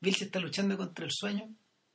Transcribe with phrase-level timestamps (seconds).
[0.00, 1.48] Bill se está luchando contra el sueño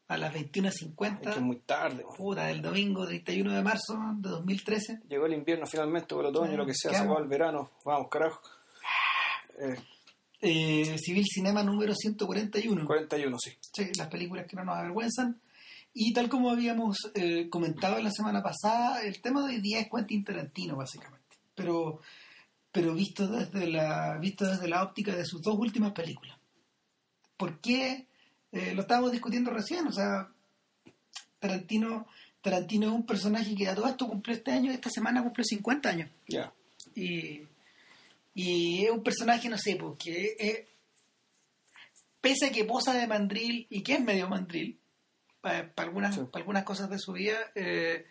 [0.08, 1.30] a las 21.50.
[1.32, 2.06] Es muy tarde.
[2.16, 5.02] Puta, del domingo 31 de marzo de 2013.
[5.10, 7.18] Llegó el invierno finalmente, o el otoño, lo que sea, ¿qué se hago?
[7.20, 7.72] el verano.
[7.84, 8.42] Vamos, carajo.
[9.60, 9.76] Eh,
[10.42, 12.86] Eh, Civil Cinema número 141.
[12.86, 13.52] 41, sí.
[13.74, 15.40] Sí, las películas que no nos avergüenzan.
[15.94, 19.88] Y tal como habíamos eh, comentado la semana pasada, el tema de hoy día es
[19.90, 21.38] Quentin Tarantino, básicamente.
[21.56, 22.02] Pero,
[22.72, 26.35] pero visto, desde la, visto desde la óptica de sus dos últimas películas.
[27.38, 28.06] ¿Por qué?
[28.52, 29.88] Eh, lo estábamos discutiendo recién.
[29.88, 30.30] O sea,
[31.40, 32.08] Tarantino,
[32.42, 35.90] Tarantino es un personaje que a todo esto cumplió este año, esta semana cumplió 50
[35.90, 36.10] años.
[36.28, 36.54] Ya.
[36.96, 37.42] Y,
[38.34, 40.60] y es un personaje, no sé, porque es-
[42.22, 44.80] pese a que posa de mandril y que es medio mandril,
[45.42, 46.22] para algunas, Sí.
[46.32, 48.06] pa' algunas cosas de su vida, eh,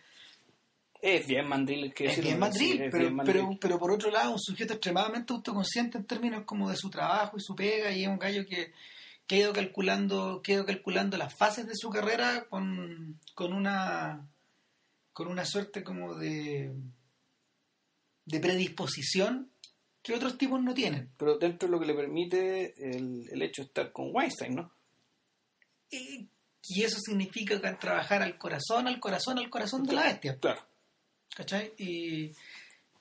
[1.03, 3.43] Es bien mandril que es bien mandril, es pero, bien mandril.
[3.45, 7.37] pero, pero por otro lado, un sujeto extremadamente autoconsciente en términos como de su trabajo
[7.37, 8.73] y su pega, y es un gallo que,
[9.27, 13.53] que ha ido calculando, que ha ido calculando las fases de su carrera con, con
[13.53, 14.29] una
[15.13, 16.75] con una suerte como de
[18.27, 19.51] de predisposición
[20.03, 21.11] que otros tipos no tienen.
[21.17, 24.71] Pero dentro de lo que le permite el, el hecho de estar con Weinstein, ¿no?
[25.91, 26.29] Y,
[26.69, 30.39] y eso significa que trabajar al corazón, al corazón, al corazón de la bestia.
[30.39, 30.61] Claro.
[31.35, 31.73] ¿Cachai?
[31.79, 32.33] Y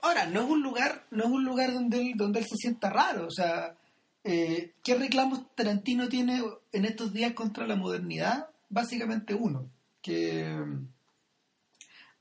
[0.01, 2.89] ahora, no es un lugar, no es un lugar donde él, donde él se sienta
[2.89, 3.27] raro.
[3.27, 3.75] O sea,
[4.23, 8.49] eh, ¿qué reclamos Tarantino tiene en estos días contra la modernidad?
[8.69, 9.69] Básicamente uno,
[10.01, 10.87] que mm,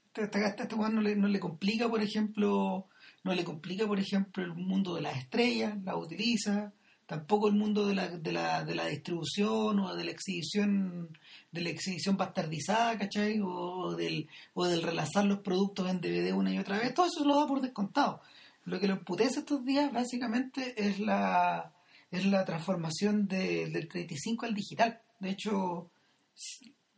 [0.07, 2.87] este, este, este, este weón no le, no le complica, por ejemplo,
[3.25, 6.73] no le complica, por ejemplo, el mundo de las estrellas, la utiliza,
[7.07, 11.17] tampoco el mundo de la, de la, de la distribución o de la exhibición
[11.51, 13.41] de la exhibición bastardizada, ¿cachai?
[13.43, 17.25] O del, o del relanzar los productos en DVD una y otra vez, todo eso
[17.25, 18.21] lo da por descontado.
[18.65, 21.73] Lo que lo emputece estos días básicamente es la
[22.13, 25.03] es la transformación de- del 35 al digital.
[25.19, 25.91] De hecho,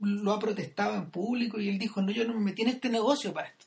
[0.00, 2.90] lo ha protestado en público y él dijo, no, yo no me metí en este
[2.90, 3.66] negocio para esto.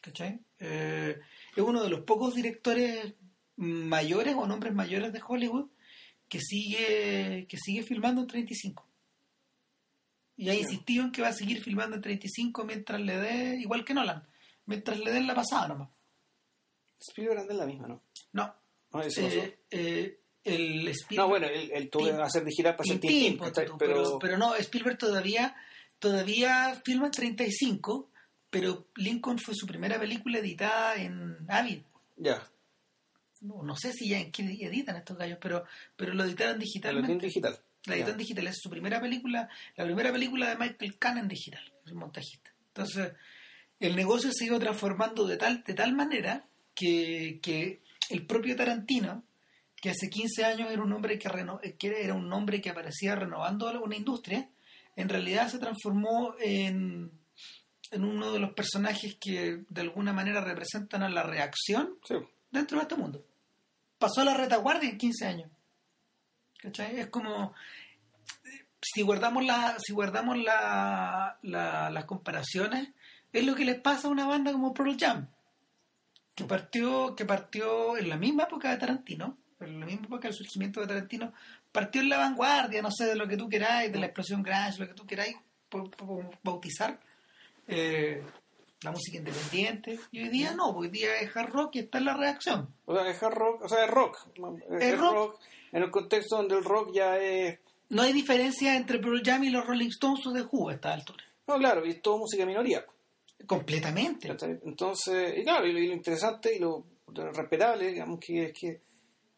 [0.00, 0.40] ¿Cachai?
[0.58, 1.18] Eh,
[1.54, 3.14] es uno de los pocos directores
[3.56, 5.68] mayores o nombres mayores de Hollywood
[6.28, 8.86] que sigue que sigue filmando en 35.
[10.36, 13.84] Y ha insistido en que va a seguir filmando en 35 mientras le dé, igual
[13.84, 14.26] que Nolan,
[14.66, 15.90] mientras le den la pasada nomás.
[17.00, 18.02] Spielberg anda en la misma, ¿no?
[18.32, 18.54] No,
[18.92, 21.16] No, eh, eh, el Spielberg...
[21.16, 24.54] no bueno, él, él tuvo que hacer de girar para Tintín, pero, pero, pero no,
[24.56, 25.56] Spielberg todavía,
[25.98, 28.10] todavía filma en 35,
[28.50, 31.80] pero Lincoln fue su primera película editada en Avid.
[32.16, 32.46] ya,
[33.40, 35.64] No, no sé si ya en qué editan estos gallos, pero,
[35.96, 37.08] pero lo editaron el digitalmente.
[37.08, 37.58] Tintín digital.
[37.86, 41.72] La editan digital, es su primera película, la primera película de Michael Kahn en digital,
[41.84, 42.50] el montajista.
[42.68, 43.12] Entonces,
[43.78, 49.22] el negocio se iba transformando de tal, de tal manera que, que el propio Tarantino,
[49.84, 53.14] que hace 15 años era un hombre que, reno- que era un hombre que aparecía
[53.14, 54.48] renovando una industria,
[54.96, 57.10] en realidad se transformó en,
[57.90, 62.14] en uno de los personajes que de alguna manera representan a la reacción Sí.
[62.50, 63.26] dentro de este mundo.
[63.98, 65.50] Pasó a la retaguardia en 15 años.
[66.62, 66.98] ¿Cachai?
[66.98, 67.52] Es como
[68.80, 72.88] si guardamos la, si guardamos la, la- las comparaciones,
[73.34, 75.28] es lo que les pasa a una banda como Pearl Jam,
[76.34, 80.36] que partió, que partió en la misma época de Tarantino, en la misma época del
[80.36, 81.32] surgimiento de Tarantino,
[81.72, 84.78] partió en la vanguardia, no sé, de lo que tú queráis, de la explosión grunge,
[84.78, 85.36] lo que tú queráis
[85.68, 86.98] po- po- bautizar,
[87.66, 88.22] eh,
[88.82, 92.04] la música independiente, y hoy día no, hoy día es hard rock y está en
[92.04, 92.68] la reacción.
[92.84, 94.18] O sea, es hard rock, o sea, es rock.
[94.78, 95.40] Es, Es rock.
[95.72, 97.58] En el contexto donde el rock ya es...
[97.88, 100.92] No hay diferencia entre Pearl Jam y los Rolling Stones o The Who a esta
[100.92, 101.24] altura.
[101.46, 102.84] No, claro, y es todo música minoría.
[103.46, 104.28] Completamente.
[104.64, 108.80] Entonces, y claro, y lo, lo interesante y lo, lo respetable, digamos, que es que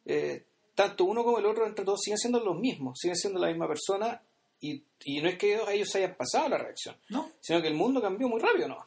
[0.06, 0.44] eh,
[0.75, 3.67] tanto uno como el otro, entre todos, siguen siendo los mismos, siguen siendo la misma
[3.69, 4.21] persona,
[4.61, 7.31] y, y no es que ellos, ellos hayan pasado la reacción, ¿No?
[7.41, 8.77] sino que el mundo cambió muy rápido, ¿no?
[8.77, 8.87] O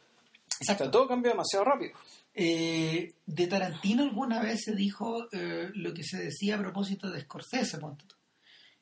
[0.62, 0.84] Exacto.
[0.86, 1.94] sea, todo cambió demasiado rápido.
[2.34, 7.22] Eh, de Tarantino alguna vez se dijo eh, lo que se decía a propósito de
[7.22, 7.78] Scorsese,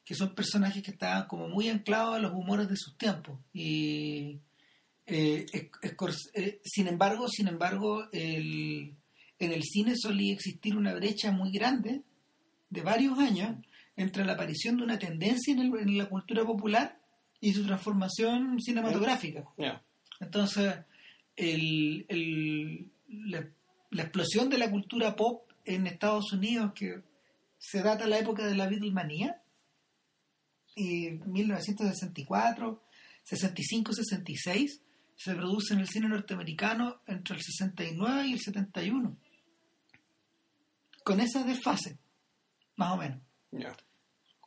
[0.03, 3.39] que son personajes que estaban como muy anclados a los humores de sus tiempos.
[3.53, 4.39] Y
[5.05, 5.45] eh,
[6.63, 8.95] sin embargo, sin embargo, el-
[9.39, 12.01] en el cine solía existir una brecha muy grande
[12.69, 13.55] de varios años
[13.95, 16.99] entre la aparición de una tendencia en, el- en la cultura popular
[17.39, 19.45] y su transformación cinematográfica.
[20.19, 20.75] Entonces,
[21.35, 23.47] el, el- la,
[23.91, 27.01] la explosión de la cultura pop en Estados Unidos, que
[27.57, 29.41] se data de la época de la Beatlemanía,
[30.75, 32.83] y 1964,
[33.23, 34.81] 65, 66,
[35.15, 39.17] se produce en el cine norteamericano entre el 69 y el 71.
[41.03, 41.97] Con esa desfase,
[42.77, 43.19] más o menos.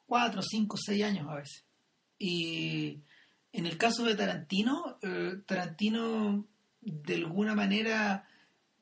[0.07, 1.65] Cuatro, cinco, seis años a veces.
[2.19, 3.01] Y
[3.53, 6.47] en el caso de Tarantino, eh, Tarantino
[6.81, 8.27] de alguna manera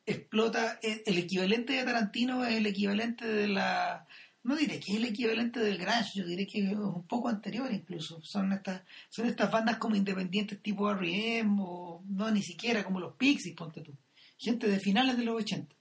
[0.06, 4.06] explota, eh, el equivalente de Tarantino es el equivalente de la,
[4.44, 7.70] no diré que es el equivalente del grunge, yo diré que es un poco anterior
[7.72, 11.56] incluso, son estas, son estas bandas como independientes tipo R.E.M.
[11.60, 13.92] o no ni siquiera como los Pixies, ponte tú,
[14.38, 15.74] gente de finales de los 80.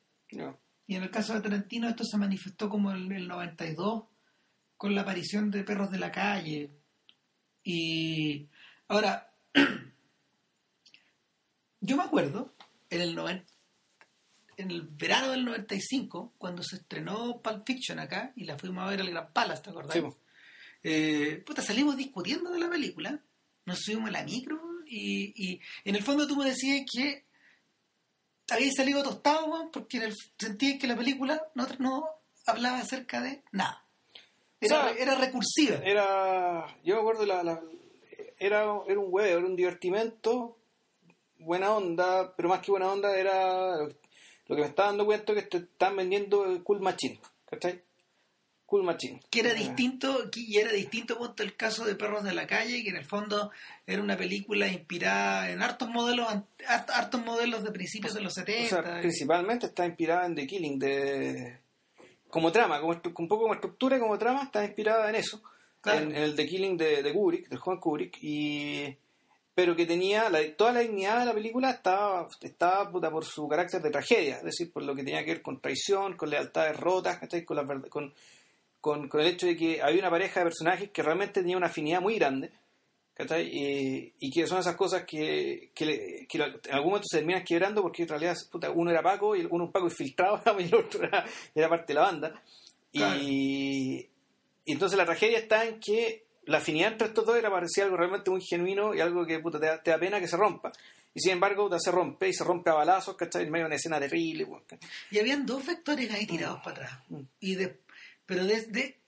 [0.87, 4.05] Y en el caso de Tarantino esto se manifestó como en el 92
[4.77, 6.71] con la aparición de Perros de la Calle.
[7.61, 8.47] Y
[8.87, 9.33] ahora,
[11.81, 12.55] yo me acuerdo
[12.89, 13.19] en el,
[14.55, 18.89] en el verano del 95, cuando se estrenó Pulp Fiction acá y la fuimos a
[18.89, 19.93] ver al Gran Palace, ¿te acordás?
[19.93, 20.01] Sí.
[20.83, 23.21] Eh, puta, salimos discutiendo de la película,
[23.65, 27.26] nos subimos a la micro y, y en el fondo tú me decías que
[28.49, 32.07] había salido tostado, porque en el, sentí que la película no, no
[32.45, 33.83] hablaba acerca de nada.
[34.59, 35.77] Era, era recursiva.
[35.83, 37.61] Era, yo me acuerdo, la, la,
[38.39, 40.57] era, era un huevo, era un divertimento,
[41.39, 43.77] buena onda, pero más que buena onda era
[44.47, 47.81] lo que me estaba dando cuenta que te están vendiendo el Cool Machine, ¿cachai?
[48.67, 49.21] Cool Machine.
[49.29, 52.89] Que era distinto, y era distinto punto el caso de Perros de la Calle, que
[52.89, 53.49] en el fondo
[53.87, 56.27] era una película inspirada en hartos modelos,
[56.67, 58.99] hartos modelos de principios de los 70.
[58.99, 61.59] principalmente está inspirada en The Killing, de
[62.29, 65.41] como trama, como un poco como estructura y como trama, está inspirada en eso.
[65.85, 68.97] En, el The Killing de, de Kubrick, del Juan Kubrick, y
[69.57, 73.81] pero que tenía toda la dignidad de la película estaba, estaba puta, por su carácter
[73.81, 77.19] de tragedia, es decir, por lo que tenía que ver con traición, con lealtades rotas,
[77.43, 78.13] con, la, con,
[78.87, 81.67] con, con, el hecho de que había una pareja de personajes que realmente tenía una
[81.67, 82.51] afinidad muy grande,
[83.19, 87.81] y, y, que son esas cosas que, que, que, en algún momento se terminan quebrando
[87.81, 91.03] porque en realidad puta, uno era Paco y uno un Paco infiltrado y el otro
[91.03, 92.41] era, parte de la banda.
[92.93, 94.07] Y,
[94.63, 97.97] y entonces la tragedia está en que la afinidad entre estos dos era parecía algo
[97.97, 100.71] realmente muy genuino y algo que puta, te, da, pena que se rompa.
[101.13, 103.43] Y sin embargo, se rompe y se rompe a balazos, ¿cachai?
[103.43, 104.47] En medio de una escena terrible.
[105.09, 106.99] Y habían dos vectores ahí tirados para atrás.
[107.09, 107.21] Mm.
[107.39, 107.79] Y de,
[108.27, 108.99] pero desde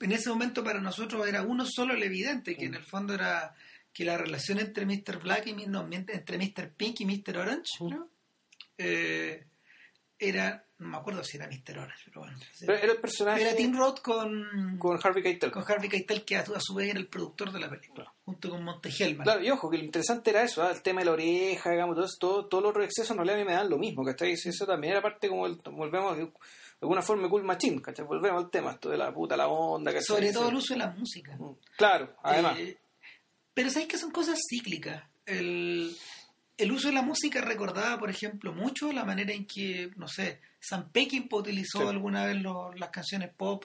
[0.00, 3.54] en ese momento para nosotros era uno solo el evidente, que en el fondo era
[3.92, 5.20] que la relación entre Mr.
[5.22, 6.72] Black y no, entre Mr.
[6.72, 7.38] Pink y Mr.
[7.38, 8.08] Orange, ¿no?
[8.78, 9.46] Eh,
[10.18, 11.78] era no me acuerdo si era Mr.
[11.78, 12.36] Orange, pero bueno.
[12.60, 13.42] era el personaje.
[13.42, 14.76] Era Tim Roth con.
[14.78, 15.52] Con Harvey Keitel.
[15.52, 18.64] Con Harvey Keitel, que a, su vez era el productor de la película, junto con
[18.64, 19.24] Monte Hellman.
[19.24, 20.72] Claro, y ojo, que lo interesante era eso, ¿ah?
[20.72, 23.38] el tema de la oreja, digamos, todo, todo, todos los otros excesos en realidad a
[23.38, 24.32] mí me dan lo mismo, ¿cachai?
[24.32, 25.46] Eso también era parte como.
[25.46, 26.18] El, volvemos
[26.82, 28.04] alguna forma cool machine, ¿cachai?
[28.04, 30.04] Volvemos al tema, esto de la puta, la onda, ¿cachai?
[30.04, 31.36] Sobre todo el uso de la música.
[31.36, 32.58] Mm, claro, además.
[32.58, 32.76] Eh,
[33.54, 35.04] pero sabéis que son cosas cíclicas.
[35.24, 35.96] El,
[36.56, 40.40] el uso de la música recordaba, por ejemplo, mucho la manera en que, no sé,
[40.58, 42.36] Sam Peckinpah utilizó alguna vez
[42.76, 43.64] las canciones pop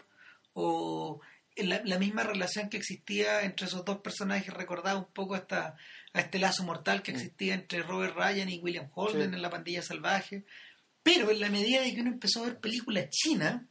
[0.54, 1.20] o
[1.56, 5.76] la, misma relación que existía entre esos dos personajes recordaba un poco a
[6.14, 10.46] este lazo mortal que existía entre Robert Ryan y William Holden en La Pandilla Salvaje.
[11.08, 13.64] Pero en la medida de que uno empezó a ver películas chinas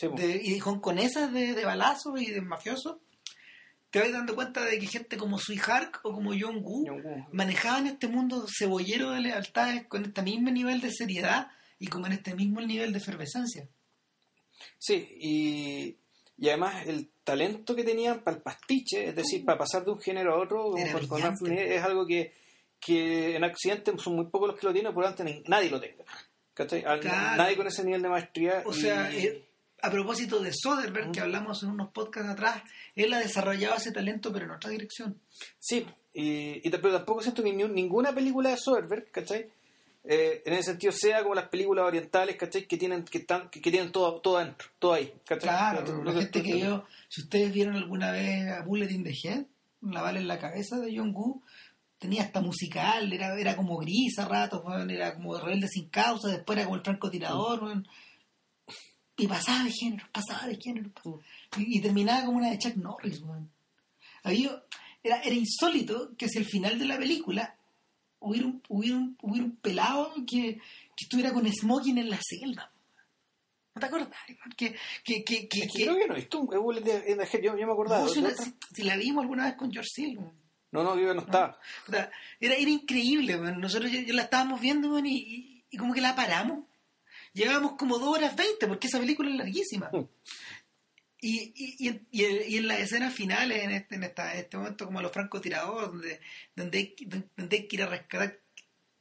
[0.00, 2.98] y con, esas de, de balazos y de mafiosos,
[3.90, 6.86] te vas dando cuenta de que gente como Sui Hark o como John Woo,
[7.32, 11.48] manejaban este mundo cebollero de lealtades con este mismo nivel de seriedad
[11.80, 13.68] y como en este mismo nivel de efervescencia.
[14.78, 15.96] Sí, y,
[16.38, 20.00] y además el talento que tenían para el pastiche, es decir, para pasar de un
[20.00, 22.32] género a otro, es algo que,
[22.80, 25.80] que en Occidente son muy pocos los que lo tienen, por lo tanto nadie lo
[25.80, 26.04] tenga.
[27.36, 28.62] Nadie con ese nivel de maestría.
[28.66, 29.44] O sea, eh,
[29.82, 32.62] a propósito de Soderbergh, que hablamos en unos podcasts atrás,
[32.94, 35.18] él ha desarrollado ese talento, pero en otra dirección.
[35.58, 39.48] Sí, y, y pero tampoco siento que ninguna película de Soderbergh, ¿cachai?
[40.02, 42.66] Eh, en ese sentido sea como las películas orientales, ¿cachai?
[42.66, 45.48] Que tienen, que están, que, tienen todo, todo adentro, todo ahí, ¿cachai?
[45.50, 49.44] Claro, la gente que yo, si ustedes vieron alguna vez a Bullet in the Head,
[49.82, 51.42] la bala en la cabeza de John Woo,
[52.00, 56.56] tenía hasta musical, era, era como gris a ratos, era como rebelde sin causa, después
[56.56, 57.84] era como el francotirador, mm.
[59.18, 60.90] y pasaba de género, pasaba de género,
[61.58, 63.22] Y, terminaba como una de Chuck Norris,
[64.22, 64.62] Había,
[65.02, 67.54] era, era insólito que hacia el final de la película
[68.20, 72.72] hubiera un, hubiera un, hubiera un pelado que, que, estuviera con smoking en la selva.
[73.74, 74.08] ¿No te acuerdas?
[74.56, 78.08] Que, que, que, que, creo que no, yo, yo me acordaba.
[78.08, 80.20] si, la vimos alguna vez con George Hill.
[80.72, 81.58] No, no, yo no estaba.
[81.88, 86.64] Era, era increíble, nosotros ya, la estábamos viendo y, y, como que la paramos.
[87.32, 89.90] Llevábamos como dos horas veinte porque esa película es larguísima.
[89.92, 90.04] Mm.
[91.22, 92.00] Y, y, y,
[92.48, 96.20] y, en las escenas finales, en este, en esta, este momento, como los francotiradores, donde,
[96.56, 96.94] donde, hay,
[97.36, 98.40] donde hay que ir a rescatar,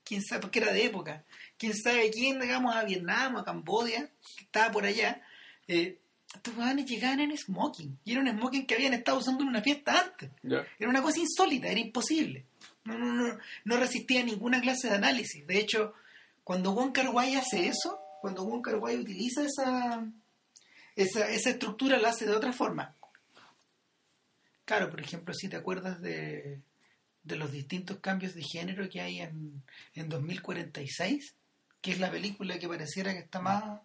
[0.04, 1.24] quién sabe, porque era de época,
[1.58, 5.22] quién sabe quién, digamos, a Vietnam, a Cambodia, que estaba por allá,
[5.70, 6.02] eh,
[6.36, 8.00] estos weones llegaban en smoking.
[8.06, 10.30] Y era un smoking que habían estado usando en una fiesta antes.
[10.44, 12.46] Era una cosa insólita, era imposible.
[12.84, 15.46] No, no, no, no resistía ninguna clase de análisis.
[15.46, 15.94] De hecho,
[16.44, 17.08] cuando Wong Kar
[17.38, 20.06] hace eso, cuando Wong Kar utiliza esa,
[20.96, 22.96] esa, esa estructura, la hace de otra forma.
[24.66, 26.62] Claro, por ejemplo, si te acuerdas de,
[27.24, 29.64] de los distintos cambios de género que hay en,
[29.96, 31.36] en 2046,
[31.82, 33.82] que es la película que pareciera que está más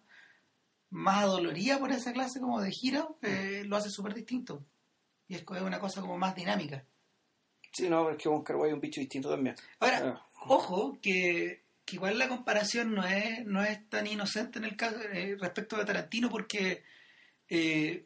[0.89, 4.65] más adolorida por esa clase como de giro, eh, lo hace súper distinto.
[5.27, 6.85] Y es una cosa como más dinámica.
[7.71, 9.55] Sí, no, es que Wong Kar es un bicho distinto también.
[9.79, 10.27] Ahora, ah.
[10.47, 15.35] ojo, que, igual la comparación no es, no es tan inocente en el caso eh,
[15.39, 16.83] respecto de Tarantino, porque
[17.49, 18.05] eh,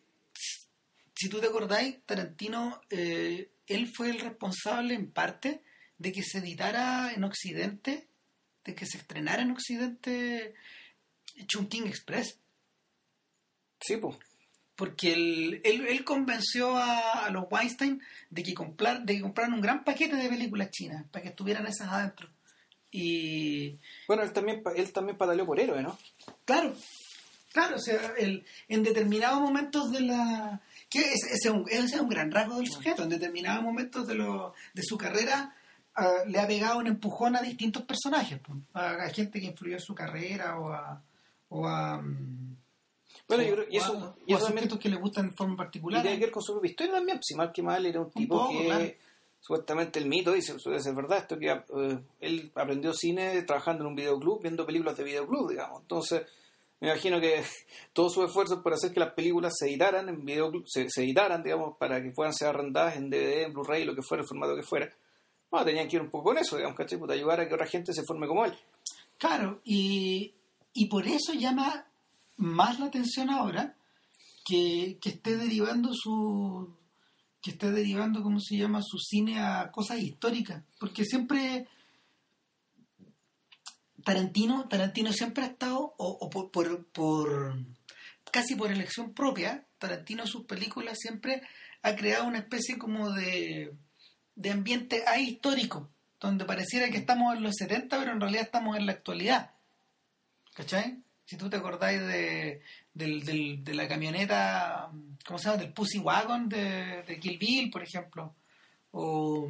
[1.14, 5.62] si tú te acordáis, Tarantino, él fue el responsable en parte
[5.98, 8.08] de que se editara en Occidente,
[8.64, 10.56] de que se estrenara en Occidente
[11.46, 12.40] Chungking Express.
[13.80, 14.18] Sí, pues.
[14.76, 19.84] Porque él, él, convenció a, los Weinstein de que, comprar, de que compraran un gran
[19.84, 22.30] paquete de películas chinas para que estuvieran esas adentro.
[22.92, 23.78] Y.
[24.08, 25.98] Bueno, él también, él también pataleó por héroe, ¿no?
[26.46, 26.74] Claro,
[27.52, 30.62] claro, o sea, él, en determinados momentos de la.
[30.90, 34.16] que ese, es un, ese es un gran rasgo del sujeto, en determinados momentos de,
[34.16, 35.56] lo, de su carrera
[35.96, 38.40] ah, le ha pegado un empujón a distintos personajes,
[38.74, 41.04] a, gente que influyó en su carrera o a.
[41.52, 42.56] O a mm,
[43.30, 46.00] bueno, yo creo, y eso, y eso que le gustan en forma particular.
[46.00, 48.10] Y tiene que ver con su propia historia también, si mal que mal era un
[48.10, 48.98] tipo que
[49.40, 53.90] supuestamente el mito dice, suele ser verdad, esto que eh, él aprendió cine trabajando en
[53.90, 55.80] un videoclub, viendo películas de videoclub, digamos.
[55.82, 56.24] Entonces,
[56.80, 57.44] me imagino que
[57.94, 61.78] todos sus esfuerzos por hacer que las películas se editaran en videoclub, se, editaran, digamos,
[61.78, 64.64] para que puedan ser arrendadas en DVD, en Blu-ray, lo que fuera, el formato que
[64.64, 64.92] fuera.
[65.52, 67.00] Bueno, tenían que ir un poco con eso, digamos, ¿cachai?
[67.00, 68.58] Para ayudar a que otra gente se forme como él.
[69.20, 70.34] Claro, y,
[70.74, 71.86] y por eso llama
[72.40, 73.76] más la atención ahora
[74.46, 76.76] que, esté derivando su
[77.42, 80.64] que esté derivando, ¿cómo se llama?, su cine a cosas históricas.
[80.78, 81.68] Porque siempre
[84.04, 87.66] Tarantino, Tarantino siempre ha estado, o, por, por,
[88.32, 91.42] casi por elección propia, Tarantino sus películas siempre
[91.82, 93.74] ha creado una especie como de,
[94.36, 98.86] de ambiente ahistórico, donde pareciera que estamos en los 70, pero en realidad estamos en
[98.86, 99.52] la actualidad.
[100.56, 101.04] ¿Cachai?
[101.30, 104.90] Si tú te acordáis de, de la camioneta,
[105.24, 105.62] ¿cómo se llama?
[105.62, 108.34] Del Pussy Wagon de, de Kill Bill, por ejemplo.
[108.90, 109.48] O,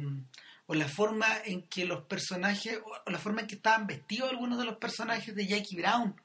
[0.68, 4.66] la forma en que los personajes, o la forma en que estaban vestidos algunos de
[4.66, 6.20] los personajes de Jackie Brown.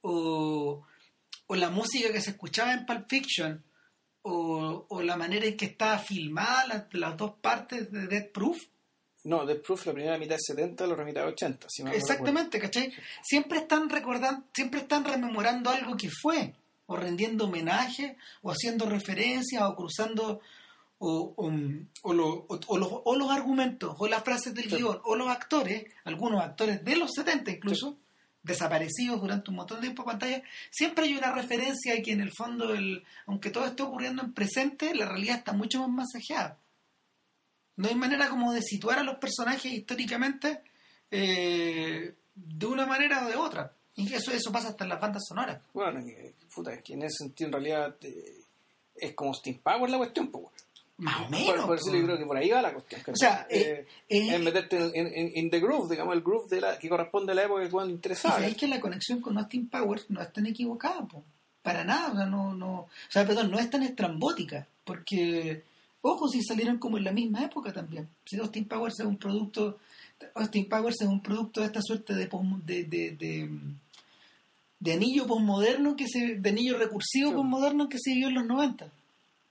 [0.00, 0.86] O,
[1.50, 3.62] la música que se escuchaba en Pulp Fiction.
[4.22, 8.56] O, la manera en que estaba filmada las, las dos partes de Death Proof
[9.28, 11.66] no, The Proof la primera mitad de 70, la otra mitad de 80.
[11.92, 12.92] Exactamente, ¿cachai?
[13.22, 16.54] Siempre están recordando, siempre están rememorando algo que fue,
[16.86, 20.40] o rendiendo homenaje, o haciendo referencias, o cruzando
[20.98, 26.96] o, o, los, argumentos, o las frases del guion, o los actores, algunos actores de
[26.96, 27.98] los 70 incluso,
[28.42, 32.32] desaparecidos durante un montón de tiempo en pantalla, siempre hay una referencia que en el
[32.32, 36.58] fondo, el, aunque todo esté ocurriendo en presente, la realidad está mucho más masajeada.
[37.78, 40.62] No hay manera como de situar a los personajes históricamente
[41.12, 43.72] eh, de una manera o de otra.
[43.94, 45.60] Y eso, eso pasa hasta en las bandas sonoras.
[45.72, 46.04] Bueno,
[46.52, 48.40] puta, es que en ese sentido en realidad eh,
[48.96, 50.46] es como Steam Power la cuestión, pues.
[50.96, 51.66] Más o menos.
[51.66, 53.00] Por, eso yo creo que por ahí va la cuestión.
[53.06, 57.30] O sea, eh, es meterte en, the groove, digamos, el groove de la, que corresponde
[57.30, 58.44] a la época que cuando interesaba.
[58.44, 61.22] Es que la conexión con Austin Powers no es tan equivocada, pues.
[61.62, 65.62] para nada, o sea, no, no, o sea, perdón, no es tan estrambótica, porque
[66.08, 68.08] Ojo, si salieron como en la misma época también.
[68.24, 69.78] Si Austin Powers es un producto,
[70.34, 72.26] Austin Powers es un producto de esta suerte de,
[72.64, 73.50] de,
[74.80, 78.90] de, anillo posmoderno, que se, de anillo recursivo posmoderno que se vio en los 90.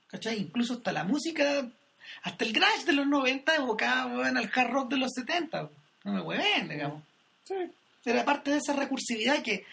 [0.07, 0.39] ¿Cachai?
[0.39, 1.69] Incluso hasta la música,
[2.23, 5.69] hasta el garage de los 90 evocaba al hard rock de los 70.
[6.05, 7.03] No me hueven, digamos.
[7.43, 7.53] Sí.
[8.03, 9.63] Era parte de esa recursividad que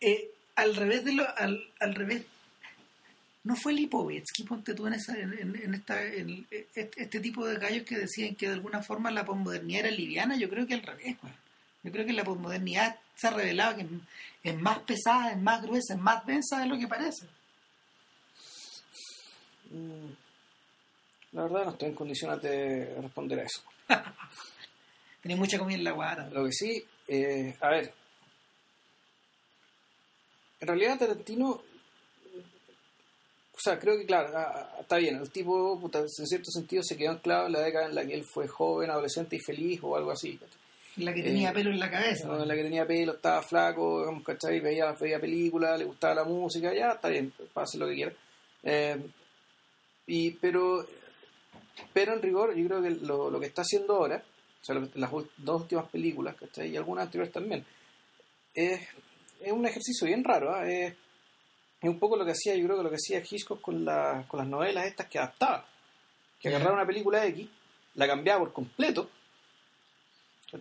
[0.00, 2.26] eh, al revés de lo, al, al revés
[3.48, 7.96] no fue Lipovetsky, ponte tú en, esa, en, esta, en este, tipo de gallos que
[7.96, 11.16] decían que de alguna forma la posmodernidad era liviana, yo creo que al revés,
[11.82, 13.86] yo creo que la posmodernidad se ha revelado que
[14.42, 17.26] es más pesada, es más gruesa, es más densa de lo que parece.
[19.70, 20.10] Mm,
[21.32, 23.62] la verdad no estoy en condiciones de responder a eso.
[25.22, 26.28] Tenía mucha comida en la guata.
[26.28, 27.94] Lo que sí, eh, a ver,
[30.60, 31.62] en realidad Tarantino
[33.58, 36.80] o sea, creo que, claro, ah, ah, está bien, el tipo, puta, en cierto sentido,
[36.84, 39.80] se quedó anclado en la década en la que él fue joven, adolescente y feliz
[39.82, 40.38] o algo así.
[40.96, 42.28] La que tenía Eh, pelo en la cabeza.
[42.28, 42.44] ¿no?
[42.44, 44.60] la que tenía pelo, estaba flaco, digamos, ¿cachai?
[44.60, 48.12] Veía, veía películas, le gustaba la música, ya está bien, hacer lo que quiera.
[48.62, 48.96] Eh,
[50.06, 50.86] y, pero,
[51.92, 54.22] pero en rigor, yo creo que lo, lo que está haciendo ahora,
[54.62, 56.70] o sea, lo las dos últimas películas, ¿cachai?
[56.70, 57.64] Y algunas anteriores también,
[58.54, 58.80] es,
[59.40, 60.64] es un ejercicio bien raro, ¿ah?
[61.80, 64.24] Es, un poco lo que hacía, yo creo que lo que hacía Hitchcock con, la-
[64.28, 65.66] con las novelas estas que adaptaba.
[66.40, 67.48] Que agarraba una película X,
[67.94, 69.10] la cambiaba por completo,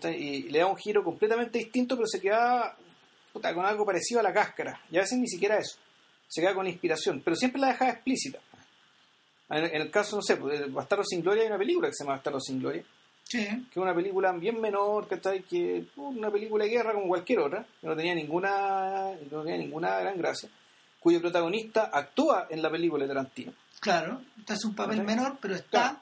[0.03, 2.75] y le daba un giro completamente distinto, pero se quedaba
[3.31, 4.81] puta, con algo parecido a la cáscara.
[4.91, 5.77] Y a veces ni siquiera eso.
[6.27, 8.39] Se queda con inspiración, pero siempre la dejaba explícita.
[9.49, 11.93] En, en el caso, no sé, pues, de Bastardo sin Gloria hay una película que
[11.93, 12.83] se llama Bastardo sin Gloria,
[13.23, 13.45] Sí.
[13.45, 15.43] que es una película bien menor, ¿cachai?
[15.43, 19.57] Que uh, una película de guerra como cualquier otra, que no tenía ninguna, no tenía
[19.57, 20.49] ninguna gran gracia,
[21.07, 23.53] cuyo protagonista actúa en la película de Tarantino.
[23.79, 25.69] Claro, este es un papel menor, pero está.
[25.69, 25.99] Claro.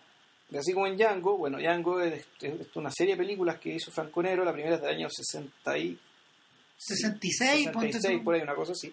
[0.50, 3.92] Y así como en Django, bueno, Django es, es- una serie de películas que hizo
[3.92, 6.00] Franco Nero, la primera es del año 60 y
[6.78, 8.24] 66, ponte 66, tú.
[8.24, 8.92] por ahí, una cosa así.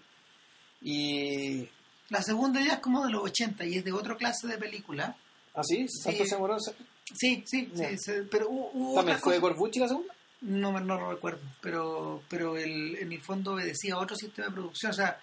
[0.83, 1.69] Y.
[2.11, 5.17] La segunda ya es como de los 80 y es de otra clase de película.
[5.55, 5.87] ¿Ah, sí?
[5.89, 6.35] ¿Santos Sí.
[6.35, 6.73] Amorosa?
[7.15, 10.13] Sí, sí, sí, sí, pero hubo, ¿También fue de Corbucci la segunda?
[10.43, 14.55] No, no lo recuerdo, pero, pero el, en el fondo obedecía a otro sistema de
[14.55, 14.91] producción.
[14.91, 15.19] O sea,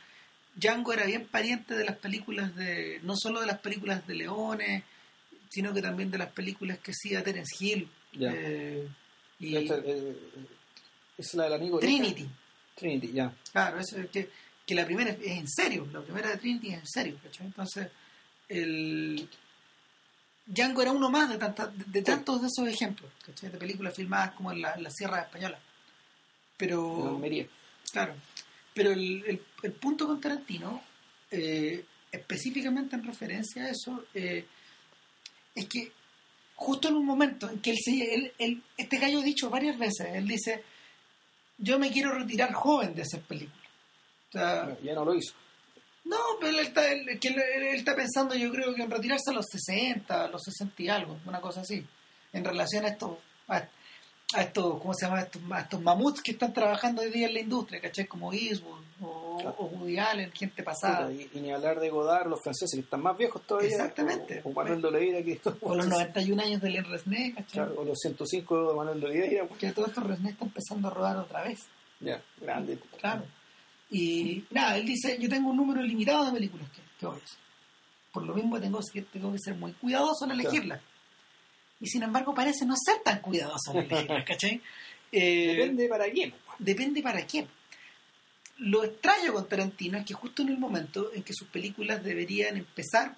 [0.56, 4.84] Django era bien pariente de las películas de, no solo de las películas de Leones,
[5.50, 7.90] sino que también de las películas que hacía Terence Hill.
[8.20, 8.88] Eh,
[9.40, 10.16] y Esta, eh,
[11.18, 11.80] es la del amigo.
[11.80, 12.28] Trinity.
[12.76, 13.34] Trinity, ya.
[13.52, 14.30] Claro, eso es que,
[14.66, 17.48] que la primera es en serio, la primera de Trinity es en serio, ¿cachai?
[17.48, 17.88] Entonces,
[18.48, 19.30] el
[20.46, 23.52] Django era uno más de, tantas- de tantos de esos ejemplos, ¿cachai?
[23.52, 25.58] De películas filmadas como en la, en la Sierra Española.
[25.58, 25.64] En
[26.58, 27.46] Pero, Almería.
[27.92, 28.14] claro,
[28.74, 30.82] pero el, el- el punto con Tarantino,
[31.32, 34.46] eh, específicamente en referencia a eso, eh,
[35.56, 35.92] es que
[36.56, 39.78] justo en un momento en que él, se- él- él- este gallo ha dicho varias
[39.78, 40.64] veces, él dice,
[41.58, 43.60] yo me quiero retirar joven de hacer películas.
[44.30, 45.34] O sea, Ya no lo hizo.
[46.06, 49.30] no, pero él está, él, él- él- él está pensando, yo creo que en retirarse
[49.30, 51.86] a los 60, a los 60 y algo, una cosa así,
[52.34, 53.68] en relación a estos, a,
[54.36, 55.22] a estos, ¿cómo se llama?
[55.22, 58.06] Estos, a estos mamuts que están trabajando hoy día en la industria, ¿cachai?
[58.06, 59.56] Como Eastwood o, Claro.
[59.58, 61.12] o Woody Allen, gente pasada.
[61.12, 63.70] Y, y ni hablar de Godard, los franceses que están más viejos todavía.
[63.70, 64.42] Exactamente.
[64.44, 67.54] O, o Manuel Oliveira, que O los 91 años de Len Resné, ¿cachai?
[67.54, 69.48] Claro, o los 105 de Manuel de Oliveira.
[69.58, 71.60] Que todo esto Resné está empezando a rodar otra vez.
[72.02, 72.78] Ya, grande.
[73.00, 73.24] Claro.
[73.90, 77.24] Y nada, él dice, yo tengo un número limitado de películas que, que voy a
[77.24, 77.40] hacer.
[78.12, 80.82] Por lo mismo tengo que, tengo que ser muy cuidadoso al Claro.
[81.82, 84.62] Y sin embargo parece no ser tan cuidadoso elegirlas, ¿cachai?
[85.12, 86.32] Eh, Depende para quién.
[86.60, 87.48] depende para quién.
[88.60, 92.58] Lo extraño con Tarantino es que justo en el momento en que sus películas deberían
[92.58, 93.16] empezar,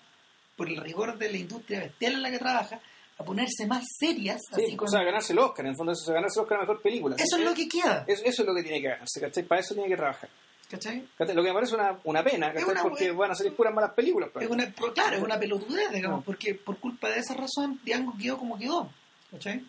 [0.56, 2.80] por el rigor de la industria bestial en la que trabaja,
[3.18, 5.92] a ponerse más serias, Sí, así o con- sea, ganarse el Oscar, en el fondo
[5.92, 7.16] eso es ganarse el Oscar a mejor película.
[7.20, 9.44] eso es lo que queda, Eso, eso es lo que tiene que ganarse, ¿cachai?
[9.44, 10.30] Para eso tiene que trabajar.
[10.72, 11.06] ¿Cachai?
[11.18, 11.36] ¿cachai?
[11.36, 12.70] Lo que me parece una, una pena, ¿cachai?
[12.72, 14.30] Una- Porque van a salir puras malas películas.
[14.40, 16.26] Es una, pero claro, es una pelotudez, digamos, No.
[16.26, 18.90] porque por culpa de esa razón Django quedó como quedó.
[19.30, 19.64] ¿cachai?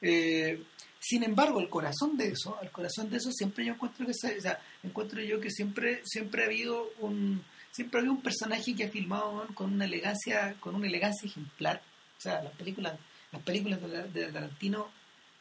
[0.00, 0.62] Eh,
[1.00, 4.36] sin embargo, el corazón de eso, el corazón de eso siempre yo encuentro que se,
[4.36, 8.74] o sea, encuentro yo que siempre, siempre ha habido un, siempre ha habido un personaje
[8.74, 11.80] que ha filmado con una elegancia, con una elegancia ejemplar.
[12.16, 12.98] O sea, las películas,
[13.32, 14.88] las películas de, de Tarantino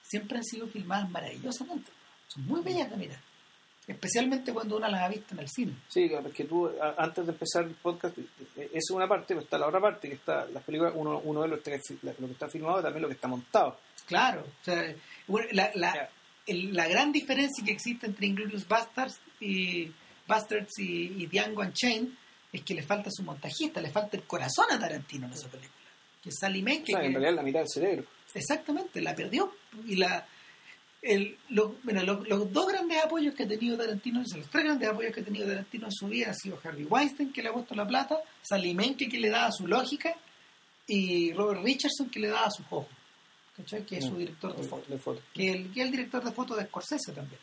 [0.03, 1.91] siempre han sido filmadas maravillosamente.
[2.27, 3.19] Son muy bellas de mirar.
[3.87, 5.73] Especialmente cuando uno las ha visto en el cine.
[5.87, 8.25] Sí, porque tú, antes de empezar el podcast, eh,
[8.57, 11.19] eh, esa es una parte, pero está la otra parte, que está las películas, uno,
[11.23, 13.79] uno ve lo que, está, filmado y también lo que está montado.
[14.05, 14.93] Claro, o sea,
[15.27, 16.09] bueno, la, la,
[16.45, 19.89] el- la gran diferencia que existe entre Inglorious Bastards y
[20.27, 22.09] Bastards y, y Django Unchained
[22.51, 25.71] es que le falta su montajista, le falta el corazón a Tarantino en esa película.
[26.21, 28.05] Que es Sally O Menke, sea, que- en realidad la mitad del cerebro.
[28.33, 29.53] exactamente, la perdió.
[29.85, 30.25] Y la
[31.01, 34.89] el, lo- bueno, lo- los dos grandes apoyos que ha tenido Tarantino, los tres grandes
[34.89, 37.53] apoyos que ha tenido Tarantino en su vida han sido Harvey Weinstein, que le ha
[37.53, 40.15] puesto la plata, Sally Menke, que le daba su lógica,
[40.87, 42.87] y Robert Richardson, que le daba sus ojos.
[43.57, 43.85] ¿Cachai?
[43.85, 45.21] Que es su director de foto foto.
[45.33, 47.39] que el, que es el director de fotos de Scorsese también.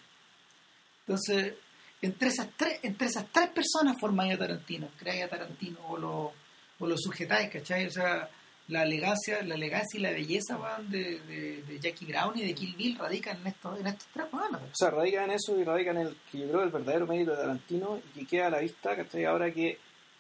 [1.00, 1.54] Entonces,
[2.02, 6.32] entre esas tres, entre esas tres personas formáis a Tarantino, creáis a Tarantino o lo,
[6.78, 7.86] o lo sujetáis, ¿cachai?
[7.86, 8.28] O sea,
[8.68, 12.74] la elegancia, la elegancia y la belleza van de, de, Jackie Brown y de Kill
[12.76, 14.62] Bill radican en estos, en estos tres programas.
[14.62, 17.32] O sea, radica en eso y radica en el que yo creo el verdadero mérito
[17.32, 19.24] de Tarantino y que queda a la vista, ¿cachai?
[19.26, 19.76] Ahora que,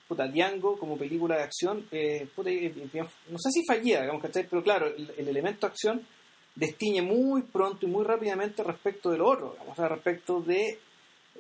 [0.06, 4.46] puta, Django como película de acción, eh, puta, no sé si fallida, digamos, ¿cachai?
[4.46, 6.06] Pero claro, el, el elemento acción
[6.54, 10.78] destiñe muy pronto y muy rápidamente respecto de lo otro, digamos, o sea, respecto de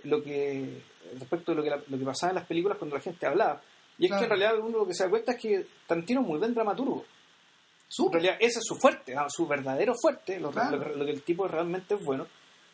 [0.04, 0.80] lo que
[1.18, 3.60] respecto de lo que, la- lo que pasaba en las películas cuando la gente hablaba.
[3.98, 6.26] Y es que en realidad uno lo que se da cuenta es que Tarantino es
[6.26, 7.04] muy buen dramaturgo.
[8.06, 10.78] En realidad, ese es su fuerte, su verdadero fuerte, lo, Claro.
[10.78, 12.26] lo- lo que el tipo realmente es bueno,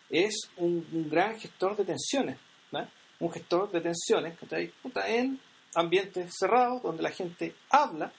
[0.09, 2.39] es un, un gran gestor de tensiones.
[2.73, 2.89] ¿no?
[3.19, 4.69] Un gestor de tensiones ¿cachai?
[4.83, 5.39] Puta, en
[5.75, 8.13] ambientes cerrados, donde la gente habla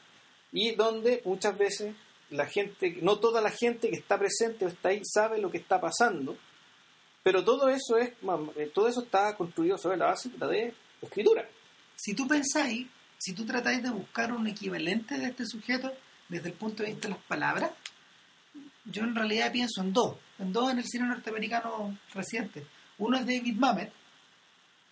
[0.51, 1.95] y donde muchas veces
[2.29, 5.57] la gente, no toda la gente que está presente o está ahí sabe lo que
[5.57, 6.37] está pasando,
[7.23, 8.09] pero todo eso es,
[8.57, 11.47] eh, todo eso está construido sobre la base de escritura.
[12.03, 12.87] Si tú pensáis,
[13.19, 15.91] si tú tratáis de buscar un equivalente de este sujeto
[16.29, 17.71] desde el punto de vista de las palabras,
[18.85, 22.65] yo en realidad pienso en dos, en dos en el cine norteamericano reciente.
[22.97, 23.91] Uno es David Mamet,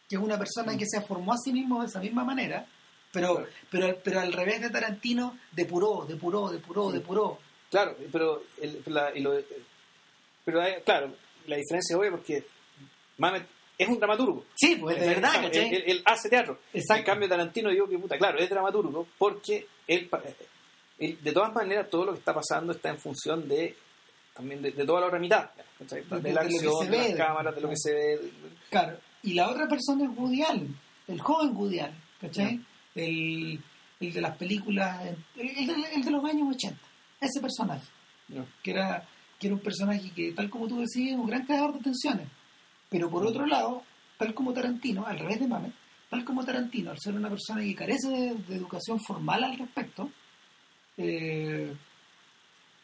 [0.08, 2.67] que es una persona que se formó a sí mismo de esa misma manera,
[3.12, 7.39] pero, pero, pero al revés de Tarantino, depuró, depuró, depuró, depuró.
[7.72, 9.34] Claro, pero, el- la- y lo-
[10.45, 11.15] pero hay- claro,
[11.48, 12.45] la diferencia es obvia porque
[13.17, 13.48] Mamet
[13.79, 14.45] es un dramaturgo.
[14.55, 15.73] Sí, pues de verdad, Él, ¿cachai?
[15.73, 16.59] él- él hace teatro.
[16.73, 16.99] Exacto.
[16.99, 20.21] En cambio, Tarantino digo que puta, claro, es dramaturgo porque él, pa-
[20.99, 23.75] él- de todas maneras todo lo que está pasando está en función de
[24.35, 26.03] también de, de toda la otra mitad, ¿cachai?
[26.03, 28.19] De- de, de la acción, de ve, las cámaras, de lo que se ve.
[28.69, 28.97] Claro.
[29.23, 30.75] Y la otra persona es Woody Allen,
[31.07, 32.59] el joven Woody Allen, ¿cachai?
[32.95, 33.59] El,
[33.99, 36.77] el de las películas, el, el- el de los años 80,
[37.21, 37.85] ese personaje,
[38.29, 38.45] ¿no?
[38.63, 39.05] que era,
[39.39, 42.27] que era un personaje que, tal como tú decías, es un gran creador de tensiones.
[42.89, 43.84] Pero por otro lado,
[44.17, 45.73] tal como Tarantino, al revés de Mamet,
[46.10, 50.10] tal como Tarantino, al ser una persona que carece de, de educación formal al respecto,
[50.97, 51.73] eh,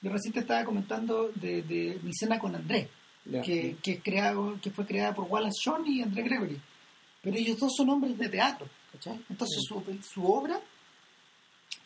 [0.02, 2.88] yo recién te estaba comentando de, de mi cena con Andrés
[3.44, 6.62] que, que, es creado, que fue creada por Wallace Shawn y André Gregory.
[7.22, 9.20] Pero ellos dos son hombres de teatro, ¿cachai?
[9.30, 10.60] Entonces su, su obra,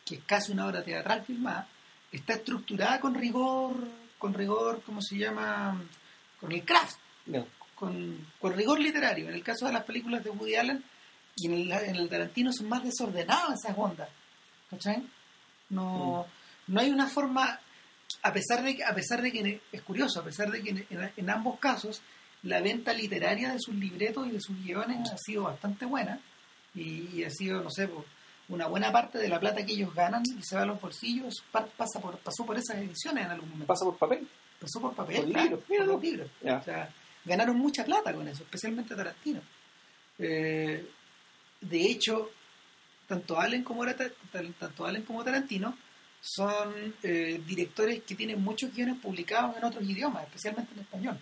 [0.04, 1.66] que es casi una obra teatral filmada,
[2.12, 3.74] está estructurada con rigor,
[4.18, 5.82] con rigor, ¿cómo se llama?
[6.38, 7.44] Con el craft, Ya.
[7.80, 9.26] Con, con rigor literario.
[9.28, 10.84] En el caso de las películas de Woody Allen
[11.36, 14.08] y en el, en el Tarantino son más desordenadas esas ondas,
[14.70, 15.02] ¿cachai?
[15.70, 16.26] No,
[16.68, 17.58] no hay una forma,
[18.22, 20.86] a pesar de que, a pesar de que es curioso, a pesar de que en,
[20.90, 22.02] en- en ambos casos
[22.42, 26.20] la venta literaria de sus libretos y de sus guiones ha sido bastante buena
[26.74, 28.04] y, y ha sido, no sé, por
[28.48, 31.34] una buena parte de la plata que ellos ganan y se va a los bolsillos
[31.52, 33.66] pa- pasa por, pasó por esas ediciones en algún momento.
[33.68, 34.26] Pasa por papel.
[34.60, 36.30] Pasó por papel, Por claro, libros, mira por los libros.
[36.42, 36.90] O sea,
[37.24, 39.40] ganaron mucha plata con eso, especialmente Tarantino.
[40.18, 40.86] Eh,
[41.60, 42.30] de hecho,
[43.06, 43.84] tanto Allen como,
[44.58, 45.76] tanto Allen como Tarantino
[46.22, 51.18] son eh, directores que tienen muchos guiones publicados en otros idiomas, especialmente en español.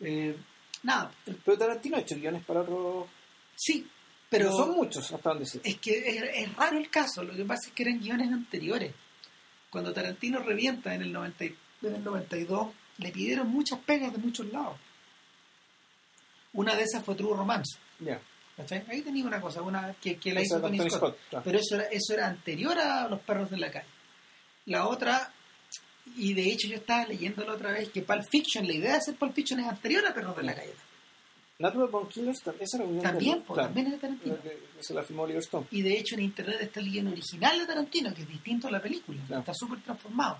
[0.00, 0.36] Eh,
[0.82, 1.12] nada,
[1.44, 3.06] Pero Tarantino ha hecho guiones para otros.
[3.54, 3.86] sí,
[4.28, 5.60] Pero son muchos, hasta donde sé.
[5.64, 8.94] es que es, es raro el caso, lo que pasa es que eran guiones anteriores.
[9.70, 14.18] Cuando Tarantino revienta en el, 90, y- en el 92, le pidieron muchas pegas de
[14.18, 14.78] muchos lados.
[16.52, 17.78] Una de esas fue True Romance.
[18.88, 20.98] Ahí tenía una cosa, una que, que la hizo Tony, Tony Scott.
[20.98, 21.44] Scott, claro.
[21.44, 23.86] Pero eso era, eso era anterior a Los Perros de la Calle.
[24.66, 25.32] La otra,
[26.16, 28.98] y de hecho yo estaba leyendo la otra vez que Pulp Fiction, la idea de
[28.98, 30.74] hacer Pulp Fiction es anterior a Perros de la Calle.
[31.58, 34.36] Natural Born Killers, esa era También, pues, también es de Tarantino.
[34.80, 35.66] Se la firmó Oliver Stone.
[35.70, 38.70] Y de hecho en internet está el guion original de Tarantino, que es distinto a
[38.70, 39.20] la película.
[39.26, 39.40] Claro.
[39.40, 40.38] Está súper transformado.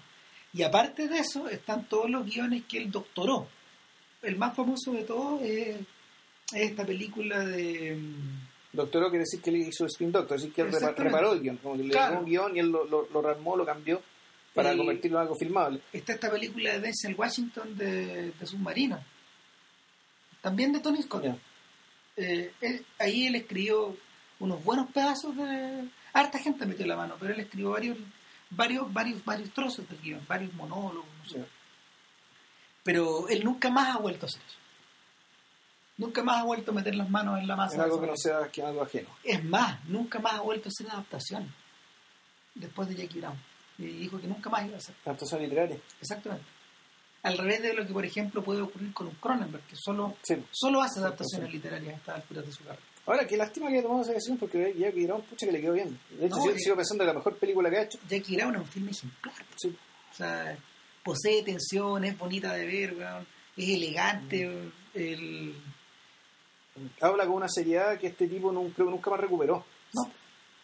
[0.53, 3.47] Y aparte de eso, están todos los guiones que él doctoró.
[4.23, 5.77] El más famoso de todos es,
[6.53, 7.97] es esta película de...
[7.97, 11.41] mm, Doctoró quiere decir que él hizo Screen Doctor, es decir, que él reparó el
[11.41, 11.57] guion.
[11.59, 14.01] Como que le dio un guion y él lo, lo, lo rearmó, lo cambió
[14.55, 15.81] para El- convertirlo en algo filmable.
[15.93, 19.03] Está esta película de Denzel Washington de, de Submarino.
[20.41, 21.25] También de Tony Scott.
[22.17, 23.97] Eh, él- ahí él escribió
[24.41, 25.89] unos buenos pedazos de...
[26.13, 27.97] Harta gente metió la mano, pero él escribió varios,
[28.51, 31.45] varios, varios, varios trozos del guion, varios monólogos, no sé.
[32.83, 34.57] Pero él nunca más ha vuelto a hacer eso.
[35.99, 37.75] Nunca más ha vuelto a meter las manos en la masa.
[37.77, 39.09] Es algo que no sea que algo ajeno.
[39.23, 41.51] Es más, nunca más ha vuelto a hacer adaptaciones
[42.55, 43.37] después de Jackie Brown.
[43.79, 44.95] Y dijo que nunca más iba a hacer.
[45.05, 45.79] Adaptación literaria.
[46.01, 46.47] Exactamente.
[47.23, 50.43] Al revés de lo que, por ejemplo, puede ocurrir con un Cronenberg, que solo, Sí.
[50.51, 52.83] solo hace adaptaciones literarias a estas alturas de su carrera.
[53.07, 55.73] Ahora, qué lástima que haya tomado esa decisión porque que Brown, pucha que le quedó
[55.73, 55.99] bien.
[56.11, 57.99] De hecho, No, sigo pensando que la mejor película que ha hecho.
[58.09, 59.35] Jackie Brown es un filme ejemplar.
[59.57, 59.77] Sí.
[60.13, 60.57] O sea,
[61.03, 64.47] posee tensión, es bonita de ver, weón, es elegante.
[64.47, 64.73] Mm.
[64.95, 65.55] El...
[67.01, 69.65] Habla con una seriedad que este tipo no, creo que nunca más recuperó.
[69.93, 70.11] No,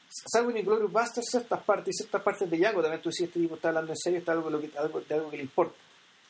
[0.09, 3.40] Salvo en Inglourious Basterds, ciertas partes y ciertas partes de Django también tú decías, este
[3.40, 5.77] tipo está hablando en serio, está algo, lo que, algo, de algo que le importa.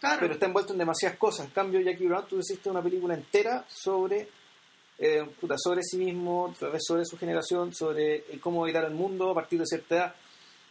[0.01, 0.21] claro.
[0.21, 1.47] Pero está envuelto en demasiadas cosas.
[1.47, 4.29] En cambio, Jackie Brown, tú hiciste una película entera sobre,
[4.99, 9.35] eh, puta, sobre sí mismo, sobre su generación, sobre el cómo habitar el mundo a
[9.35, 10.15] partir de cierta edad.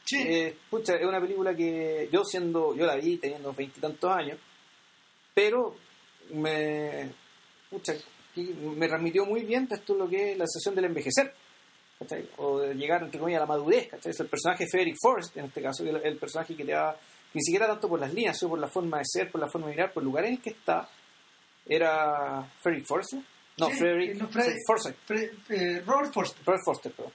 [0.03, 0.17] Sí.
[0.21, 4.37] Eh, pucha, es una película que yo siendo, yo la vi teniendo veintitantos años,
[5.33, 5.75] pero
[6.33, 7.11] me,
[7.69, 7.93] pucha,
[8.35, 11.33] me transmitió muy bien esto es lo que es la sensación del envejecer.
[11.99, 12.29] ¿cachai?
[12.37, 14.11] O de llegar, entre comillas, a la madurez, ¿cachai?
[14.11, 16.95] Es el personaje Frederick Forrest, en este caso, el, el personaje que te da,
[17.33, 19.67] ni siquiera tanto por las líneas, sino por la forma de ser, por la forma
[19.67, 20.89] de mirar, por el lugar en el que está,
[21.65, 23.13] era Frederick Forrest.
[23.57, 24.95] No, Sí, Frederick no, Fred- Forsyth.
[25.07, 26.43] Fre- eh, Robert Forster.
[26.45, 27.13] Robert Forster, perdón.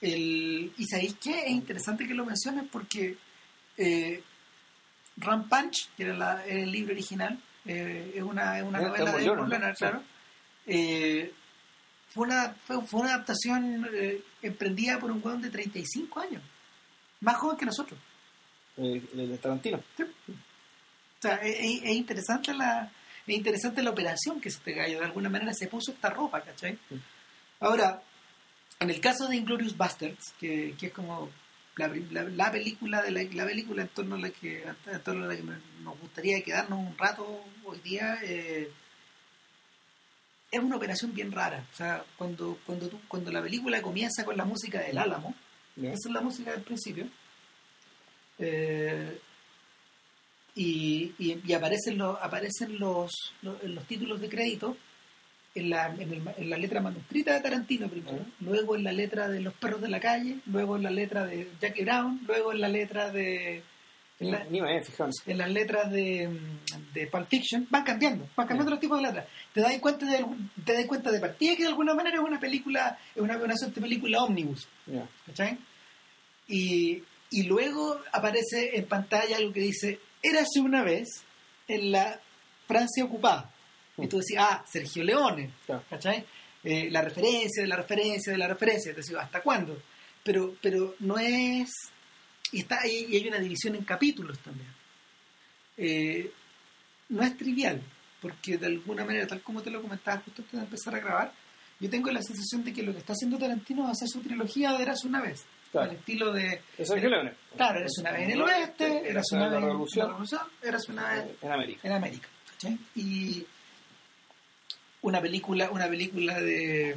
[0.00, 1.44] El, y sabéis qué?
[1.44, 3.16] Es interesante que lo menciones porque
[3.76, 4.22] eh,
[5.16, 9.12] Ram Punch, que era, la- el libro original, eh, es una, es una Era novela
[9.12, 10.02] de Elmore Leonard, claro.
[10.66, 11.32] Eh,
[12.10, 16.42] fue, una, fue, fue una adaptación eh, emprendida por un weón de 35 años,
[17.20, 17.98] más joven que nosotros.
[18.76, 19.78] Eh, el de Tarantino.
[19.78, 22.90] O sea, es, es- es interesante la
[23.26, 26.78] es interesante la operación que este gallo de alguna manera se puso esta ropa, ¿cachai?
[26.88, 27.00] Sí.
[27.60, 28.02] Ahora,
[28.80, 31.30] en el caso de Inglorious Bastards, que, que es como
[31.76, 35.24] la, la- la película de la, la película en torno a la que en torno
[35.24, 35.42] a la que
[35.82, 38.70] nos gustaría quedarnos un rato hoy día, eh,
[40.50, 41.66] es una operación bien rara.
[41.72, 45.34] O sea, cuando cuando tú, cuando la película comienza con la música del Álamo,
[45.76, 47.08] esa es la música del principio.
[48.38, 49.18] Eh,
[50.54, 53.12] y, y- y aparecen los aparecen los,
[53.42, 54.76] los, títulos de crédito
[55.54, 59.28] en la, en, el- en la letra manuscrita de Tarantino primero, luego en la letra
[59.28, 62.60] de Los perros de la calle, luego en la letra de Jackie Brown, luego en
[62.60, 63.62] la letra de
[64.20, 66.28] en, la- ni me las letras de,
[66.92, 69.26] de Pulp Fiction van cambiando, van cambiando los tipos de letras.
[69.52, 70.24] Te das cuenta de
[70.64, 73.56] te das cuenta de partida que de alguna manera es una película, es una, una
[73.56, 74.68] suerte de película ómnibus.
[75.26, 75.58] ¿cachai?
[76.46, 81.22] Y, y luego aparece en pantalla algo que dice, érase una vez
[81.68, 82.20] en la
[82.66, 83.52] Francia ocupada.
[83.96, 85.50] Y tú decís, ah, Sergio Leone.
[85.88, 86.24] ¿cachai?
[86.64, 88.94] Eh, la referencia de la referencia de la referencia.
[88.94, 89.80] Te digo, ¿hasta cuándo?
[90.22, 91.70] Pero, pero no es...
[92.52, 94.68] Y, está, y hay una división en capítulos también.
[95.76, 96.30] Eh,
[97.08, 97.82] no es trivial,
[98.20, 101.32] porque de alguna manera, tal como te lo comentaba justo antes de empezar a grabar,
[101.80, 104.20] yo tengo la sensación de que lo que está haciendo Tarantino va a hacer su
[104.20, 105.44] trilogía de Eras una vez.
[105.74, 105.90] Claro.
[105.90, 106.60] Al estilo de...
[106.78, 107.32] De Sergio Era- Leone.
[107.56, 110.26] Claro, eras una vez en el oeste, eras una vez en la revolución,
[110.62, 111.80] eras una vez En América.
[111.82, 112.28] en América.
[112.52, 112.78] ¿cachai?
[112.94, 113.46] Y
[115.02, 116.94] una película, una película de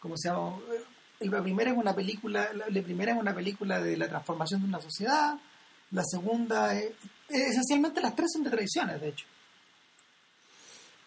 [0.00, 0.56] ¿cómo se llama?
[1.20, 4.68] Eh, La primera es una película, la, primera es una película de la transformación de
[4.68, 5.34] una sociedad,
[5.90, 6.92] la segunda es-
[7.28, 9.26] esencialmente las tres son de tradiciones, de hecho.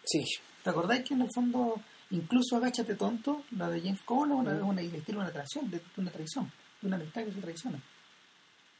[0.04, 0.24] Sí.
[0.62, 4.56] ¿Te acordáis que en el fondo incluso Agáchate tonto, la de James Cole, es una,
[4.56, 7.82] es una, estilo una tradición, de, de una tradición, de una amistad que se traiciona.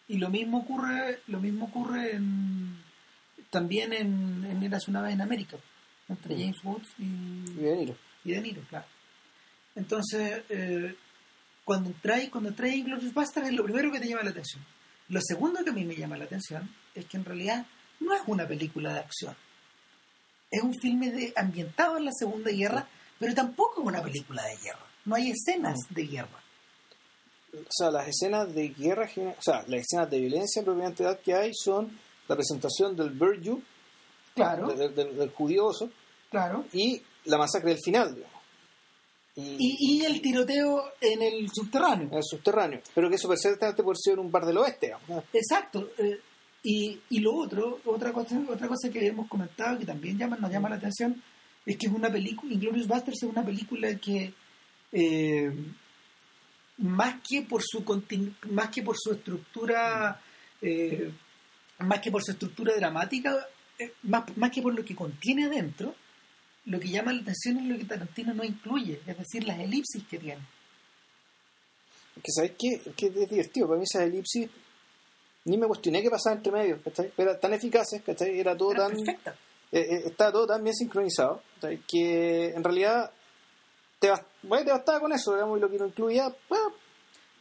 [0.08, 2.82] Y lo mismo ocurre, lo mismo ocurre en,
[3.50, 5.56] también en, en Eras una vez en América,
[6.08, 6.38] entre Mm.
[6.38, 7.96] James Woods Y y, De Niro.
[8.24, 8.86] y De Niro, claro.
[9.74, 10.94] Entonces, eh,
[11.64, 14.64] cuando entráis, cuando en Glorious Bastards es lo primero que te llama la atención.
[15.08, 17.66] Lo segundo que a mí me llama la atención es que en realidad
[18.00, 19.36] no es una película de acción.
[20.50, 24.57] Es un filme de, ambientado en la Segunda Guerra, pero tampoco es una película de
[24.57, 24.87] guerra.
[25.05, 26.40] No hay escenas de guerra.
[27.55, 31.35] O sea, las escenas de guerra, o sea, las escenas de violencia propiamente tal que
[31.35, 31.90] hay son
[32.29, 33.62] la presentación del Burju,
[34.35, 35.88] Claro, del, del, del judioso,
[36.31, 36.66] claro.
[36.72, 38.37] y la masacre del final, digamos.
[39.35, 39.57] Y,
[40.00, 42.09] Y, el tiroteo en el subterráneo.
[42.09, 42.81] en el subterráneo.
[42.94, 45.24] Pero que eso perfectamente puede ser un bar del oeste, digamos.
[45.33, 45.88] Exacto.
[45.98, 46.20] eh,
[46.62, 50.50] y, y lo otro, otra cosa, otra cosa que hemos comentado que también llama, nos
[50.50, 51.22] llama la atención,
[51.66, 54.33] es que es una película, Inglorious Basterds es una película que
[54.92, 55.52] eh,
[56.79, 57.85] más que por su
[58.50, 60.20] más que por su estructura
[60.62, 61.11] eh,
[61.81, 63.46] más que por su estructura dramática,
[63.79, 65.94] eh, más, más que por lo que contiene adentro,
[66.66, 70.05] lo que llama la atención es lo que Tarantino no incluye, es decir, las elipsis
[70.09, 70.42] que tiene.
[72.22, 72.81] Que sabes qué?
[72.96, 73.66] que es divertido.
[73.68, 74.48] Para mí esas elipsis
[75.44, 77.12] ni me cuestioné qué pasaba entre medio, ¿cachai?
[77.16, 78.40] Era tan eficaces, ¿cachai?
[78.40, 78.96] Era todo Era tan...
[78.96, 79.37] perfecta.
[79.72, 81.42] Eh, eh, estaba todo tan bien sincronizado
[81.88, 83.11] que en realidad
[83.98, 86.72] te, bas- bueno, te bastaba con eso, digamos, y lo que no incluía, bueno,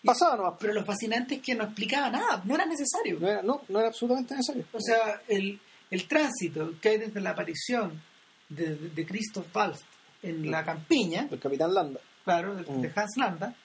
[0.03, 0.55] pasaba nomás.
[0.59, 3.19] Pero lo fascinante es que no explicaba nada, no era necesario.
[3.19, 4.65] No era, no, no era absolutamente necesario.
[4.73, 5.59] O sea, el,
[5.91, 8.01] el tránsito que hay desde la aparición
[8.49, 9.81] de, de, de Christoph Waltz
[10.23, 11.99] en la campiña, el Capitán Landa.
[12.23, 12.81] claro, de, Mm.
[12.81, 13.55] de Hans Landa,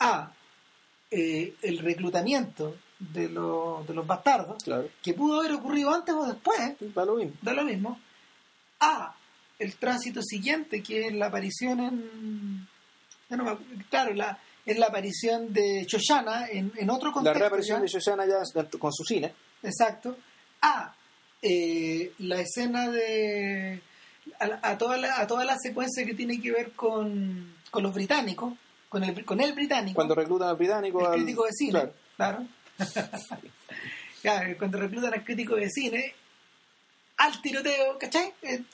[0.00, 0.32] a
[1.10, 6.26] eh, el reclutamiento de, los de los bastardos, Claro, que pudo haber ocurrido antes o
[6.26, 7.34] después, va lo mismo.
[7.42, 8.00] da lo mismo,
[8.80, 9.14] a
[9.58, 12.68] el tránsito siguiente, que es la aparición en...
[13.30, 17.38] no me acu- claro, la, es la aparición de Shoshana en, en otro La contexto.
[17.40, 17.82] reaparición ¿ya?
[17.82, 19.32] de Shoshana ya con su cine.
[19.62, 20.16] Exacto.
[20.62, 20.94] A
[21.42, 23.80] eh, la escena de.
[24.40, 27.94] A, a toda la, a toda la secuencia que tiene que ver con, con los
[27.94, 28.54] británicos,
[28.88, 31.00] con el, con el británico, Cuando reclutan al británico.
[31.00, 31.70] el al- crítico de cine.
[31.70, 31.92] Claro.
[32.16, 32.46] Claro.
[34.58, 36.14] Cuando reclutan al crítico de cine,
[37.18, 38.32] al tiroteo, ¿cachai?
[38.42, 38.64] Eh.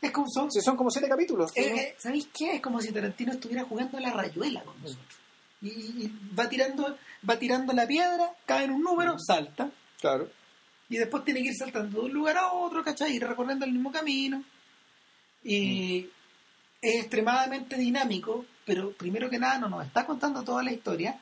[0.00, 1.50] Es como son, Si son como siete capítulos.
[1.56, 2.56] Eh, eh, ¿Sabéis qué?
[2.56, 5.18] Es como si Tarantino estuviera jugando a la rayuela con nosotros.
[5.60, 6.96] Y, y va tirando
[7.28, 9.70] va tirando la piedra, cae en un número, salta.
[10.00, 10.28] Claro.
[10.88, 13.14] Y después tiene que ir saltando de un lugar a otro, ¿cachai?
[13.14, 14.42] Y recorriendo el mismo camino.
[15.44, 16.08] Y
[16.80, 21.18] es extremadamente dinámico, pero primero que nada no nos está contando toda la historia.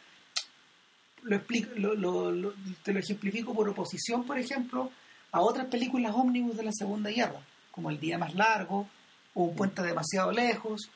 [1.22, 4.90] Lo explico, lo, lo- lo- te lo ejemplifico por oposición, por ejemplo,
[5.32, 8.88] a otras películas ómnibus de la Segunda Guerra, como El Día Más Largo
[9.34, 10.88] o Un Puente Demasiado Lejos,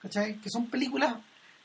[0.00, 0.36] ¿cachai?
[0.38, 1.14] Que son películas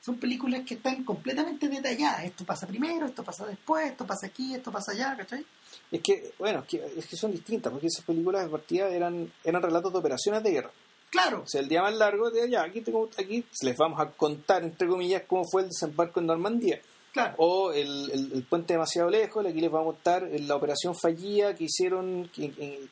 [0.02, 2.26] son películas que están completamente detalladas.
[2.26, 5.44] Esto pasa primero, esto pasa después, esto pasa aquí, esto pasa allá, ¿cachai?
[5.92, 9.32] Es que, bueno, es que, es que son distintas, porque esas películas de partida eran,
[9.44, 10.70] eran relatos de operaciones de guerra.
[11.10, 14.12] Claro, O sea, el día más largo de allá, aquí, tengo, aquí les vamos a
[14.12, 16.80] contar, entre comillas, cómo fue el desembarco en Normandía.
[17.16, 17.34] Claro.
[17.38, 20.94] O el, el- el puente demasiado lejos, aquí les vamos a contar eh, la operación
[20.96, 22.90] fallida que hicieron, que, que-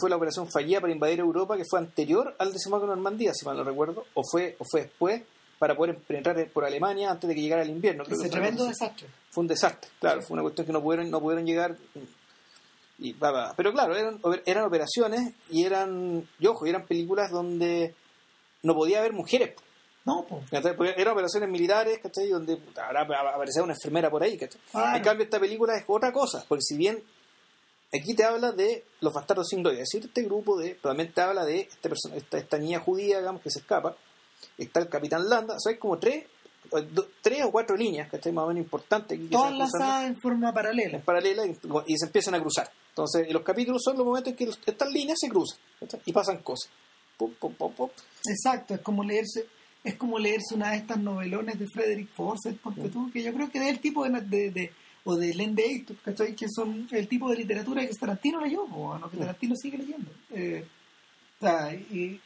[0.00, 3.44] fue la operación fallida para invadir Europa, que fue anterior al desembarco en Normandía, si
[3.44, 5.22] mal no recuerdo, o fue, o fue después,
[5.58, 8.04] para poder penetrar por Alemania antes de que llegara el invierno.
[8.04, 9.08] Ese fue tremendo desastre.
[9.30, 11.76] Fue un desastre, claro, fue una cuestión que no pudieron, no pudieron llegar.
[13.00, 13.54] Y, va, va.
[13.56, 17.94] Pero claro, eran, eran operaciones y eran, y ojo, eran películas donde
[18.62, 19.54] no podía haber mujeres.
[20.04, 20.44] No, pues.
[20.96, 22.28] eran operaciones militares, ¿cachai?
[22.28, 24.60] Donde habrá aparecía una enfermera por ahí, ¿cachai?
[24.70, 24.96] Claro.
[24.96, 27.02] En cambio, esta película es otra cosa, porque si bien
[27.92, 31.12] aquí te habla de los bastardos sin gloria, es decir, este grupo de, pero también
[31.12, 33.94] te habla de este persona, esta, esta niña judía, digamos, que se escapa,
[34.56, 36.24] está el capitán Landa, o sea, hay como tres,
[36.92, 38.32] do- tres o cuatro líneas, ¿cachai?
[38.32, 39.18] Más o menos importantes.
[39.18, 40.96] aquí Todas lanzadas en forma paralela.
[40.96, 42.70] en paralela y, y se empiezan a cruzar.
[42.88, 46.00] Entonces, los capítulos son los momentos en que los- estas líneas se cruzan ¿cachai?
[46.06, 46.70] y pasan cosas.
[47.18, 47.90] Pum, pum, pum, pum.
[48.26, 49.46] Exacto, es como leerse
[49.84, 53.50] es como leerse una de estas novelones de Frederick Forsyth, ponte tú, que yo creo
[53.50, 54.72] que es el tipo de, de, de-
[55.04, 56.34] o de Len Deighton, ¿cachai?
[56.36, 60.10] Que son el tipo de literatura que Tarantino leyó, o no, que Tarantino sigue leyendo.
[60.30, 60.64] Eh,
[61.38, 62.20] o sea, y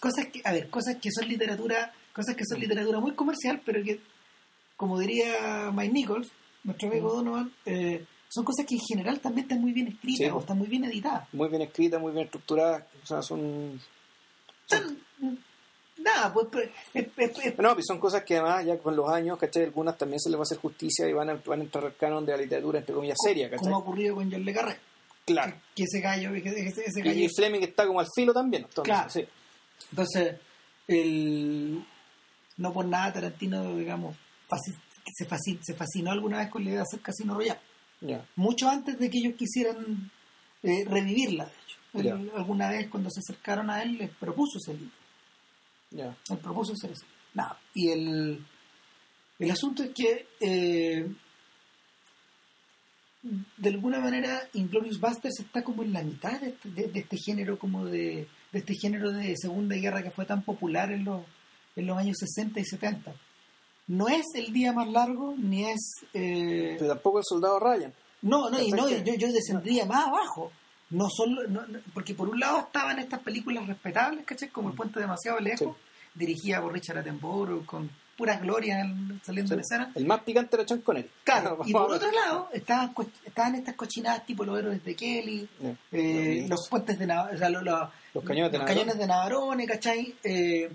[0.00, 3.82] cosas que, a ver, cosas que son literatura, cosas que son literatura muy comercial, pero
[3.84, 4.00] que,
[4.76, 6.30] como diría Mike Nichols,
[6.64, 10.32] nuestro amigo Donovan, eh, son cosas que en general también están muy bien escritas Sí.
[10.32, 11.28] o están muy bien editadas.
[11.34, 12.84] Muy bien escritas, muy bien estructuradas.
[13.02, 13.78] O sea, son.
[14.66, 14.98] Son-
[16.04, 19.08] nada, pues, pues, es- es- es- No, pues son cosas que además, ya con los
[19.10, 19.64] años, ¿cachai?
[19.64, 21.96] Algunas también se les va a hacer justicia y van a, van a entrar al
[21.96, 23.64] canon de la literatura, entre comillas, seria, ¿cachai?
[23.64, 24.76] como ha ocurrido con John Le Carré.
[25.26, 25.54] Claro.
[25.74, 27.20] que ese gallo, que ese, ese Y, gallo.
[27.24, 28.64] y Fleming está como al filo también.
[28.64, 29.08] Entonces, Claro.
[29.10, 29.24] sí.
[29.90, 30.36] Entonces,
[30.86, 31.84] el,
[32.58, 34.16] no por nada Tarantino, digamos,
[35.16, 37.60] se, fasci- se fascinó alguna vez con la idea de hacer Casino Royale.
[38.02, 38.24] Ya.
[38.36, 40.10] Mucho antes de que ellos quisieran
[40.62, 42.14] eh, revivirla, de hecho.
[42.16, 44.92] Él, alguna vez cuando se acercaron a él les propuso ese libro.
[45.96, 47.04] Él propuso hacer eso.
[47.34, 47.58] Nada.
[47.74, 48.44] Y el,
[49.38, 51.06] el asunto es que eh,
[53.56, 57.16] de alguna manera Inglorious Basterds está como en la mitad de este, de- de este
[57.16, 61.22] género como de, de este género de segunda guerra que fue tan popular en los,
[61.76, 63.14] en los años 60 y 70
[63.86, 67.92] no es el día más largo ni es eh, Pero tampoco el soldado Ryan.
[68.22, 70.52] no no y no yo, yo descendría más abajo
[70.90, 74.48] no solo no- no- porque por un lado estaban estas películas respetables ¿cachai?
[74.50, 75.76] como El Puente Demasiado Lejos
[76.14, 80.68] dirigida por Richard Attenborough con puras glorias en- saliendo en escena El más picante era
[80.68, 81.10] Sean Connery.
[81.24, 82.94] Claro, y por otro lado estaban,
[83.24, 85.48] estaban estas cochinadas tipo los héroes de Kelly,
[85.90, 88.74] eh, Los- puentes de Nav- o sea, lo- lo- Los cañones de los Navarone.
[88.74, 90.14] cañones de Navarone, ¿cachai?
[90.22, 90.70] Eh,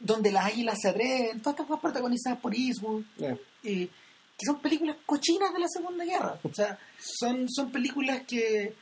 [0.00, 3.36] donde las águilas se atreven, todas estas cosas protagonizadas por Eastwood, eh,
[4.36, 6.38] que son películas cochinas de la Segunda Guerra.
[6.42, 8.74] O sea, son, son películas que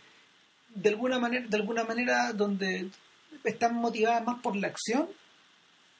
[0.74, 2.88] de alguna manera, de alguna manera donde
[3.44, 5.08] están motivadas más por la acción,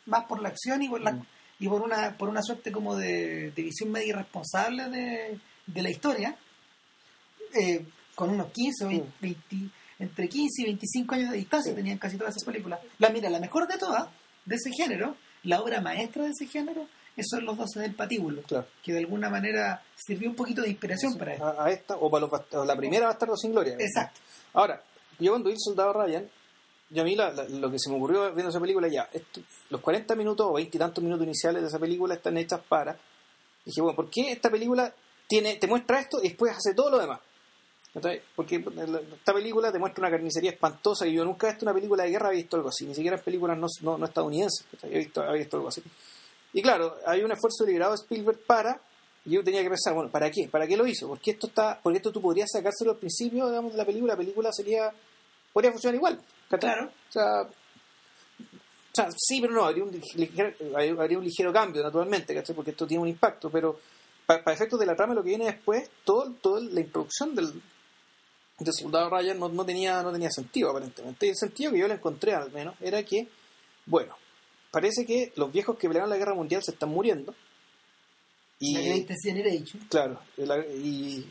[0.07, 1.27] más por la acción y por la Mm.
[1.61, 5.91] y por una, por una suerte como de, de visión media irresponsable de, de la
[5.91, 6.37] historia,
[7.55, 9.13] eh, con unos 15 o 20, Mm.
[9.21, 9.57] 20
[9.99, 12.81] entre 15 y 25 años de distancia tenían casi todas esas películas.
[12.99, 14.09] La mira, la mejor de todas,
[14.45, 18.43] de ese género, la obra maestra de ese género, eso son los 12 del patíbulo,
[18.43, 18.67] Claro.
[18.83, 21.47] que de alguna manera sirvió un poquito de inspiración para eso.
[21.47, 23.77] A, a esta, o para los o la primera Bastardo sin Gloria.
[23.79, 24.21] Exacto.
[24.55, 24.83] Ahora,
[25.19, 26.29] yo cuando vi el soldado Ryan,
[26.91, 29.09] yo a mí la- lo que se me ocurrió viendo esa película ya,
[29.71, 32.97] los 40 minutos o 20 y tantos minutos iniciales de esa película están hechas para.
[33.65, 34.93] Dije, bueno, ¿por qué esta película
[35.29, 37.21] tiene te muestra esto y después hace todo lo demás?
[37.95, 38.23] ¿Cachai?
[38.35, 42.05] Porque esta película te muestra una carnicería espantosa y yo nunca he visto una película
[42.05, 44.99] de guerra, he visto algo así, ni siquiera en películas no, no, no estadounidenses, he
[44.99, 45.83] visto, he visto algo así.
[46.55, 48.81] Y claro, hay un esfuerzo deliberado de Spielberg para,
[49.25, 50.49] yo tenía que pensar, bueno, ¿para qué?
[50.49, 51.09] ¿Para qué lo hizo?
[51.09, 54.19] Porque esto está, porque esto tú podrías sacárselo al principio, digamos, de la película, la
[54.19, 54.93] película sería,
[55.53, 56.21] podría funcionar igual.
[56.49, 56.87] Claro.
[56.87, 60.53] O sea, o sea, sí, pero no, habría un, ligero,
[61.01, 62.55] habría un ligero cambio, naturalmente, ¿cachai?
[62.55, 63.79] Porque esto tiene un impacto, pero
[64.27, 67.63] para, efectos de la trama, lo que viene después, todo, todo la introducción del,
[68.59, 71.27] de Soldado Ryan no, no tenía no tenía sentido aparentemente.
[71.27, 73.29] Y el sentido que yo le encontré al menos era que,
[73.87, 74.15] bueno,
[74.71, 77.35] parece que los viejos que pelearon la guerra mundial se están muriendo.
[78.65, 79.89] Y, la Greatest Generation.
[79.91, 81.27] Claro, y,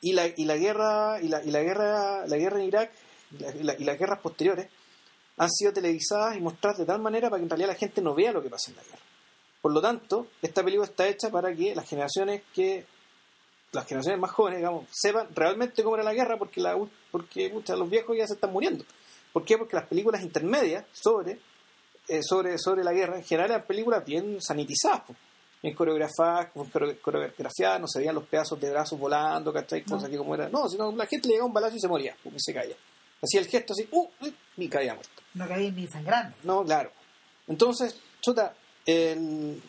[0.00, 2.90] y, la, y la guerra y la, y la guerra la guerra en Irak
[3.38, 4.66] y, la, y las guerras posteriores
[5.36, 8.14] han sido televisadas y mostradas de tal manera para que en realidad la gente no
[8.14, 9.02] vea lo que pasa en la guerra.
[9.60, 12.86] Por lo tanto, esta película está hecha para que las generaciones que
[13.72, 16.78] las generaciones más jóvenes, digamos, sepan realmente cómo era la guerra porque la
[17.10, 18.86] porque los viejos ya se están muriendo.
[19.34, 19.58] ¿Por qué?
[19.58, 21.38] Porque las películas intermedias sobre
[22.08, 25.02] eh, sobre sobre la guerra en general eran películas bien sanitizadas,
[25.62, 26.50] bien coreografadas,
[27.02, 29.82] coreografiadas, no se veían los pedazos de brazos volando, ¿cachai?
[29.82, 30.48] Cosas que como era.
[30.48, 32.76] No, sino la gente le llegaba un balazo y se moría, y se caía.
[33.20, 34.08] Hacía el gesto así, ¡uh!
[34.56, 35.22] y caía muerto.
[35.34, 36.36] No caía ni sangrando.
[36.44, 36.92] No, claro.
[37.48, 38.54] Entonces, chuta,
[38.86, 39.60] el,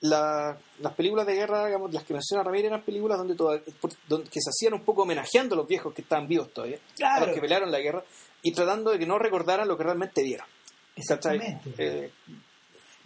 [0.00, 4.50] las películas de guerra, digamos, las que menciona Ramírez, eran películas donde, donde, que se
[4.50, 7.70] hacían un poco homenajeando a los viejos que estaban vivos todavía, a los que pelearon
[7.70, 8.04] la guerra,
[8.42, 10.46] y tratando de que no recordaran lo que realmente vieron.
[10.94, 11.70] Exactamente.
[11.78, 12.10] Eh,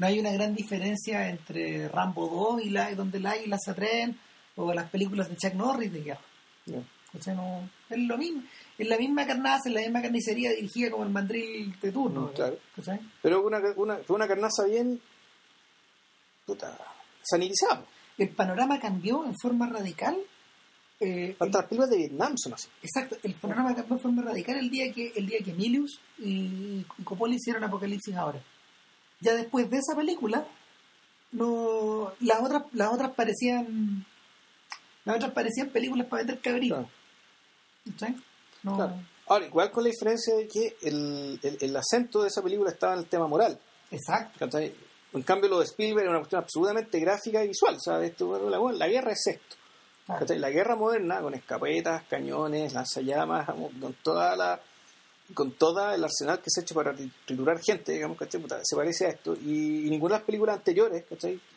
[0.00, 2.26] no hay una gran diferencia entre Rambo
[2.56, 4.18] 2 y la, donde la y se atreven,
[4.56, 6.20] o las películas de Chuck Norris de guerra.
[7.12, 8.42] O sea, no, es lo mismo.
[8.78, 12.32] Es la misma carnaza, es la misma carnicería dirigida como el mandril de turno.
[12.32, 12.56] Claro.
[13.20, 14.98] Pero una, una, una carnaza bien
[16.46, 16.78] puta,
[17.22, 17.84] sanitizada.
[18.16, 20.16] El panorama cambió en forma radical.
[20.98, 22.68] Eh, las películas de Vietnam son así.
[22.82, 26.84] Exacto, el panorama cambió en forma radical el día que el día que Milius y
[27.04, 28.42] Coppola hicieron Apocalipsis ahora.
[29.20, 30.46] Ya después de esa película,
[31.32, 34.04] no las otras las otras parecían
[35.04, 36.86] las otras parecían películas para vender cabritos.
[39.26, 43.00] Ahora, igual con la diferencia de que el, el, acento de esa película estaba en
[43.00, 43.58] el tema moral.
[43.90, 44.58] Exacto.
[45.12, 47.76] En cambio, lo de Spielberg es una cuestión absolutamente gráfica y visual.
[48.02, 49.56] Esto, la, la guerra es esto.
[50.36, 54.60] La guerra moderna, con escapetas, cañones, lanzallamas, con toda la
[55.34, 59.08] con todo el arsenal que se ha hecho para triturar gente, digamos, se parece a
[59.10, 59.34] esto.
[59.34, 61.04] Y, ninguna de las películas anteriores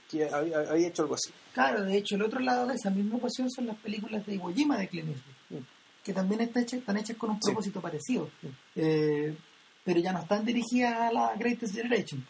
[0.10, 1.32] que había, hecho algo así.
[1.54, 4.54] Claro, de hecho, el otro lado de esa misma ecuación son las películas de Iwo
[4.54, 5.18] Jima de Clint
[5.50, 5.58] mm.
[6.04, 8.30] que también están hechas, están hechas con un propósito parecido.
[8.42, 8.48] Mm.
[8.76, 9.38] Eh,
[9.84, 12.26] pero ya no están dirigidas a la Greatest Generation.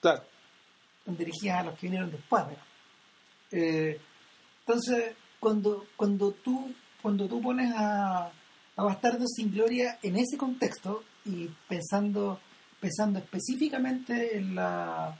[0.00, 0.22] Claro
[1.06, 2.44] dirigidas a los que vinieron después.
[3.50, 4.00] Eh,
[4.60, 8.30] entonces, cuando, cuando, tú, cuando tú pones a,
[8.76, 12.40] a Bastardo sin Gloria en ese contexto y pensando,
[12.80, 15.18] pensando específicamente en la,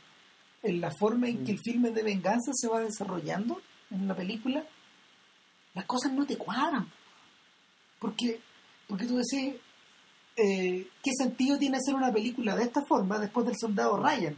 [0.62, 1.62] en la forma en que el mm.
[1.62, 4.64] filme de venganza se va desarrollando en la película,
[5.74, 6.90] las cosas no te cuadran.
[7.98, 8.40] Porque,
[8.88, 9.54] porque tú decís,
[10.36, 14.36] eh, ¿qué sentido tiene hacer una película de esta forma después del soldado Ryan?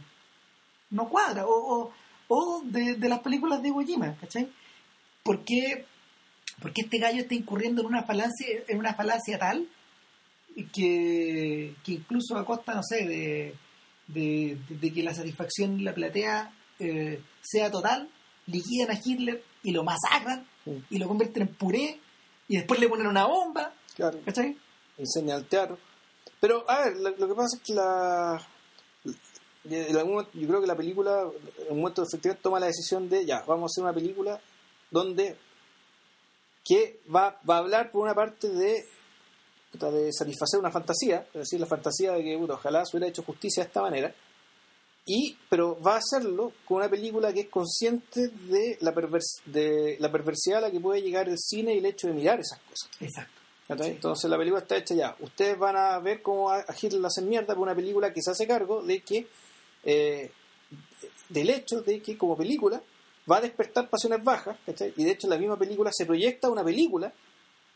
[0.89, 1.45] no cuadra.
[1.45, 1.91] O,
[2.27, 4.51] o, de, las películas de Iwo Jima, ¿cachai?
[5.23, 5.85] ¿Por qué,
[6.61, 9.67] porque este gallo está incurriendo en una falacia, en una falacia tal
[10.71, 13.05] que, que incluso a costa, no sé,
[14.07, 18.09] de, de, que la satisfacción la platea eh, sea total,
[18.47, 20.45] liquidan a Hitler y lo masacran
[20.89, 21.99] y lo convierten en puré
[22.47, 23.73] y después le ponen una bomba.
[23.95, 24.19] Claro.
[24.23, 24.57] ¿Cachai?
[24.97, 25.77] Enseña al teatro.
[26.39, 28.41] Pero, a ver, lo, lo, que pasa es que la,
[29.63, 31.23] yo creo que la película,
[31.67, 34.39] en un momento efectivamente toma la decisión de, ya, vamos a hacer una película
[34.91, 35.37] donde
[36.65, 38.85] que va, va a hablar por una parte de,
[39.71, 43.63] de satisfacer una fantasía, es decir, la fantasía de que ojalá se hubiera hecho justicia
[43.63, 44.13] de esta manera,
[45.05, 48.91] y pero va a hacerlo con una película que es consciente de la,
[49.45, 52.39] de la perversidad a la que puede llegar el cine y el hecho de mirar
[52.39, 52.89] esas cosas.
[52.99, 53.35] Exacto.
[53.67, 55.15] Entonces la película está hecha ya.
[55.19, 58.31] Ustedes van a ver cómo a Hitler la hacen mierda por una película que se
[58.31, 59.27] hace cargo de que
[59.83, 60.31] eh,
[61.29, 62.81] del hecho de que como película
[63.29, 64.57] va a despertar pasiones bajas,
[64.95, 67.11] y de hecho en la misma película se proyecta una película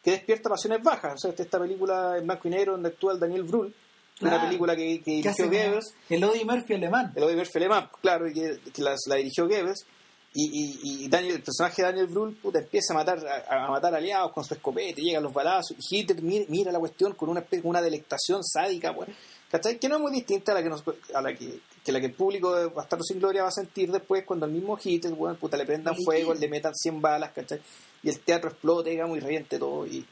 [0.04, 3.20] que despierta pasiones bajas, o sea, esta película en blanco y negro donde actúa el
[3.20, 3.74] Daniel Brühl,
[4.22, 5.94] una película que, dirigió Goebbels.
[6.10, 7.14] El Eddie Murphy alemán.
[7.16, 9.86] El Eddie Murphy alemán, claro, y que, la, dirigió Goebbels.
[10.34, 13.20] Y, y, Daniel, el personaje de Daniel Brühl puta, empieza a matar
[13.50, 17.30] a, matar aliados con su escopete, llegan los balazos, y Hitler mira, la cuestión con
[17.30, 19.12] una, una delectación sádica, bueno,
[19.50, 19.80] ¿cachai?
[19.80, 20.84] Que no es muy distinta a la que, nos,
[21.14, 23.92] a la que que la que el público de Bastardo sin Gloria va a sentir
[23.92, 27.62] después cuando el mismo Hitler, bueno, puta, le prendan fuego, le metan 100 balas, ¿cachai?
[28.04, 30.06] Y el teatro explote, digamos, y reviente todo y,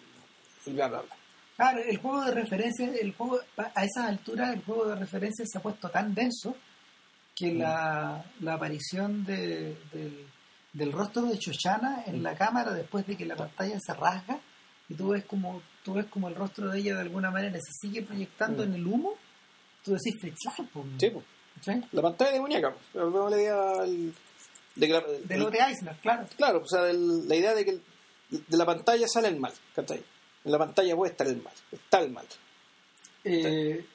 [0.68, 1.16] bla, bla, bla.
[1.56, 5.58] Claro, el juego de referencia, el juego, a esa altura el juego de referencia se
[5.58, 6.56] ha puesto tan denso
[7.36, 7.60] que mm.
[7.60, 9.78] la, la, aparición de,
[10.74, 12.24] del, rostro de Chochana en mm.
[12.24, 14.40] la cámara después de que la pantalla se rasga
[14.90, 17.74] y tú ves como tú ves como el rostro de ella de alguna manera se
[17.74, 18.68] sigue proyectando mm.
[18.68, 19.14] en el humo,
[19.88, 20.70] tú decís, claro,
[21.00, 21.26] sí, pues.
[21.92, 22.76] La pantalla demoníaca.
[22.94, 23.82] la idea
[24.76, 26.28] de, lo de Eisner, claro.
[26.38, 27.80] Claro, o sea, la idea de que
[28.30, 30.04] de la pantalla sale el mal, ¿cachai?
[30.46, 32.26] En la pantalla puede estar el mal, está el mal.
[33.24, 33.86] Eh,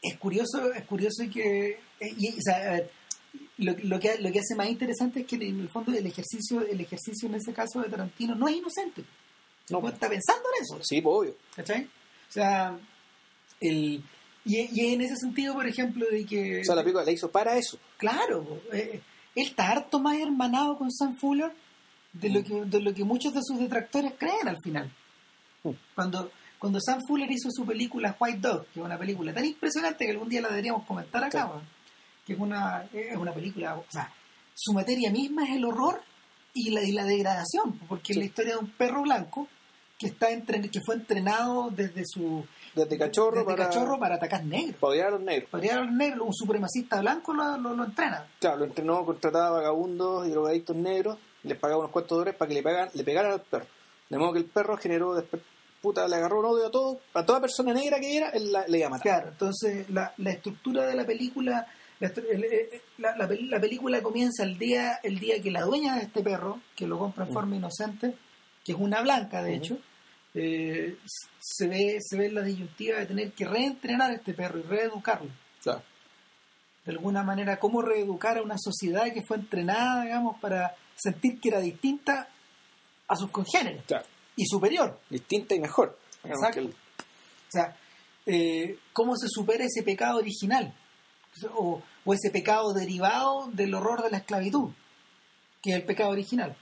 [0.00, 1.70] es curioso, es curioso que,
[2.00, 2.90] eh, y, o sea, a ver,
[3.58, 6.60] lo, lo que lo que hace más interesante es que en el fondo el ejercicio,
[6.60, 9.04] el ejercicio en ese caso de Tarantino no es inocente.
[9.70, 9.86] No.
[9.88, 10.84] Está pensando en eso.
[10.84, 11.36] Sí, pues, obvio.
[11.56, 11.84] ¿Cachai?
[11.84, 12.78] O sea,
[13.60, 14.04] el,
[14.44, 16.60] y, y en ese sentido, por ejemplo, de que...
[16.60, 17.78] O sea, la película la hizo para eso.
[17.96, 19.00] Claro, eh,
[19.34, 21.52] él está harto más hermanado con Sam Fuller
[22.12, 24.92] de lo que, de lo que muchos de sus detractores creen al final.
[25.62, 25.70] Mm.
[25.94, 30.04] Cuando, cuando Sam Fuller hizo su película White Dog, que es una película tan impresionante
[30.04, 31.66] que algún día la deberíamos comentar acá, Sí.
[32.26, 34.12] que es una, es una película, o sea,
[34.54, 36.00] su materia misma es el horror
[36.54, 38.20] y la, y la degradación, porque es Sí.
[38.20, 39.48] la historia de un perro blanco
[40.04, 42.44] que está entren- que fue entrenado desde su
[42.74, 44.76] Desde cachorro desde para, cachorro para atacar negros.
[44.80, 45.48] para odiar a los negros.
[45.50, 48.26] Para llegar a los negros, un supremacista blanco lo, lo, lo entrena.
[48.40, 52.54] Claro, lo entrenó, contrataba vagabundos y drogadictos negros, les pagaba unos cuantos dólares para que
[52.54, 53.66] le, pegan, le pegaran al perro.
[54.08, 55.42] De modo que el perro generó, después,
[55.80, 58.66] puta, le agarró un odio a todo, a toda persona negra que era, él la-
[58.68, 59.02] le iba a matar.
[59.02, 61.66] Claro, entonces la, la estructura de la película,
[62.00, 62.44] la, el-
[62.98, 66.22] la, la pel- la película comienza el día el día que la dueña de este
[66.22, 67.34] perro, que lo compra en Mm.
[67.34, 68.14] forma inocente,
[68.64, 69.76] que es una blanca de hecho,
[70.34, 70.96] eh,
[71.40, 75.30] se ve se ve la disyuntiva de tener que reentrenar a este perro y reeducarlo.
[75.62, 75.82] Claro.
[76.84, 81.48] De alguna manera, cómo reeducar a una sociedad que fue entrenada, digamos, para sentir que
[81.48, 82.28] era distinta
[83.08, 84.04] a sus congéneres Claro.
[84.36, 85.00] y superior.
[85.08, 85.98] Distinta y mejor.
[86.24, 86.60] Exacto.
[86.60, 87.76] el- O sea,
[88.26, 90.74] eh, ¿cómo se supera ese pecado original?
[91.54, 94.70] O, o ese pecado derivado del horror de la esclavitud,
[95.62, 96.54] que es el pecado original.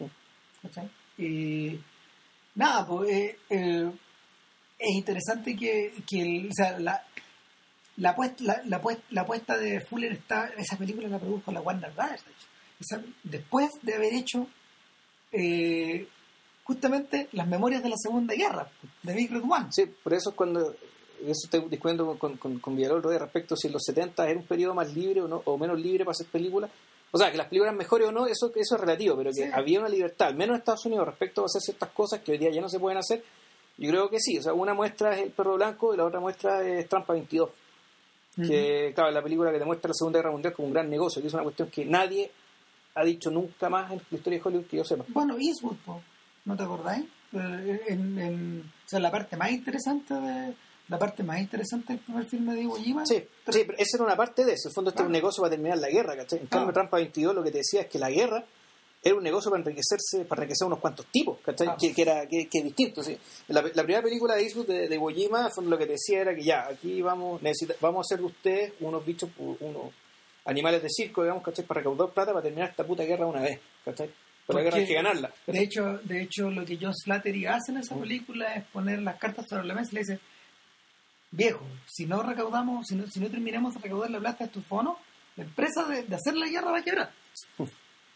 [1.19, 1.81] Eh,
[2.55, 3.91] nada, pues eh,
[4.79, 7.03] es interesante que, que el- o sea, la,
[7.97, 11.61] la, puest- la, la puest- la apuesta de Fuller está, esa película la produjo la
[11.61, 12.25] Warner Brothers,
[13.23, 14.47] después de haber hecho
[15.33, 16.09] eh,
[16.65, 18.69] justamente las memorias de la Segunda Guerra,
[19.03, 19.67] de Big Red One.
[19.71, 20.73] Sí, por eso es cuando
[21.23, 22.77] eso estoy discutiendo con, con, con
[23.19, 26.05] respecto si en los 70 era un periodo más libre o, no, o menos libre
[26.05, 26.71] para hacer películas.
[27.15, 29.51] O sea, que las películas mejores o no, eso, eso es relativo, pero que Sí.
[29.53, 32.39] había una libertad, al menos en Estados Unidos, respecto a hacer ciertas cosas que hoy
[32.39, 33.23] día ya no se pueden hacer.
[33.79, 34.39] Yo creo que sí.
[34.39, 37.51] O sea, una muestra es El Perro Blanco y la otra muestra es Trampa 22.
[38.37, 41.21] Que, claro, la película que te muestra la Segunda Guerra Mundial como un gran negocio,
[41.21, 42.31] que es una cuestión que nadie
[42.95, 45.05] ha dicho nunca más en la historia de Hollywood que yo sepa.
[45.09, 45.77] Bueno, Eastwood,
[46.47, 47.05] ¿no te acordáis?
[47.35, 50.55] Eh, En, en- o sea, la parte más interesante de
[50.89, 53.07] la parte más interesante del primer filme de Iwo Jima.
[53.07, 54.69] Sí, sí, pero esa era una parte de eso.
[54.69, 56.41] En el fondo, este es un negocio para terminar la guerra, ¿cachai?
[56.41, 56.73] En cambio.
[56.73, 58.45] Trampa 22 lo que te decía es que la guerra
[59.05, 61.77] era un negocio para enriquecerse, para enriquecer a unos cuantos tipos, ¿cachai?
[61.79, 63.19] Que, que era que, que distinto, ¿sí?
[63.49, 65.87] La, la primera película de Eastwood de, de Iwo Jima, en el fondo, lo que
[65.87, 69.31] te decía era que ya, aquí vamos, necesita, vamos a hacer de ustedes unos bichos,
[69.39, 69.93] unos
[70.45, 71.65] animales de circo, digamos, ¿cachai?
[71.65, 74.11] Para recaudar plata para terminar esta puta guerra una vez, ¿cachai?
[74.47, 75.33] Pero la guerra hay que ganarla.
[75.47, 79.17] De hecho, de hecho, lo que John Slattery hace en esa película es poner las
[79.17, 80.19] cartas sobre la mesa y le dice,
[81.33, 84.69] viejo, si no recaudamos, si no, si no terminamos de recaudar la plata de estos
[84.69, 84.97] bonos,
[85.37, 87.11] la empresa de, de hacer la guerra va a quebrar.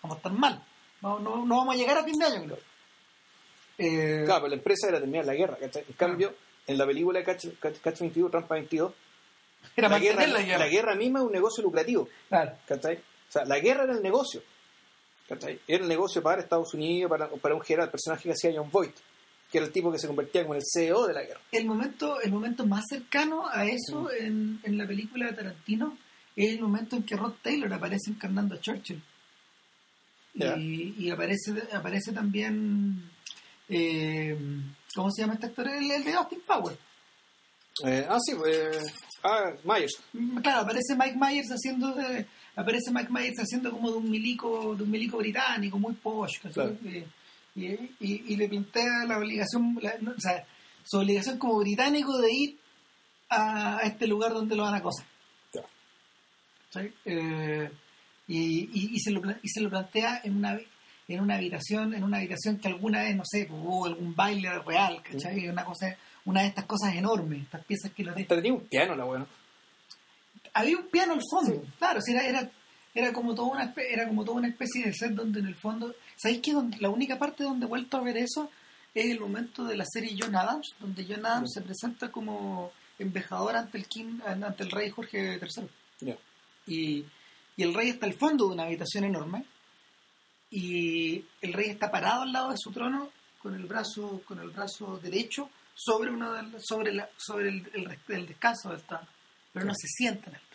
[0.02, 0.62] Vamos a estar mal.
[1.02, 2.58] No, no, no vamos a llegar a fin de año, creo.
[3.78, 5.84] Eh, Claro, pero la empresa era terminar la guerra, ¿cachai?
[5.88, 6.34] En cambio,
[6.66, 8.92] en la película de Catch, Catch- Catch 22, Trampa 22,
[9.76, 10.58] era la guerra, la guerra.
[10.58, 12.08] la guerra misma es un negocio lucrativo.
[12.28, 12.52] Claro.
[12.66, 12.96] ¿cachai?
[12.96, 14.42] O sea, la guerra era el negocio.
[15.28, 15.60] ¿cachai?
[15.66, 18.70] Era el negocio para Estados Unidos, para, para un general, el personaje que hacía John
[18.70, 18.94] Voight,
[19.50, 21.40] que era el tipo que se convertía como el CEO de la guerra.
[21.52, 25.96] el momento el momento más cercano a eso en, en la película de Tarantino
[26.34, 29.02] es el momento en que Rod Taylor aparece encarnando a Churchill
[30.34, 33.10] y, y aparece aparece también
[33.68, 34.36] eh,
[34.94, 35.68] ¿cómo se llama este actor?
[35.68, 36.78] el, el de Austin Powers
[37.84, 38.94] Eh, ah, sí, pues.
[39.22, 39.98] Ah, Myers.
[40.14, 44.74] Mm, claro aparece Mike Myers haciendo de, aparece Mike Myers haciendo como de un milico
[44.74, 46.38] de un milico británico muy posh.
[46.52, 46.76] Claro.
[46.84, 47.06] Eh,
[47.56, 47.66] y,
[48.00, 50.44] y- y le plantea la obligación la- no, o sea
[50.84, 52.58] su obligación como británico de ir
[53.28, 55.06] a, a este lugar donde lo van a acosar
[55.52, 55.62] Ya.
[56.70, 56.92] ¿sí?
[57.06, 57.70] Eh,
[58.28, 60.58] y, y- se lo, y se lo plantea en una
[61.08, 64.50] en una habitación en una habitación que alguna vez no sé pues, hubo algún baile
[64.60, 65.48] real ¿cachai?
[65.48, 68.94] una cosa una de estas cosas enormes estas piezas que lo de- Tenía un piano,
[68.96, 69.26] la bueno.
[70.52, 72.50] había un piano al fondo claro era, era
[72.94, 75.54] era como toda una espe- era como toda una especie de set donde en el
[75.54, 78.50] fondo ¿sabéis que la única parte donde he vuelto a ver eso
[78.94, 83.56] es el momento de la serie John Adams donde John Adams se presenta como embajador
[83.56, 85.68] ante el king ante el rey Jorge III
[86.66, 87.04] y,
[87.56, 89.44] y el rey está al fondo de una habitación enorme
[90.50, 94.50] y el rey está parado al lado de su trono con el brazo con el
[94.50, 99.06] brazo derecho sobre del- sobre la, sobre el, el, el descanso del trono
[99.52, 100.45] pero no se sienta en el trono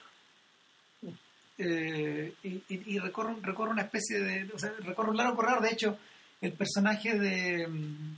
[1.63, 5.61] Eh, y, y- y recorre, recorre una especie de o sea, recorre un largo corredor
[5.61, 5.99] de hecho
[6.41, 7.67] el personaje de...
[7.67, 8.17] mm,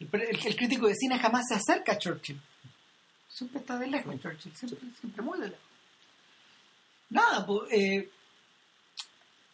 [0.00, 2.40] El, el- el crítico de cine jamás se acerca a Churchill.
[3.28, 5.64] Siempre está de lejos Churchill, siempre, siempre muy de lejos.
[7.10, 7.70] Nada, pues...
[7.72, 8.10] eh,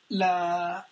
[0.09, 0.87] la...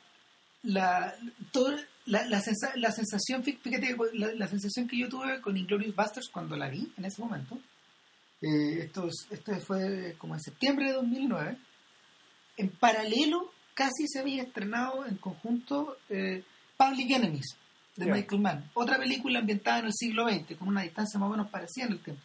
[0.65, 1.17] La,
[1.51, 5.41] todo- la, la, sensa- la sensación, fí- fíjate, que la, la sensación que yo tuve
[5.41, 7.59] con Inglourious Basterds cuando la vi en ese momento,
[8.41, 11.57] eh, esto, es- esto fue como en septiembre de 2009,
[12.57, 16.45] en paralelo casi se había estrenado en conjunto eh,
[16.77, 17.57] Public Enemies
[17.97, 18.07] de.
[18.07, 21.51] Michael Mann, otra película ambientada en el siglo XX, con una distancia más o menos
[21.51, 22.23] parecida en el tiempo,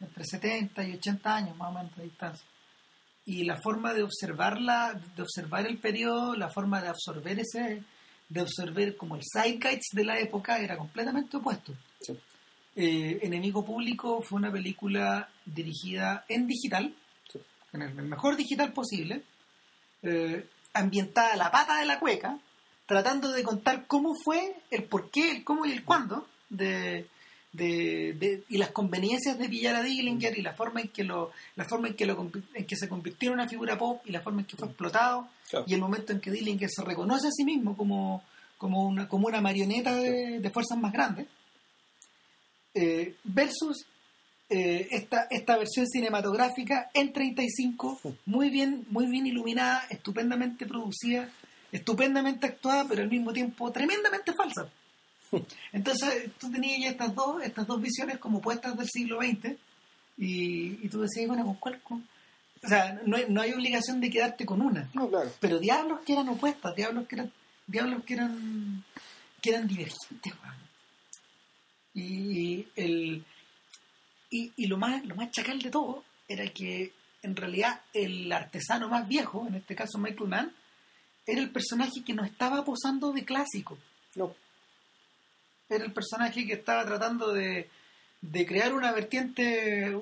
[0.00, 2.46] entre 70 y 80 años más o menos de distancia.
[3.24, 7.82] Y la forma de observarla, de observar el periodo, la forma de absorber ese,
[8.28, 11.74] de absorber como el zeitgeist de la época era completamente opuesto.
[12.00, 12.16] Sí.
[12.80, 16.94] Eh, Enemigo Público fue una película dirigida en digital.
[17.72, 19.22] En el mejor digital posible,
[20.02, 22.38] eh, ambientada a la pata de la cueca,
[22.86, 27.06] tratando de contar cómo fue, el por qué, el cómo y el cuándo, de,
[27.52, 31.32] de- de- y las conveniencias de pillar a Dillinger y la forma en que lo,
[31.56, 34.20] la forma en que lo en que se convirtió en una figura pop y la
[34.22, 35.64] forma en que fue explotado Claro.
[35.66, 38.22] y el momento en que Dillinger se reconoce a sí mismo como,
[38.58, 41.26] como, una, como una marioneta de, de fuerzas más grandes,
[42.74, 43.86] eh, versus
[44.50, 51.28] eh, esta, esta versión cinematográfica en 35, muy bien, muy bien iluminada, estupendamente producida,
[51.70, 54.70] estupendamente actuada, pero al mismo tiempo tremendamente falsa.
[55.72, 59.56] Entonces tú tenías ya estas dos, estas dos visiones como puestas del siglo XX
[60.16, 61.80] y, y tú decías, bueno, ¿con cuál?
[61.82, 62.08] con-?"
[62.64, 65.30] O sea, no hay, no hay obligación de quedarte con una No, claro.
[65.38, 67.32] pero diablos que eran opuestas, diablos que eran,
[67.66, 68.84] diablos que eran,
[69.40, 70.56] que eran divergentes, weón.
[71.94, 73.24] Y el
[74.30, 78.88] y, y lo más lo más chacal de todo era que en realidad el artesano
[78.88, 80.52] más viejo, en este caso Michael Mann,
[81.26, 83.76] era el personaje que no estaba posando de clásico.
[84.14, 84.34] No.
[85.68, 87.68] Era el personaje que estaba tratando de,
[88.22, 89.94] de crear una vertiente,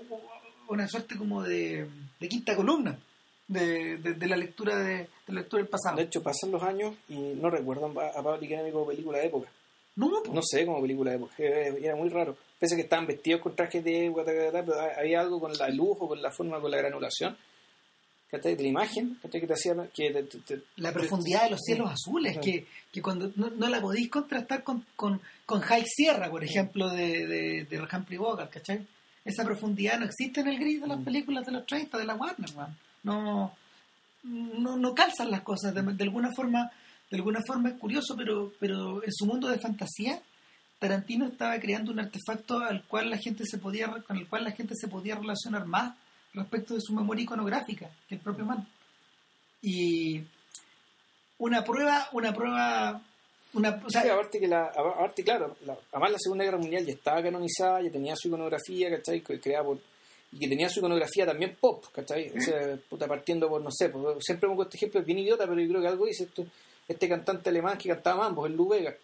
[0.69, 1.89] una suerte como de,
[2.21, 2.99] de quinta columna
[3.49, 5.97] de, de- la lectura de, la lectura del pasado.
[5.97, 8.23] De hecho, pasan los años y no recuerdan a
[8.73, 9.51] como película de época.
[9.97, 11.35] No, sé, como película de época.
[11.39, 12.37] Era, muy raro.
[12.59, 14.11] Pese a que estaban vestidos con trajes de
[14.53, 17.37] ta, pero había algo con la luz o con la forma, con la granulación
[18.31, 19.75] de la imagen que te hacía.
[19.95, 22.41] Que te- la profundidad de los cielos azules, Sí.
[22.41, 26.91] que, que cuando no, no la podéis contrastar con, con, con High Sierra, por ejemplo,
[26.91, 28.87] de, de, de Humphrey Bogart, ¿cachai?
[29.25, 31.05] Esa profundidad no existe en el gris de las Mm.
[31.05, 32.77] películas de los 30 de la Warner, weón.
[33.05, 33.57] No,
[34.25, 35.75] no, no calzan las cosas.
[35.75, 36.71] De, de alguna forma
[37.11, 40.21] de alguna forma es curioso, pero, pero en su mundo de fantasía,
[40.79, 44.53] Tarantino estaba creando un artefacto al cual la gente se podía, con el cual la
[44.53, 45.95] gente se podía relacionar más
[46.35, 48.67] respecto de su memoria iconográfica que el propio man.
[49.63, 50.23] Y
[51.39, 53.01] una prueba, una prueba,
[53.55, 57.83] una, o aparte que aparte, claro, la, además la Segunda Guerra Mundial ya estaba canonizada,
[57.83, 59.23] ya tenía su iconografía, ¿cachai?
[59.23, 59.79] Que por,
[60.33, 62.31] y que tenía su iconografía también pop, ¿cachai?
[62.37, 65.47] O sea, puta, partiendo por, no sé, pues, siempre pongo este ejemplo, es bien idiota,
[65.47, 66.45] pero yo creo que algo dice esto,
[66.89, 68.95] este cantante alemán que cantaba mambos, el Lou Vega,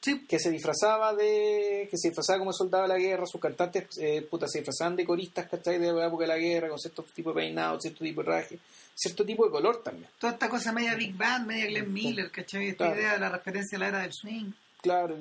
[0.00, 3.86] sí, que se disfrazaba de, que se disfrazaba como soldado de la guerra, sus cantantes,
[3.98, 5.78] eh, puta, se disfrazaban de coristas, ¿cachai?
[5.78, 8.58] De la época de la guerra, con cierto tipo de peinado, cierto tipo de traje,
[8.94, 10.08] cierto tipo de color también.
[10.18, 12.68] toda esta cosa media Big Band, media Glenn Miller, ¿cachai?
[12.68, 13.00] Esta Claro.
[13.00, 14.50] idea de la referencia a la era del swing.
[14.80, 15.16] Claro,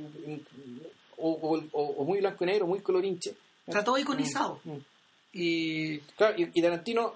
[1.17, 3.33] o, o, o- o muy blanco y negro, muy colorinche.
[3.65, 4.59] Está todo iconizado.
[4.63, 4.85] Mm, mm.
[5.33, 7.13] Y Claro, y, y Tarantino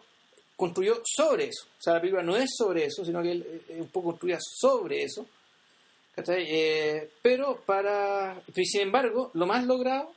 [0.59, 1.65] construyó sobre eso.
[1.79, 4.09] O sea, la película no es sobre eso, sino que él eh, es un poco
[4.09, 5.25] construida sobre eso.
[6.27, 8.41] Eh, pero para.
[8.53, 10.11] pero sin embargo, lo más logrado,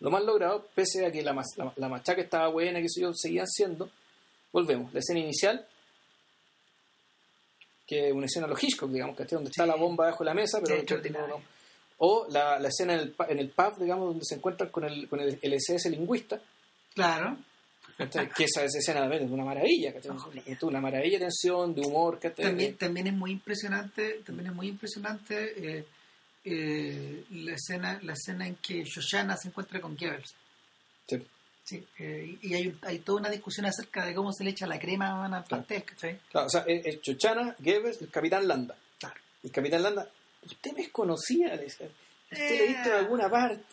[0.00, 3.46] lo más logrado, pese a que la, la, la machaca estaba buena, que yo, seguían
[3.46, 3.88] siendo,
[4.52, 4.92] volvemos.
[4.92, 5.64] La escena inicial,
[7.86, 9.36] que es una escena lo Hitchcock, digamos, ¿cachai?
[9.36, 11.42] Donde está la bomba bajo la mesa, pero Sí, no- no-
[11.98, 15.08] o la, la escena en el, en el pub, digamos, donde se encuentran con el,
[15.08, 16.40] con el, el SS lingüista,
[16.94, 17.38] claro.
[17.96, 19.94] Que esa, esa escena también es una maravilla.
[20.46, 22.44] Es una maravilla de tensión, de humor, ¿cachai?
[22.46, 25.86] también, también es muy impresionante, también es muy impresionante eh,
[26.44, 30.34] eh, la escena, la escena en que Shoshana se encuentra con Goebbels.
[31.08, 31.22] Sí.
[31.64, 34.78] Sí, eh, y hay, hay toda una discusión acerca de cómo se le echa la
[34.78, 36.20] crema al pastel, ¿cachai?
[36.30, 38.76] Claro, o sea, el Chochana, Goebbels, el Capitán Landa.
[39.00, 39.16] Claro.
[39.42, 40.08] El Capitán Landa,
[40.44, 41.88] usted me conocía, le decía,
[42.30, 42.98] usted lo ha visto en Eh.
[42.98, 43.64] alguna parte.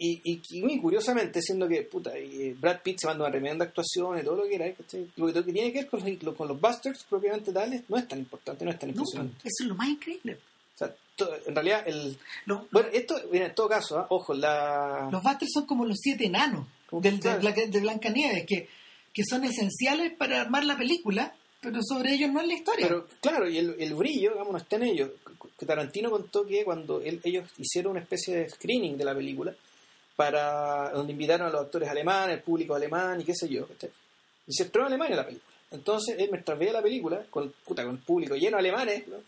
[0.00, 3.64] Y, y, y muy curiosamente, siendo que puta, y, Brad Pitt se manda una tremenda
[3.64, 5.08] actuación y todo lo que era, ¿cachai?
[5.16, 7.96] lo, que, lo que tiene que ver con los, con los Bastards propiamente tales no
[7.96, 9.36] es tan importante, no es tan No, impresionante.
[9.38, 10.38] eso es lo más increíble.
[10.74, 12.16] O sea, to- en realidad, el.
[12.46, 14.06] Bueno, esto, mira, en todo caso, ¿ah?
[14.10, 15.08] ojo, la.
[15.10, 17.36] los Bastards son como los siete enanos del, de.
[17.38, 18.68] Blanca- de Blancanieves, que,
[19.12, 22.86] que son esenciales para armar la película, pero sobre ellos no es la historia.
[22.86, 25.10] Pero claro, y el, el brillo, digamos, no está en ellos.
[25.58, 29.52] que Tarantino contó que cuando él- ellos hicieron una especie de screening de la película,
[30.18, 33.88] para donde invitaron a los actores alemanes, el público alemán y qué sé yo, ¿cachai?
[34.48, 35.52] y se estrenó en Alemania la película.
[35.70, 39.18] Entonces, él mientras veía la película, con, puta, con el público lleno de alemanes, ¿no?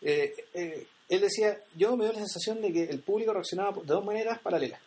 [0.00, 3.86] Eh, eh, él decía, yo me dio la sensación de que el público reaccionaba de
[3.86, 4.80] dos maneras paralelas.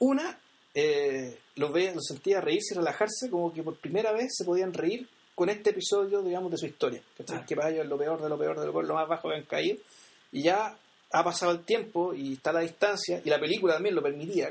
[0.00, 0.38] Una,
[0.74, 4.74] eh, los, ve, los sentía reírse y relajarse como que por primera vez se podían
[4.74, 7.00] reír con este episodio, digamos, de su historia.
[7.16, 7.36] ¿cachai?
[7.36, 7.46] Claro.
[7.48, 9.30] Que para ellos es lo peor de lo peor de lo peor, lo más bajo
[9.30, 9.78] que han caído.
[10.30, 10.76] Y ya
[11.12, 14.48] ha pasado el tiempo y está la distancia, y la película también lo permitía.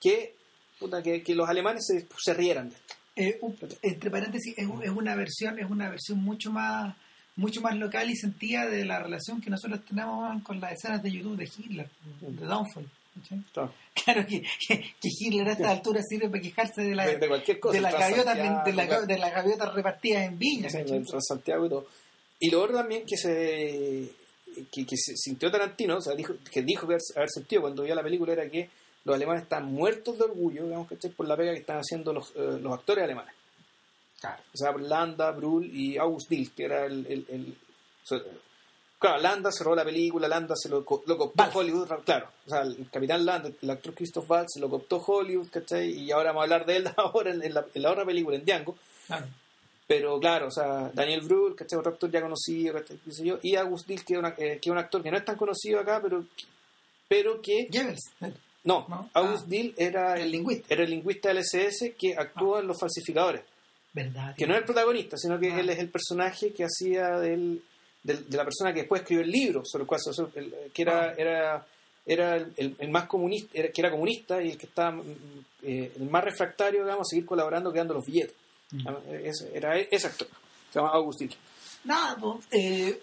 [0.00, 0.34] Que,
[0.78, 2.94] puta, que, que los alemanes se, se rieran de esto.
[3.16, 6.94] Eh, un- entre paréntesis, es, es una versión, es una versión mucho más
[7.34, 11.12] mucho más local y sentida de la relación que nosotros tenemos con las escenas de
[11.12, 11.88] YouTube de Hitler,
[12.20, 12.84] de Downfall.
[13.14, 13.42] ¿cachai?
[13.52, 13.72] Claro.
[14.04, 17.28] Claro que, que, que Hitler a esta altura sirve para quejarse de, la, De, de
[17.28, 17.74] cualquier cosa.
[17.74, 20.68] de las gaviotas de, la- de las gaviotas repartidas en Viña.
[20.68, 21.86] Sí, y todo.
[22.40, 24.10] Y lo otro también que se
[24.72, 27.94] que, que se sintió Tarantino, o sea, dijo, que dijo haber, haber sentido cuando vio
[27.94, 28.68] la película era que
[29.04, 31.10] los alemanes están muertos de orgullo, digamos, ¿cachai?
[31.10, 33.34] por la pega que están haciendo los, eh, los actores alemanes.
[34.20, 34.42] Claro.
[34.52, 37.06] O sea, Landa, Brühl y August Dill, que era el...
[37.06, 37.56] el, el-
[38.04, 38.18] o sea,
[38.98, 41.44] claro, Landa cerró la película, Landa se lo, lo cooptó.
[41.54, 42.28] Hollywood, claro.
[42.46, 45.90] O sea, el capitán Landa, el actor Christoph Waltz, se lo cooptó Hollywood, ¿cachai?
[45.92, 48.36] Y ahora vamos a hablar de él ahora en, en la, en la otra película,
[48.36, 48.76] en Django.
[49.06, 49.26] Claro.
[49.88, 51.78] Pero claro, o sea, Daniel Brühl, ¿cachai?
[51.78, 52.76] Otro actor ya conocido.
[52.84, 55.10] Qué sé yo, y August Dill, que es, una- eh, que es un actor que
[55.10, 56.24] no es tan conocido acá, pero,
[57.08, 57.68] pero que...
[57.72, 57.96] El,
[58.64, 59.08] No, No.
[59.14, 59.48] August Ah.
[59.48, 60.74] Dill era el lingüista.
[60.74, 63.42] era el lingüista del SS que actúa en Los Falsificadores.
[63.94, 64.36] ¿Verdad?
[64.36, 65.60] Que no es el protagonista, sino que Ah.
[65.60, 67.62] él es el personaje que hacía del,
[68.02, 70.54] del- de la persona que después escribió el libro sobre el cual se- sobre el-
[70.74, 71.14] que era, Ah.
[71.16, 71.66] era,
[72.04, 76.10] era el, más comunista, era- que era comunista y el que estaba mm, eh, el
[76.10, 78.34] más refractario, digamos, a seguir colaborando, creando los billetes.
[78.70, 78.86] Mm.
[78.88, 80.28] Ah, ese- era ese actor.
[80.72, 81.34] Se llama August Dill.
[81.84, 83.00] Nada, pues, eh,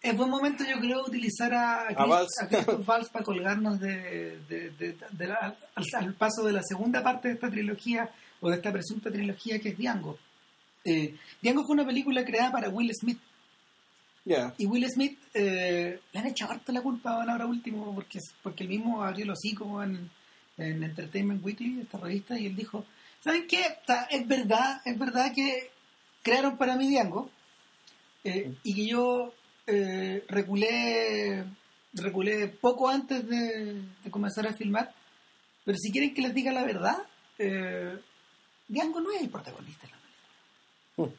[0.00, 2.28] es buen momento yo creo utilizar a, a, Chris- Valls.
[2.42, 6.62] a Christoph Valls para colgarnos de, de- de- de la- al, al paso de la
[6.62, 8.08] segunda parte de esta trilogía
[8.40, 10.16] o de esta presunta trilogía que es Django.
[10.84, 13.18] Eh, Django fue una película creada para Will Smith
[14.56, 18.70] y Will Smith eh, le han echado harto la culpa ahora último porque, porque él
[18.70, 20.08] mismo abrió los hocico en,
[20.58, 22.84] en Entertainment Weekly, esta revista, y él dijo,
[23.22, 23.62] ¿saben qué?
[24.10, 25.70] Es verdad, es verdad que
[26.22, 27.30] crearon para mí Django
[28.24, 29.34] eh, y que yo
[29.66, 31.44] eh, reculé,
[31.94, 34.92] reculé poco antes de, de comenzar a filmar,
[35.64, 36.96] pero si quieren que les diga la verdad,
[37.38, 37.98] eh,
[38.68, 41.18] Django no es el protagonista de la película.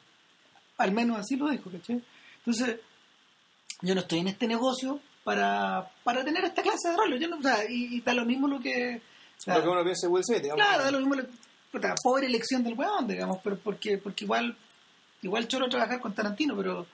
[0.78, 2.02] Al menos así lo dijo, ¿cachai?
[2.38, 2.80] Entonces,
[3.82, 7.20] yo no estoy en este negocio para, para tener esta clase de roles.
[7.20, 9.02] Yo no, o sea, y, y da lo mismo lo que...
[9.38, 10.64] o sea, lo que uno piensa Will Smith, digamos.
[10.64, 11.14] Claro, da lo mismo.
[11.16, 11.26] lo-
[11.70, 14.56] puta, pobre elección del weón, digamos, pero porque, porque igual,
[15.22, 16.86] igual choro trabajar con Tarantino, pero,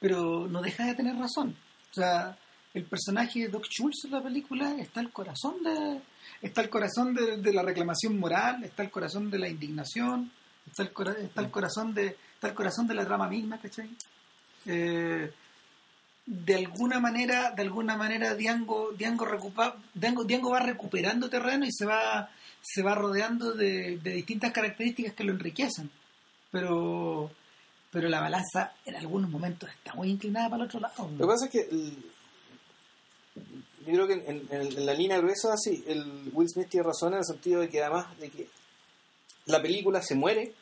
[0.00, 1.56] pero no deja de tener razón.
[1.90, 2.36] O sea,
[2.74, 6.00] el personaje de Doc Schultz en la película está el corazón de,
[6.40, 10.30] está el corazón de, de la reclamación moral, está el corazón de la indignación,
[10.66, 13.90] está el, cora- está el corazón de, está el corazón de la trama misma, ¿cachai?
[14.66, 15.32] Eh,
[16.24, 21.72] de alguna manera, de alguna manera Diango, Diango, recupa- Diango, Diango va recuperando terreno y
[21.72, 22.30] se va,
[22.62, 25.90] se va rodeando de, de distintas características que lo enriquecen.
[26.50, 27.30] Pero,
[27.90, 31.10] pero la balanza en algunos momentos está muy inclinada para el otro lado.
[31.10, 31.96] Lo que pasa es que el-
[33.86, 37.14] yo creo que en, en- en la línea gruesa, sí, el Will Smith tiene razón
[37.14, 38.48] en el sentido de que además de que
[39.46, 40.52] la película se muere,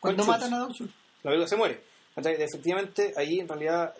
[0.00, 1.82] Cuando matan a Doc la película se muere.
[2.16, 3.94] Efectivamente, ahí en realidad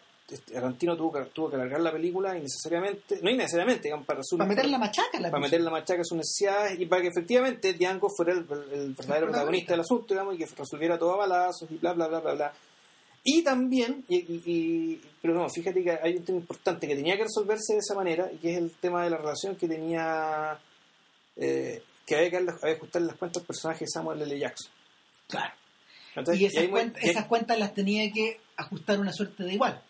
[0.53, 4.49] Tarantino tuvo que, tuvo que alargar la película innecesariamente, no innecesariamente, digamos, para, su, Para
[4.49, 5.20] meter la machaca.
[5.20, 8.39] La para meter la machaca a sus necesidades y para que efectivamente Django fuera el,
[8.72, 12.09] el verdadero protagonista del asunto, digamos, y que resolviera todo a balazos y bla, bla,
[12.09, 12.53] bla, bla, bla.
[13.22, 17.16] Y también, y, y- y- pero no, fíjate que hay un tema importante que tenía
[17.16, 20.59] que resolverse de esa manera, y que es el tema de la relación que tenía,
[21.37, 24.39] eh, que había que, darle- había que ajustarle las cuentas al personaje de Samuel L.
[24.39, 24.70] Jackson.
[25.29, 25.55] Claro.
[26.35, 29.83] Y esas, ahí cuentas, esas cuentas las tenía que ajustar una suerte de igual.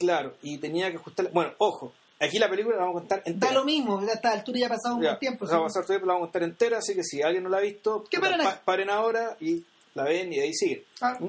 [0.00, 3.30] Claro, y tenía que ajustarle, bueno, ojo, aquí la película la vamos a contar Da
[3.30, 3.52] entera.
[3.52, 5.46] lo mismo, a esta altura ya ha pasado un Ya, buen tiempo.
[5.46, 5.52] ¿sí?
[5.52, 7.60] vamos a todo, la vamos a contar entera, así que si alguien no la ha
[7.60, 9.62] visto, paren pa- paren ahora y
[9.94, 10.82] la ven y ahí siguen.
[11.02, 11.26] Ah, ¿Mm?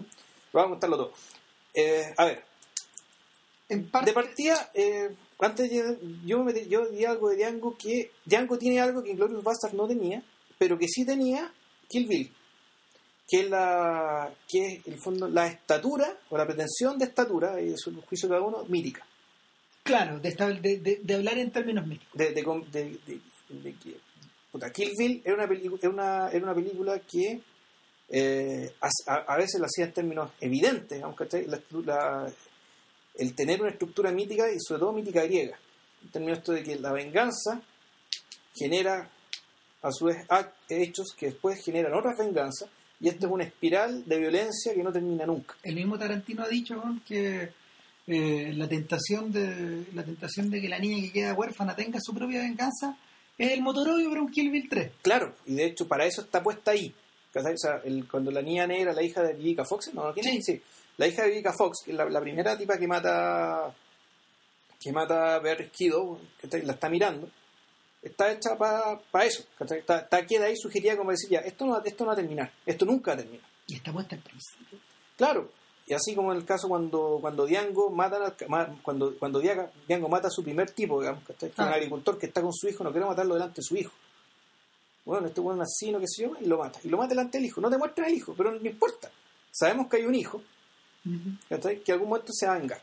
[0.54, 1.12] Vamos a contarlo todo.
[1.74, 2.44] Eh, a ver,
[3.68, 5.10] en parte, de partida, eh,
[5.40, 5.84] antes yo,
[6.26, 9.86] yo, me- yo di algo de Django que Django tiene algo que Inglourious Basterds no
[9.86, 10.24] tenía,
[10.58, 11.52] pero que sí tenía
[11.90, 12.32] Kill Bill,
[13.32, 17.72] que es la que es el fondo la estatura o la pretensión de estatura, y
[17.72, 19.06] es un juicio de cada uno, mítica.
[19.84, 22.12] claro, de, de, de- hablar en términos míticos.
[22.18, 23.96] de, de, que
[24.52, 27.42] puta, Kill Bill era una, era una, era una película que
[28.10, 31.48] eh, a, veces la hacía en términos evidentes, ¿cachai?
[31.48, 32.32] La- la-
[33.16, 35.58] el tener una estructura mítica y sobre todo mítica griega.
[36.04, 37.62] En términos esto de que la venganza
[38.56, 39.10] genera
[39.82, 40.18] a su vez
[40.70, 42.70] hechos que después generan otras venganzas
[43.02, 45.56] y esto es una espiral de violencia que no termina nunca.
[45.64, 47.52] El mismo Tarantino ha dicho que
[48.08, 52.14] eh, la tentación de la tentación de que la niña que queda huérfana tenga su
[52.14, 52.98] propia venganza
[53.38, 54.92] es el motor obvio para un Kill Bill 3.
[55.02, 56.94] Claro, y de hecho para eso está puesta ahí.
[57.34, 57.54] ¿Cachai?
[57.54, 60.14] O sea, el- cuando la niña negra, la hija de Vivica Fox, ¿no?
[60.14, 60.46] ¿Quién es?
[60.46, 60.62] Sí.
[60.98, 63.74] La hija de Vivica Fox, que es la, la primera tipa que mata
[64.84, 66.64] que mata a Beatriz Kiddo, ¿cachai?
[66.64, 67.30] la está mirando,
[68.02, 69.44] está hecha para eso.
[69.58, 69.80] ¿cachai?
[69.80, 72.18] Está, está queda ahí sugerida como decir, ya, esto no, va- esto no va a
[72.18, 73.46] terminar, esto nunca va a terminar.
[73.68, 74.80] Y está puesta al principio.
[75.18, 75.52] Claro,
[75.88, 78.36] y así como en el caso cuando cuando Diango mata
[78.82, 81.24] cuando cuando Diango mata a su primer tipo, digamos.
[81.26, 81.72] Que es un Ah.
[81.74, 83.92] agricultor que está con su hijo, no quiere matarlo delante de su hijo.
[85.06, 86.80] Bueno, este buen asesino, qué sé yo, y lo mata.
[86.84, 87.60] Y lo mata delante del hijo.
[87.60, 89.10] No te muestran el hijo, pero no importa.
[89.52, 90.42] Sabemos que hay un hijo,
[91.50, 91.82] ¿cachai?
[91.82, 92.82] Que en algún momento se va a vengar.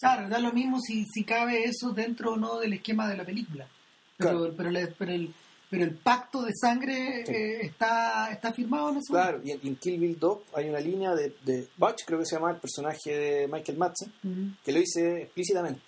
[0.00, 3.24] Claro, da lo mismo si, si cabe eso dentro o no del esquema de la
[3.24, 3.66] película.
[4.18, 4.54] Pero, Claro.
[4.56, 5.32] pero, le- pero el,
[5.70, 7.32] pero el pacto de sangre Sí.
[7.32, 9.12] eh, está, está firmado en eso.
[9.12, 12.34] Claro, y en, Kill Bill 2 hay una línea de, de Butch, creo que se
[12.36, 14.12] llama el personaje de Michael Madsen,
[14.64, 15.80] que lo dice explícitamente.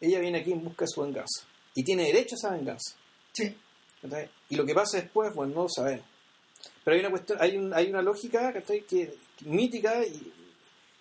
[0.00, 1.46] Ella viene aquí en busca de su venganza.
[1.74, 2.94] Y tiene derecho a esa venganza.
[3.32, 3.54] Sí.
[4.50, 6.04] Y lo que pasa después, bueno, no lo sabemos.
[6.82, 8.82] Pero hay una cuestión, hay, un- hay una lógica ¿cachai?
[8.82, 9.14] que
[9.46, 10.32] mítica y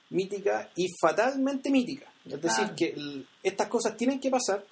[0.09, 2.05] mítica y fatalmente mítica.
[2.26, 4.64] Es decir, que el- estas cosas tienen que pasar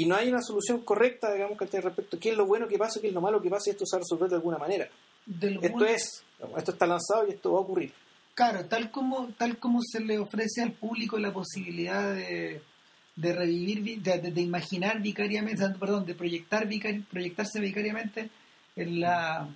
[0.00, 1.80] y no hay una solución correcta, digamos, ¿cachai?
[1.80, 3.72] respecto a qué es lo bueno que pasa, qué es lo malo que pasa y
[3.72, 4.88] esto se va a resolver de alguna manera.
[5.26, 6.22] De Esto bueno- es,
[6.56, 7.92] esto está lanzado y esto va a ocurrir.
[8.34, 12.62] Claro, tal como, tal como se le ofrece al público la posibilidad de,
[13.16, 18.30] de revivir, vi- de, imaginar vicariamente, perdón, de proyectar vicari- proyectarse vicariamente
[18.76, 19.48] en la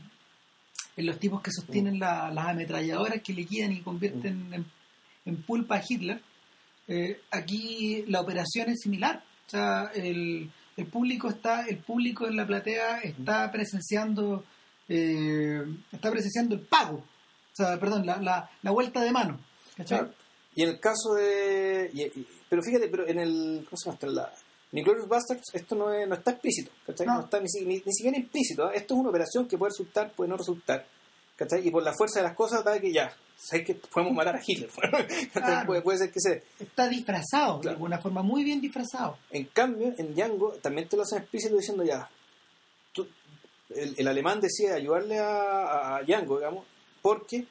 [0.96, 4.66] en los tipos que sostienen la- las ametralladoras que liquidan y convierten en,
[5.24, 6.20] en pulpa a Hitler.
[6.88, 9.22] Eh, aquí la operación es similar.
[9.46, 14.44] O sea, el, el público está, el público en la platea está presenciando,
[14.88, 15.62] eh,
[15.92, 16.96] está presenciando el pago.
[16.98, 19.38] O sea, perdón, la, la, la vuelta de mano.
[19.76, 19.98] ¿cachai?
[19.98, 20.14] Claro.
[20.54, 21.90] Y en el caso de.
[21.92, 23.66] y- y- pero fíjate, pero en el.
[23.68, 23.98] ¿Cómo se llama?
[24.02, 24.32] En la.
[25.06, 27.06] Bastards, esto no, es- no está explícito, ¿cachai?
[27.06, 27.14] No.
[27.14, 28.70] No, está ni, ni- ni siquiera implícito.
[28.70, 28.76] ¿eh?
[28.76, 30.86] Esto es una operación que puede resultar, puede no resultar,
[31.42, 31.66] ¿cachai?
[31.66, 34.40] Y por la fuerza de las cosas, da que ya, sabes que podemos matar a
[34.46, 34.70] Hitler,
[35.66, 36.44] puede, puede ser que se.
[36.60, 39.18] Está disfrazado, de alguna forma, muy bien disfrazado.
[39.30, 42.08] En cambio, en Django también te lo hacen explícito diciendo ya.
[42.92, 43.08] tú-
[43.74, 46.64] el, el alemán decide ayudarle a, a Django, digamos,
[47.00, 47.46] porque.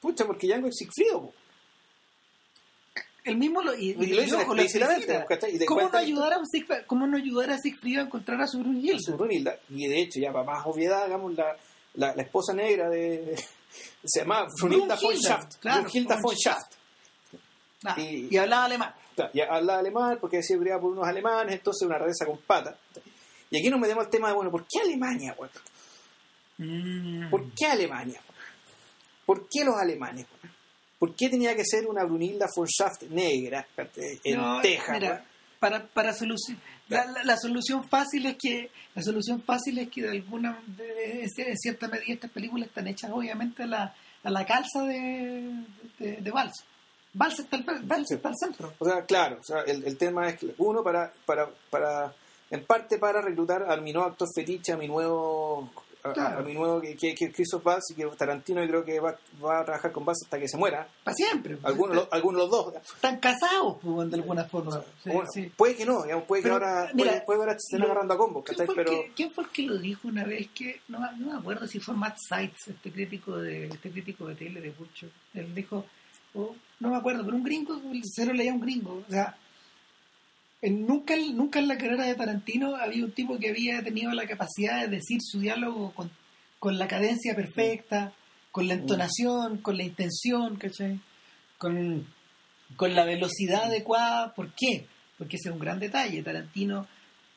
[0.00, 1.32] Pucha, porque Django es Sigfrido.
[3.24, 7.50] El mismo lo, y, Y te ¿Cómo no, ayudar a un Siegfried, ¿Cómo no ayudar
[7.50, 11.34] a Siegfried a encontrar a su Brunhilda, y de hecho, ya para más obviedad, digamos,
[11.34, 11.56] la,
[11.96, 13.34] la, la esposa negra de.
[14.04, 15.56] se llama Brunhilda von Schaft.
[15.60, 16.72] claro, Brunhilda von Schaft.
[17.84, 18.94] Ah, Y- y, hablaba alemán.
[19.32, 22.76] Ya hablaba alemán porque decía criada por unos alemanes, entonces una rareza con pata.
[23.50, 25.34] Y aquí nos metemos al tema de, bueno, ¿por qué Alemania?
[26.58, 27.30] Mm.
[27.30, 28.20] ¿Por qué Alemania?
[29.24, 30.26] ¿Por qué los alemanes?
[30.98, 34.20] ¿Por qué tenía que ser una Brunilda von Schaft negra ¿cachai?
[34.24, 34.90] en No, Texas?
[35.00, 35.24] mira,
[35.58, 36.58] para, para solución
[36.88, 41.22] la, la- la solución fácil es que la solución fácil es que de alguna de,
[41.22, 45.64] en cierta medida estas películas están hechas obviamente a la, a la calza de,
[45.98, 46.64] de, de Valls.
[47.38, 47.56] Está,
[48.14, 48.72] está al centro.
[48.78, 52.14] O sea, claro, o sea, el, el tema es que uno para, para, para,
[52.50, 55.70] en parte para reclutar a mi nuevo actor fetiche, a mi nuevo,
[56.06, 56.38] a, a- Claro.
[56.38, 59.60] a mi nuevo que, que, que Christoph y que Tarantino yo creo que va, va
[59.60, 60.86] a trabajar con Waltz hasta que se muera.
[61.04, 61.58] Para siempre.
[61.62, 62.74] Algunos, lo- algunos los dos.
[62.94, 64.80] están casados pues, de alguna forma.
[65.02, 65.52] Sí, Bueno, sí.
[65.56, 67.80] Puede que no, digamos, puede que Pero, ahora, mira, puede, puede que ahora se estén
[67.80, 68.66] lo- agarrando a combos, ¿Quién ¿cachai?
[68.74, 71.16] fue, el Pero que, quién fue el que lo dijo una vez que no, me-
[71.18, 74.70] no me acuerdo si fue Matt Seitz, este crítico de este crítico de tele de
[74.70, 75.10] Butcher.
[75.34, 75.84] Él dijo,
[76.34, 79.36] oh, no me acuerdo, pero un gringo, el cero leía un gringo, o sea,
[80.62, 84.26] en, nunca nunca en la carrera de Tarantino había un tipo que había tenido la
[84.26, 86.10] capacidad de decir su diálogo con,
[86.58, 88.12] con la cadencia perfecta,
[88.50, 91.00] con la entonación, con la intención, ¿cachai?
[91.58, 92.06] Con,
[92.76, 94.34] con la velocidad adecuada.
[94.34, 94.86] ¿Por qué?
[95.18, 96.22] Porque ese es un gran detalle.
[96.22, 96.86] Tarantino,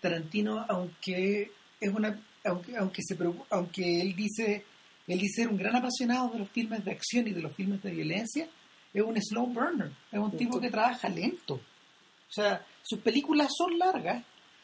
[0.02, 3.18] Tarantino aunque es una, aunque, aunque se
[3.50, 4.64] aunque él dice,
[5.08, 7.82] él dice ser un gran apasionado de los filmes de acción y de los filmes
[7.84, 8.48] de violencia,
[8.94, 11.56] es un slow burner, es un tipo que trabaja lento.
[11.56, 14.24] O sea, sus películas son largas,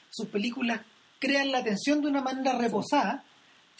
[0.09, 0.81] sus películas
[1.19, 3.23] crean la atención de una manera reposada.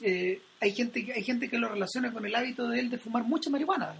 [0.01, 2.97] Eh, hay gente que hay gente que lo relaciona con el hábito de él de
[2.97, 3.95] fumar mucha marihuana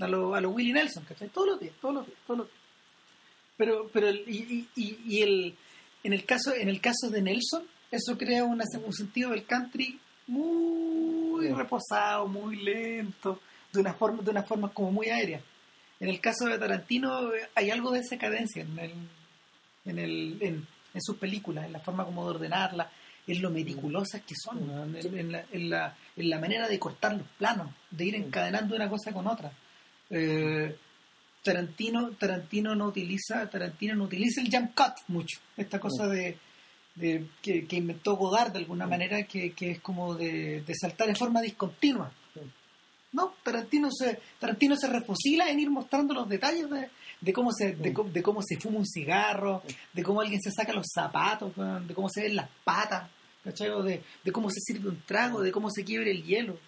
[0.00, 1.28] a lo, a lo Willie Nelson, ¿cachai?
[1.28, 2.58] Todos los días, todos los días, todos los días.
[3.56, 5.54] Pero, pero el, y, y- y- el,
[6.02, 10.00] en el caso, en el caso de Nelson, eso crea una- un sentido del country
[10.26, 13.40] muy reposado, muy lento,
[13.72, 15.40] de una forma, de una forma como muy aérea.
[16.00, 18.92] en el caso de Tarantino eh, hay algo de esa cadencia en, el,
[19.84, 22.90] en, el, en, en sus películas, en la forma como de ordenarla,
[23.26, 24.84] en lo meticulosas que son, ¿no?
[24.84, 28.74] en, en la, en, la, en la manera de cortar los planos, de ir encadenando
[28.74, 29.52] una cosa con otra.
[30.10, 30.76] Eh,
[31.42, 36.38] Tarantino, Tarantino no utiliza, Tarantino no utiliza el jump cut mucho, esta cosa de,
[36.94, 41.08] de que, que inventó Godard de alguna manera que, que es como de, de saltar
[41.08, 42.12] en forma discontinua.
[43.12, 46.88] No, Tarantino se, Tarantino se refusila en ir mostrando los detalles de,
[47.22, 49.62] de cómo se, de, cómo- de cómo se fuma un cigarro,
[49.94, 51.52] de cómo alguien se saca los zapatos,
[51.86, 53.08] de cómo se ven las patas,
[53.42, 53.70] ¿cachai?
[53.84, 56.58] De, de cómo se sirve un trago, de cómo se quiebre el hielo.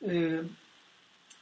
[0.00, 0.42] Eh,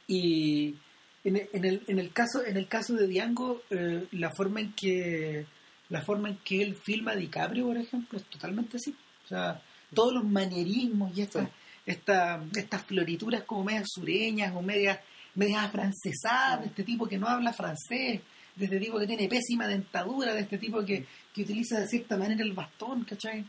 [0.07, 0.75] y
[1.23, 4.59] en, el- en el, en el caso, en el caso de Diango, eh, la forma
[4.61, 5.45] en que
[5.89, 8.95] la forma en que él filma a DiCaprio, por ejemplo, es totalmente así.
[9.25, 9.61] O sea,
[9.93, 11.51] todos los manierismos y estas Sí.
[11.85, 14.99] esta, estas florituras como medias sureñas o medias,
[15.35, 18.21] medias afrancesadas de este tipo que no habla francés,
[18.55, 22.17] de este tipo que tiene pésima dentadura, de este tipo que, que utiliza de cierta
[22.17, 23.43] manera el bastón, ¿cachai?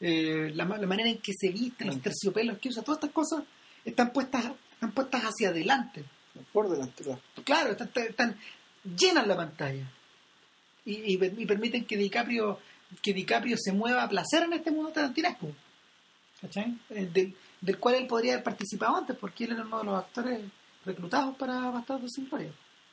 [0.00, 3.42] Eh, la, la manera en que se viste, los terciopelos que usa, todas estas cosas
[3.84, 6.04] están puestas, están puestas hacia adelante.
[6.52, 7.04] Por delante,
[7.44, 7.70] claro.
[7.72, 8.36] Están, están-
[8.96, 9.90] llenas la pantalla.
[10.84, 12.58] Y, y permiten que DiCaprio,
[13.02, 15.50] que DiCaprio se mueva a placer en este mundo tarantinesco.
[16.40, 16.78] ¿Cachai?
[16.90, 19.98] Eh, Del, del cual él podría haber participado antes, porque él era uno de los
[19.98, 20.40] actores
[20.84, 22.52] reclutados para Bastardos sin Gloria.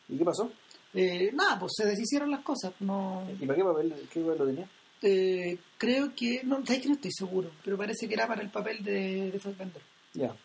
[0.10, 0.52] ¿Y qué pasó?
[0.94, 2.74] Eh, nada, pues se deshicieron las cosas.
[2.80, 4.70] No, ¿Y para qué papel, qué papel lo tenía?
[5.04, 8.84] eh, creo que, no, que no estoy seguro, pero parece que era para el papel
[8.84, 9.82] de, de Fassbender.
[10.14, 10.36] Ya.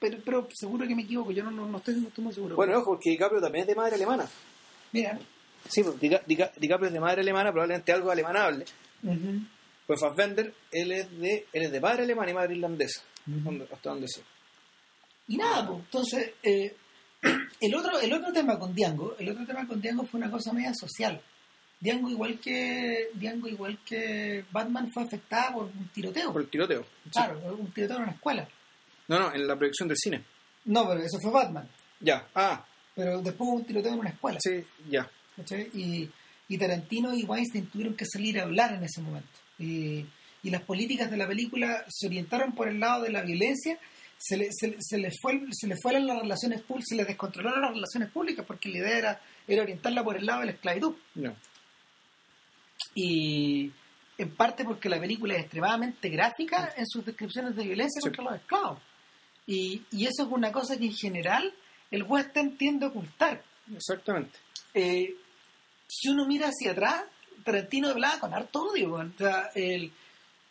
[0.00, 2.56] Pero, pero seguro que me equivoco, yo no, no, no estoy, no estoy muy seguro.
[2.56, 4.26] Bueno, ojo, porque DiCaprio también es de madre alemana.
[4.92, 5.18] mira.
[5.68, 8.64] Sí, pues Dica- Dica- DiCaprio es de madre alemana, probablemente algo alemanable.
[9.02, 9.40] Ujú.
[9.86, 13.02] Pues Fassbender, él es de, él es de padre alemán y madre irlandesa.
[13.72, 14.20] Hasta donde sé.
[15.28, 16.76] Y nada, pues, entonces, eh,
[17.60, 20.52] el, otro, el otro tema con Diango, el otro tema con Diango fue una cosa
[20.52, 21.20] media social.
[21.80, 26.32] Diango igual que Diango igual que Batman fue afectada por un tiroteo.
[26.32, 26.82] Por el tiroteo.
[27.04, 27.10] Sí.
[27.12, 28.48] Claro, un tiroteo en una escuela.
[29.08, 30.22] No, no, en la proyección del cine.
[30.66, 31.68] No, pero eso fue Batman.
[32.00, 32.26] Ya.
[32.34, 32.64] Ah,
[32.94, 34.38] Pero después hubo un tiroteo en una escuela.
[34.40, 35.08] sí, ya.
[35.36, 35.68] ¿cachai?
[35.74, 36.10] Y,
[36.48, 39.28] y Tarantino y Weinstein tuvieron que salir a hablar en ese momento.
[39.58, 40.06] Y,
[40.42, 43.78] y las políticas de la película se orientaron por el lado de la violencia,
[44.18, 47.06] se, le- se, le- se les fue se les fueron las relaciones públicas, se les
[47.06, 50.52] descontrolaron las relaciones públicas porque la idea era, era orientarla por el lado de la
[50.52, 50.94] esclavitud.
[52.94, 53.72] Y
[54.18, 58.08] en parte porque la película es extremadamente gráfica en sus descripciones de violencia Sí.
[58.08, 58.80] contra los esclavos.
[59.46, 61.52] Y, y eso es una cosa que en general
[61.90, 63.42] el western tiende a ocultar.
[63.74, 64.38] Exactamente.
[64.74, 65.14] eh,
[65.86, 67.04] si uno mira hacia atrás,
[67.44, 68.94] Tarantino hablaba con harto odio.
[68.94, 69.12] weón.
[69.14, 69.92] O sea, él,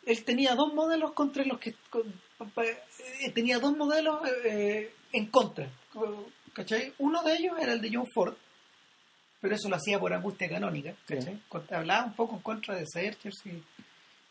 [0.05, 1.73] él tenía dos modelos contra los que.
[2.39, 5.69] Eh, tenía dos modelos eh, en contra.
[6.53, 6.93] ¿Cachai?
[6.99, 8.35] Uno de ellos era el de John Ford,
[9.41, 10.93] pero eso lo hacía por angustia canónica.
[11.71, 13.63] Hablaba un poco en contra de Searchers y,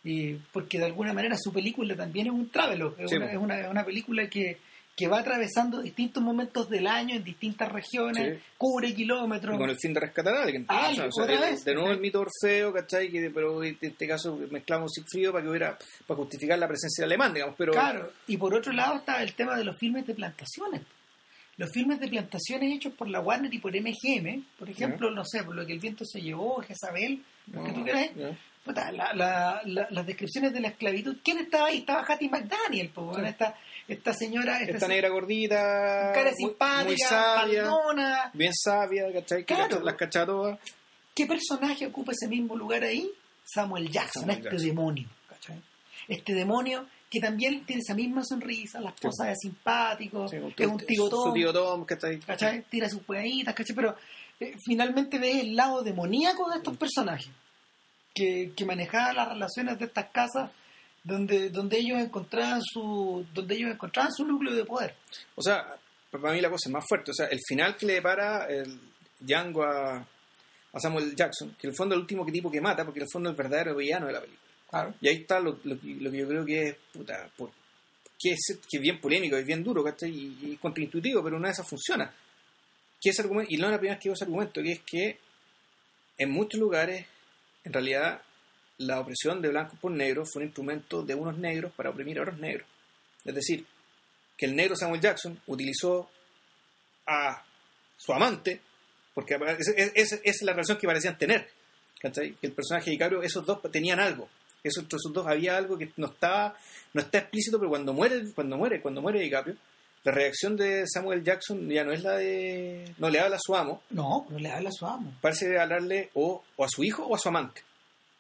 [0.09, 3.03] y porque de alguna manera su película también es un travelogue.
[3.03, 4.59] Es, Sí, una, es una, una película que,
[4.95, 8.45] que va atravesando distintos momentos del año en distintas regiones, Sí.
[8.59, 9.55] cubre kilómetros.
[9.55, 10.67] Y con el fin de rescatar a alguien.
[10.69, 13.11] Ah, O sea, de nuevo el mito Orfeo, ¿cachai?
[13.11, 17.33] Que, pero en este caso mezclamos Sigfrido para que hubiera, para justificar la presencia alemán,
[17.33, 17.55] digamos.
[17.57, 20.83] Pero Claro, y por otro lado está el tema de los filmes de plantaciones.
[21.57, 25.43] Los filmes de plantaciones hechos por la Warner y por MGM, por ejemplo, no sé,
[25.45, 27.23] por lo que el viento se llevó, Jezabel,
[27.53, 28.39] lo que tú quieras, ya.
[28.65, 31.17] puta, la- la- la- las descripciones de la esclavitud.
[31.25, 31.79] ¿Quién estaba ahí?
[31.79, 33.27] Estaba Hattie McDaniel, weón, Sí.
[33.29, 33.55] esta,
[33.89, 38.31] esta señora, esta, Esta negra gordita, cara muy- simpática, muy sabia, faldona.
[38.35, 39.45] bien sabia, ¿cachai?
[39.45, 39.81] Que Claro.
[39.81, 40.59] las cacha todas.
[41.15, 43.11] ¿Qué personaje ocupa ese mismo lugar ahí?
[43.45, 44.67] Samuel Jackson, Samuel este Jackson.
[44.69, 45.09] demonio.
[45.29, 45.61] ¿cachai?
[46.09, 50.79] Este demonio que también tiene esa misma sonrisa, las posas de simpático, Sí, es un
[50.79, 52.19] tío Su Tom, tío Tom, ¿cachai?
[52.21, 52.63] ¿cachai?
[52.71, 53.77] Tira sus ¿cachai?
[53.77, 53.95] Pero
[54.41, 57.29] eh, finalmente ves el lado demoníaco de estos personajes
[58.15, 60.51] que, que manejaban las relaciones de estas casas
[61.05, 64.95] donde, donde ellos encontraban su donde ellos encontraban su núcleo de poder.
[65.35, 65.65] O sea,
[66.11, 67.11] para mí la cosa es más fuerte.
[67.11, 68.79] O sea, el final que le depara el
[69.21, 69.97] Django a,
[70.73, 73.05] a Samuel Jackson, que en el fondo es el último tipo que mata, porque en
[73.05, 74.43] el fondo es el verdadero villano de la película.
[74.71, 74.95] Claro.
[75.01, 77.51] Y ahí está lo, lo que- lo que yo creo que es, puta, por-
[78.19, 80.11] que es, que es bien polémico, es bien duro, ¿cachai?
[80.11, 82.13] Y, y contraintuitivo, pero una de esas funciona.
[83.01, 84.81] Que ese argumento, y no es la primera vez que veo ese argumento, que es
[84.81, 85.19] que
[86.19, 87.05] en muchos lugares,
[87.65, 88.23] en realidad,
[88.87, 92.23] la opresión de blancos por negros fue un instrumento de unos negros para oprimir a
[92.23, 92.67] otros negros.
[93.25, 93.65] Es decir,
[94.37, 96.11] que el negro Samuel Jackson utilizó
[97.07, 97.45] a
[97.97, 98.61] su amante,
[99.15, 99.39] porque
[99.95, 101.49] esa es, la relación que parecían tener.
[102.01, 102.33] ¿cachai?
[102.35, 104.29] Que el personaje de DiCaprio, esos dos tenían algo.
[104.65, 106.57] Esos, entre esos dos había algo que no estaba,
[106.95, 109.57] no está explícito, pero cuando muere, cuando muere, cuando muere DiCaprio,
[110.05, 112.93] la reacción de Samuel Jackson ya no es la de.
[112.99, 113.83] No le habla a su amo.
[113.91, 115.15] No, no le habla a su amo.
[115.21, 117.63] Parece hablarle o, o a su hijo o a su amante.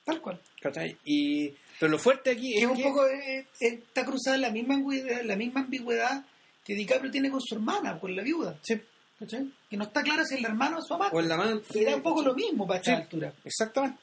[0.05, 0.41] Tal cual.
[0.61, 0.97] ¿Cachai?
[1.05, 2.83] Y, pero lo fuerte aquí Que es un que.
[2.83, 6.25] poco eh, eh, está cruzada la misma, ambigüedad, la misma ambigüedad
[6.65, 8.59] que DiCaprio tiene con su hermana, con la viuda.
[8.63, 8.81] Sí,
[9.19, 9.49] ¿cachai?
[9.71, 11.17] Que no está claro si es el hermano o su amante.
[11.17, 11.79] o el amante.
[11.79, 13.03] Y da un poco lo mismo para esta Sí.
[13.03, 13.33] altura.
[13.45, 13.99] Exactamente.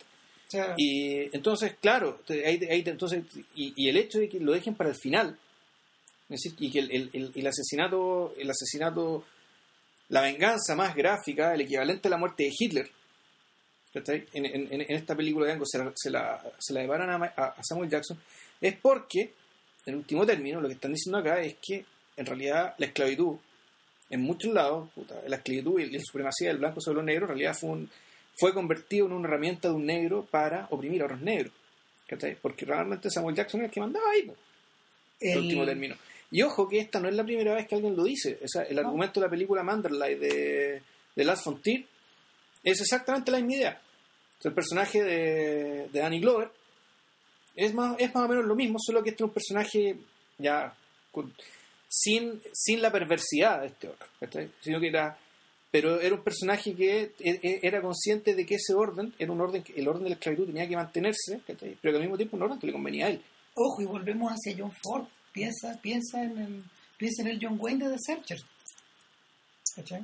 [0.47, 3.23] O sea, Y entonces, claro, ahí te- entonces,
[3.55, 5.37] y, y el hecho de que lo dejen para el final,
[6.29, 9.25] es decir, y que el, el- el- el asesinato, el asesinato,
[10.09, 12.89] la venganza más gráfica, el equivalente a la muerte de Hitler.
[13.93, 17.23] En, en- en- en esta película de Ango se la, se la, se la deparan
[17.35, 18.19] a, Samuel Jackson,
[18.61, 19.33] es porque,
[19.85, 21.85] en último término, lo que están diciendo acá es que
[22.17, 23.37] en realidad la esclavitud,
[24.09, 27.35] en muchos lados, puta, la esclavitud y la supremacía del blanco sobre los negros, en
[27.37, 27.89] realidad fue un,
[28.35, 31.53] fue convertido en una herramienta de un negro para oprimir a otros negros.
[32.07, 32.35] ¿cachai?
[32.41, 34.31] Porque realmente Samuel Jackson es el que mandaba ahí,
[35.19, 35.95] en el- último término.
[36.31, 38.39] Y ojo que esta no es la primera vez que alguien lo dice.
[38.43, 38.81] O sea, el No.
[38.81, 40.81] argumento de la película Manderley de,
[41.15, 41.83] de Last Frontier
[42.63, 43.81] es exactamente la misma idea.
[44.43, 46.51] El personaje de, de Danny Glover
[47.55, 49.97] es más, es más o menos lo mismo, solo que este es un personaje
[50.37, 50.73] ya
[51.89, 54.07] sin, sin la perversidad de este otro.
[54.19, 54.51] ¿cachai?
[54.61, 55.17] Sino que era
[55.71, 59.39] pero era un personaje que e- e- era consciente de que ese orden era un
[59.39, 62.41] orden el orden de la esclavitud tenía que mantenerse pero que al mismo tiempo un
[62.41, 63.21] orden que le convenía a él
[63.61, 65.05] Ojo, y volvemos hacia John Ford.
[65.33, 66.63] Piensa, piensa en el,
[66.97, 68.45] piensa en el John Wayne de The Searchers.
[69.75, 70.03] ¿Cachai?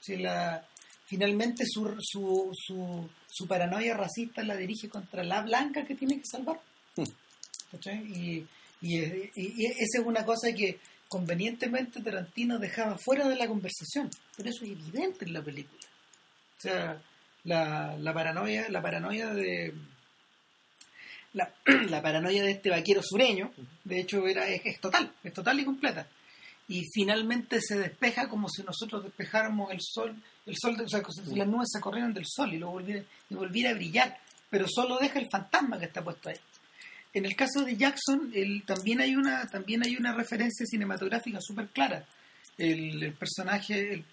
[0.00, 0.66] Si la,
[1.14, 6.26] finalmente su, su, su, su paranoia racista la dirige contra la blanca que tiene que
[6.26, 6.60] salvar.
[6.96, 7.04] Hmm.
[8.14, 8.44] Y,
[8.82, 14.10] y, y- y esa es una cosa que convenientemente Tarantino dejaba fuera de la conversación.
[14.36, 15.80] Pero eso es evidente en la película.
[16.58, 17.00] O sea,
[17.44, 19.72] la, la paranoia, la paranoia de
[21.32, 21.52] la,
[21.90, 23.52] la paranoia de este vaquero sureño,
[23.84, 26.08] de hecho era es, es total, es total y completa.
[26.68, 30.14] Y finalmente se despeja como si nosotros despejáramos el sol,
[30.46, 33.02] el sol, o sea, como si las nubes se corrieran del sol y lo volviera,
[33.28, 36.36] y volviera a brillar, pero solo deja el fantasma que está puesto ahí.
[37.12, 41.68] En el caso de Jackson, el- también hay una también hay una referencia cinematográfica súper
[41.68, 42.04] clara.
[42.58, 44.04] El, el personaje, el-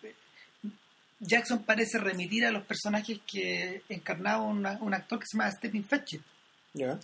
[1.20, 5.84] Jackson parece remitir a los personajes que encarnaba una- un actor que se llama Stephen
[5.86, 6.22] Fetchit.
[6.74, 7.00] ¿ya?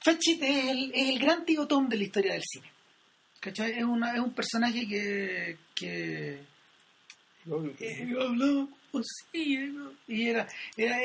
[0.00, 2.70] Fetchit es el, es el gran tío Tom de la historia del cine.
[3.42, 3.72] ¿Cachai?
[3.72, 6.38] Es, una, es un personaje que, que
[7.80, 9.92] eh, hablaba ¿no?
[10.06, 10.96] y era era,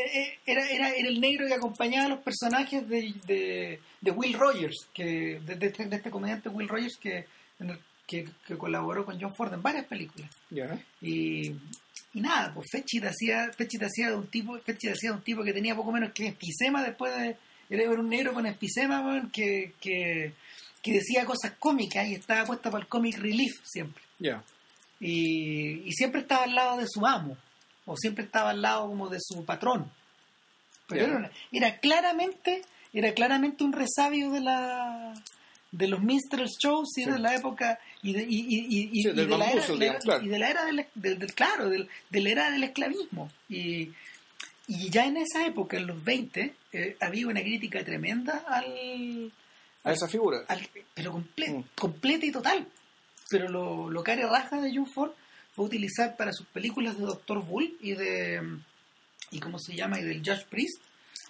[0.46, 4.88] era, era, era el negro que acompañaba a los personajes de, de, de Will Rogers,
[4.94, 7.26] que, de, de este, de este comediante Will Rogers que,
[8.06, 10.30] que, que colaboró con John Ford en varias películas.
[11.02, 11.50] Y,
[12.14, 15.44] y nada, pues Fetchit hacía, Fetchit hacía de un tipo, Fetchit hacía de un tipo
[15.44, 17.36] que tenía poco menos que enfisema después de.
[17.70, 20.34] Era un negro con enfisema, que, que,
[20.82, 24.02] que decía cosas cómicas y estaba puesta para el comic relief siempre.
[25.00, 27.38] Y, y siempre estaba al lado de su amo,
[27.86, 29.92] o siempre estaba al lado como de su patrón.
[30.88, 31.14] Pero Ya.
[31.20, 32.62] era, era claramente,
[32.94, 35.14] era claramente un resabio de la
[35.70, 37.12] de los minstrel shows y Sí.
[37.12, 39.46] de la época y de, y, y- y- y- Sí, y del de la era,
[39.56, 40.24] bambuzo, digamos, claro.
[40.24, 43.92] y de la era del, del- del- claro del, de la era del esclavismo y,
[44.68, 49.32] y ya en esa época en los 20 eh, había una crítica tremenda al,
[49.90, 51.64] a esa figura al- pero comple- Mm.
[51.76, 52.68] completa y total.
[53.30, 55.12] Pero lo, lo care raja de John Ford
[55.54, 58.42] fue utilizar para sus películas de Doctor Bull y de
[59.32, 60.80] y cómo se llama y del Judge Priest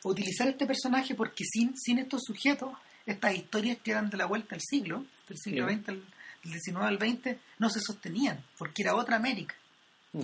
[0.04, 2.70] utilizar este personaje porque sin, sin estos sujetos
[3.08, 5.76] estas historias que eran de la vuelta al siglo del siglo Sí.
[5.76, 5.96] XX al
[6.44, 9.56] del 19 al 20 no se sostenían porque era otra América
[10.14, 10.22] Mm.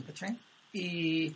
[0.74, 1.36] y,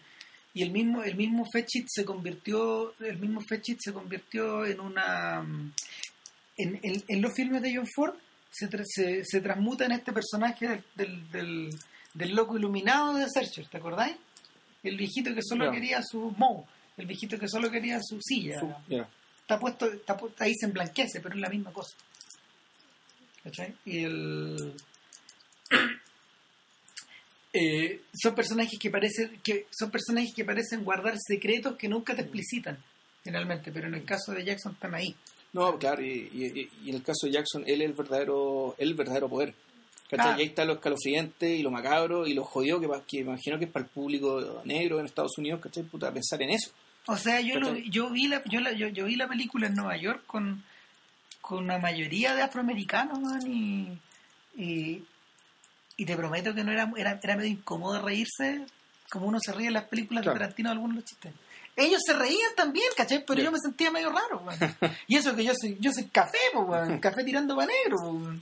[0.54, 5.42] y el mismo el mismo Fetchit se convirtió el mismo Fetchit se convirtió en una
[5.42, 5.74] mm,
[6.58, 8.16] en, en- en los filmes de John Ford
[8.52, 11.70] se, tra- se, se transmuta en este personaje del, del, del,
[12.14, 14.16] del loco iluminado de Searchers, ¿te acordáis?
[14.84, 16.68] El viejito que solo quería su mo,
[16.98, 18.60] el viejito que solo quería su silla.
[18.60, 18.74] Su-.
[19.42, 21.96] Está puesto, está pu- ahí se emblanquece, pero es la misma cosa.
[23.44, 23.74] ¿Cachai?
[23.86, 24.74] Y el...
[27.54, 32.22] Eh, son personajes que parecen que son personajes que parecen guardar secretos que nunca te
[32.24, 32.78] explicitan
[33.24, 35.16] finalmente pero en el caso de Jackson están ahí
[35.58, 38.90] No, claro, y, y- y en el caso de Jackson, él es el verdadero, él
[38.90, 39.54] el verdadero poder.
[40.10, 40.32] ¿Cachai?
[40.32, 40.36] Ah.
[40.38, 43.66] Y ahí está lo escalofriante y lo macabro y lo jodido que, que imagino que
[43.66, 45.84] es para el público negro en Estados Unidos, ¿cachai?
[45.84, 46.72] Puta, pensar en eso.
[47.08, 49.74] O sea, yo, lo- yo, vi la, yo, la- yo, yo vi la película en
[49.76, 50.64] Nueva York con,
[51.42, 53.98] con una mayoría de afroamericanos, man, y,
[54.56, 55.04] y,
[55.98, 58.62] y te prometo que no era, era, era medio incómodo reírse
[59.10, 60.36] como uno se ríe en las películas Claro.
[60.38, 61.34] de Tarantino de algunos de los chistes.
[61.78, 63.24] Ellos se reían también, ¿cachai?
[63.26, 64.58] Pero yo me sentía medio raro, man.
[65.08, 67.98] Y eso que yo soy, yo soy café, po, man, café tirando para negro.
[68.02, 68.40] O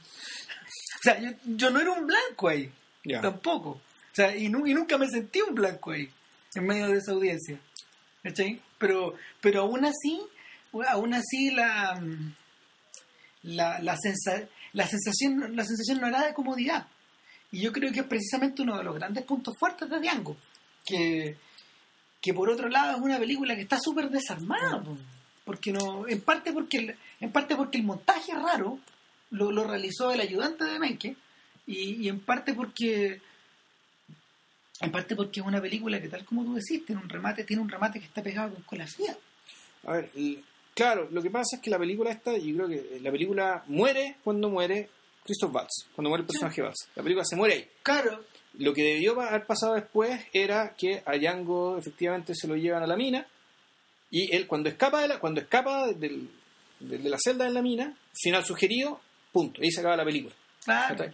[1.04, 2.72] sea, yo, yo no era un blanco ahí.
[3.22, 3.70] Tampoco.
[3.72, 3.82] O
[4.16, 6.10] sea, y, nu- y nunca me sentí un blanco ahí,
[6.56, 7.60] en medio de esa audiencia.
[8.24, 8.62] ¿Cachai?
[8.80, 10.22] Pero, pero aún así,
[10.88, 12.02] aún así la,
[13.44, 16.88] la, la, sensa- la sensación, la sensación no era de comodidad.
[17.52, 20.36] Y yo creo que es precisamente uno de los grandes puntos fuertes de Django.
[20.86, 21.38] Que,
[22.26, 24.82] que por otro lado es una película que está súper desarmada.
[24.82, 24.98] po.
[25.46, 28.80] Porque no, en parte porque el, en parte porque el montaje raro,
[29.30, 31.16] lo, lo realizó el ayudante de Menke,
[31.68, 33.22] y, y en parte porque
[34.82, 37.62] en parte porque es una película que tal como tú decís, tiene un remate, tiene
[37.62, 39.16] un remate que está pegado con cola fría.
[39.86, 40.10] A ver,
[40.74, 44.16] claro, lo que pasa es que la película esta, yo creo que la película muere
[44.24, 44.90] cuando muere
[45.26, 46.88] Christoph Waltz, cuando muere el personaje Waltz.
[46.96, 47.70] La película se muere ahí.
[47.84, 48.24] Claro,
[48.58, 52.88] Lo que debió haber pasado después era que a Django efectivamente se lo llevan a
[52.88, 53.28] la mina
[54.10, 56.30] y él cuando escapa de la, cuando escapa del-
[56.80, 59.02] de, de la celda en la mina, final sugerido,
[59.34, 60.34] punto, ahí se acaba la película.
[60.64, 61.12] claro.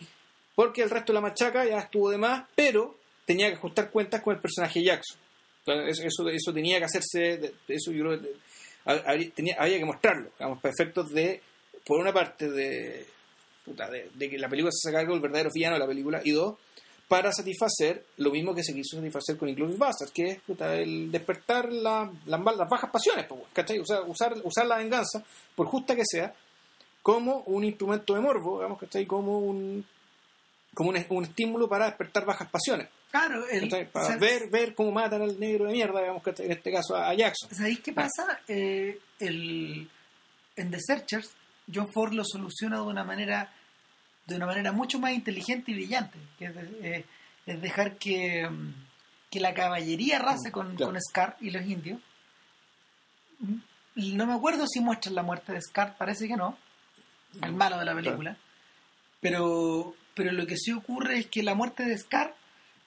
[0.53, 4.21] Porque el resto de la machaca ya estuvo de más, pero tenía que ajustar cuentas
[4.21, 5.17] con el personaje Jackson.
[5.65, 8.29] Entonces, Eso, eso, tenía que hacerse, eso yo creo que
[8.85, 11.41] hab- habría, tenía, había que mostrarlo, digamos, para efectos de,
[11.85, 13.07] por una parte, de,
[13.65, 16.21] puta, de, de que la película se haga cargo del verdadero villano de la película,
[16.23, 16.55] y dos,
[17.07, 21.11] para satisfacer lo mismo que se quiso satisfacer con Inglourious Basterds, que es puta, el
[21.11, 23.79] despertar la- las bajas pasiones, pues, ¿cachai?
[23.79, 25.23] Usar, usar, usar la venganza,
[25.55, 26.33] por justa que sea,
[27.01, 29.05] como un instrumento de morbo, digamos, ¿cachai?
[29.05, 29.85] Como un,
[30.73, 32.87] como un, un estímulo para despertar bajas pasiones.
[33.11, 33.67] Claro, el.
[33.87, 36.45] Para o sea, ver, ver cómo matan al negro de mierda, digamos, ¿cachai?
[36.45, 37.49] en este caso a, a Jackson.
[37.53, 37.95] ¿Sabéis qué Ah.
[37.95, 38.39] pasa?
[38.47, 39.89] Eh, el,
[40.55, 41.31] en The Searchers,
[41.73, 43.51] John Ford lo soluciona de una manera
[44.27, 47.05] de una manera mucho más inteligente y brillante, que es, de- eh,
[47.47, 48.73] es dejar que, mm,
[49.29, 50.91] que la caballería arrase con, claro.
[50.93, 51.99] con Scar y los indios.
[53.39, 53.55] Mm,
[54.15, 56.57] No me acuerdo si muestran la muerte de Scar, parece que no,
[57.41, 58.37] el malo de la película.
[59.19, 62.33] Pero, pero lo que sí ocurre es que la muerte de Scar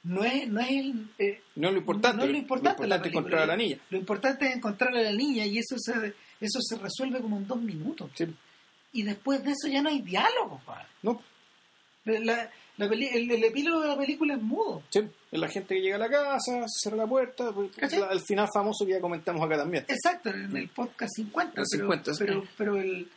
[0.05, 3.05] no es, no es el, eh, No es lo importante, no es lo importante, es
[3.07, 3.79] encontrar a la niña.
[3.91, 7.47] Lo importante es encontrar a la niña y eso se, eso se resuelve como en
[7.47, 8.11] dos minutos.
[8.15, 8.35] Sí.
[8.95, 10.57] Y después de eso ya no hay diálogo.
[10.65, 10.87] compadre.
[11.03, 11.21] No,
[12.07, 14.83] La, la peli- el, el epílogo de la película es mudo.
[14.91, 15.01] sí.
[15.33, 18.21] Es la gente que llega a la casa, se cierra la puerta, pues, la- el
[18.21, 19.85] final famoso que ya comentamos acá también.
[19.89, 21.61] Exacto, en el podcast 50.
[21.61, 22.19] El 50, sí.
[22.25, 23.09] pero, pero, pero el,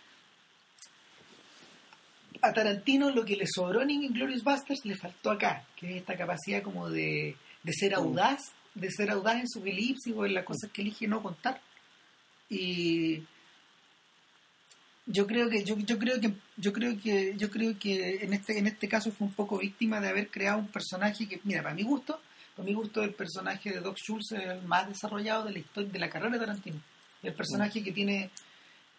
[2.42, 6.16] a Tarantino lo que le sobró en Inglourious Basterds le faltó acá, que es esta
[6.18, 7.96] capacidad como de, de ser Mm.
[8.00, 11.60] audaz, de ser audaz en su elipsis o en las cosas que elige no contar.
[12.50, 13.24] Y
[15.08, 18.60] yo creo que yo, yo creo que yo creo que yo creo que en este
[18.60, 21.74] en este caso fue un poco víctima de haber creado un personaje que mira para
[21.74, 22.20] mi gusto
[22.56, 25.92] para mi gusto el personaje de Doc Schultz es el más desarrollado de la historia
[25.92, 26.82] de la carrera de Tarantino.
[27.24, 28.32] El personaje que tiene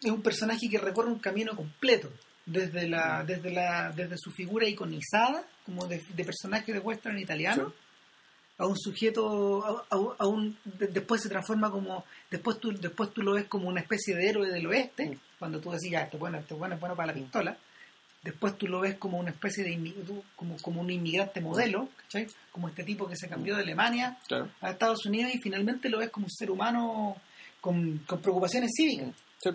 [0.01, 2.09] es un personaje que recorre un camino completo
[2.45, 7.73] desde la desde la desde su figura iconizada como de, de personaje de western italiano
[8.59, 13.11] a un sujeto a, a- a un de- después se transforma como después tú después
[13.13, 16.17] tú lo ves como una especie de héroe del oeste cuando tú decís ya este
[16.17, 17.57] bueno este bueno es bueno para la pistola
[18.21, 19.93] después tú lo ves como una especie de
[20.35, 22.27] como como un inmigrante modelo ¿cachai?
[22.51, 24.49] como este tipo que se cambió de Alemania Claro.
[24.61, 27.15] a Estados Unidos y finalmente lo ves como un ser humano
[27.61, 29.49] con, con preocupaciones cívicas Sí.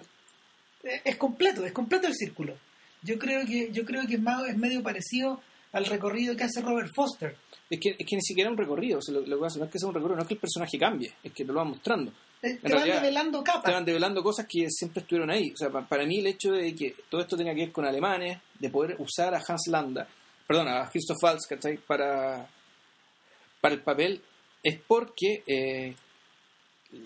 [0.82, 2.54] es es completo, es completo el círculo.
[3.02, 6.62] Yo creo que yo creo que es, más, es medio parecido al recorrido que hace
[6.62, 7.36] Robert Foster.
[7.70, 9.64] Es que, es que ni siquiera un recorrido, o sea, lo, lo que pasa no
[9.64, 11.58] es que sea un recorrido, no es que el personaje cambie, es que te lo
[11.58, 12.12] van mostrando.
[12.40, 13.72] Te van develando Te capas.
[13.72, 15.50] van develando cosas que siempre estuvieron ahí.
[15.52, 17.86] O sea, pa- para mí el hecho de que todo esto tenga que ver con
[17.86, 20.06] alemanes, de poder usar a Hans Landa,
[20.46, 21.78] perdón, a Christoph Waltz, ¿cachai?
[21.78, 22.46] Para,
[23.62, 24.20] para el papel,
[24.62, 25.94] es porque eh,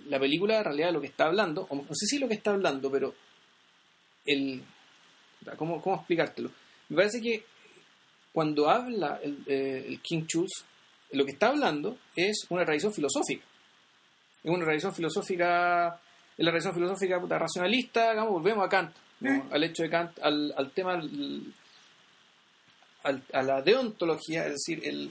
[0.09, 2.51] la película en realidad lo que está hablando, o no sé si lo que está
[2.51, 3.14] hablando, pero
[4.26, 4.62] el...
[5.56, 6.51] ¿Cómo, cómo explicártelo?
[6.89, 7.44] Me parece que
[8.32, 10.64] cuando habla el, eh, el King Charles,
[11.12, 13.44] lo que está hablando es una tradición filosófica.
[14.44, 16.00] Es una tradición filosófica,
[16.36, 19.32] es la tradición filosófica puta, racionalista, digamos, volvemos a Kant, ¿no?
[19.44, 19.52] Mm.
[19.52, 21.52] al hecho de Kant, al, al tema, al-
[23.02, 25.10] al- a la deontología, es decir, el,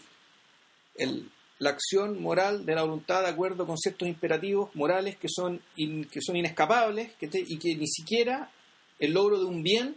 [0.95, 1.29] el-
[1.59, 6.05] la acción moral de la voluntad de acuerdo con ciertos imperativos morales que son, in-
[6.05, 8.51] que son inescapables que te- y que ni siquiera
[8.99, 9.95] el logro de un bien,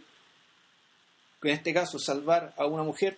[1.41, 3.17] que en este caso salvar a una mujer,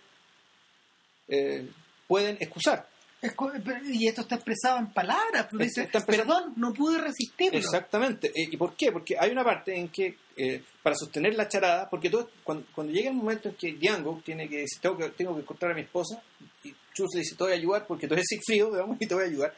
[1.27, 1.67] eh,
[2.07, 2.87] pueden excusar.
[3.85, 5.47] Y esto está expresado en palabras.
[6.05, 7.57] Perdón, no pude resistirlo.
[7.57, 8.27] Exactamente.
[8.35, 8.91] Eh, ¿Y por qué?
[8.91, 12.91] Porque hay una parte en que, eh, para sostener la charada, porque todo, cuando, cuando
[12.91, 15.75] llega el momento en que Django tiene que decir, tengo que, tengo que encontrar a
[15.75, 16.21] mi esposa,
[16.65, 19.15] y Chus le dice, te voy a ayudar porque tú eres Sigfrido, digamos, y te
[19.15, 19.55] voy a ayudar.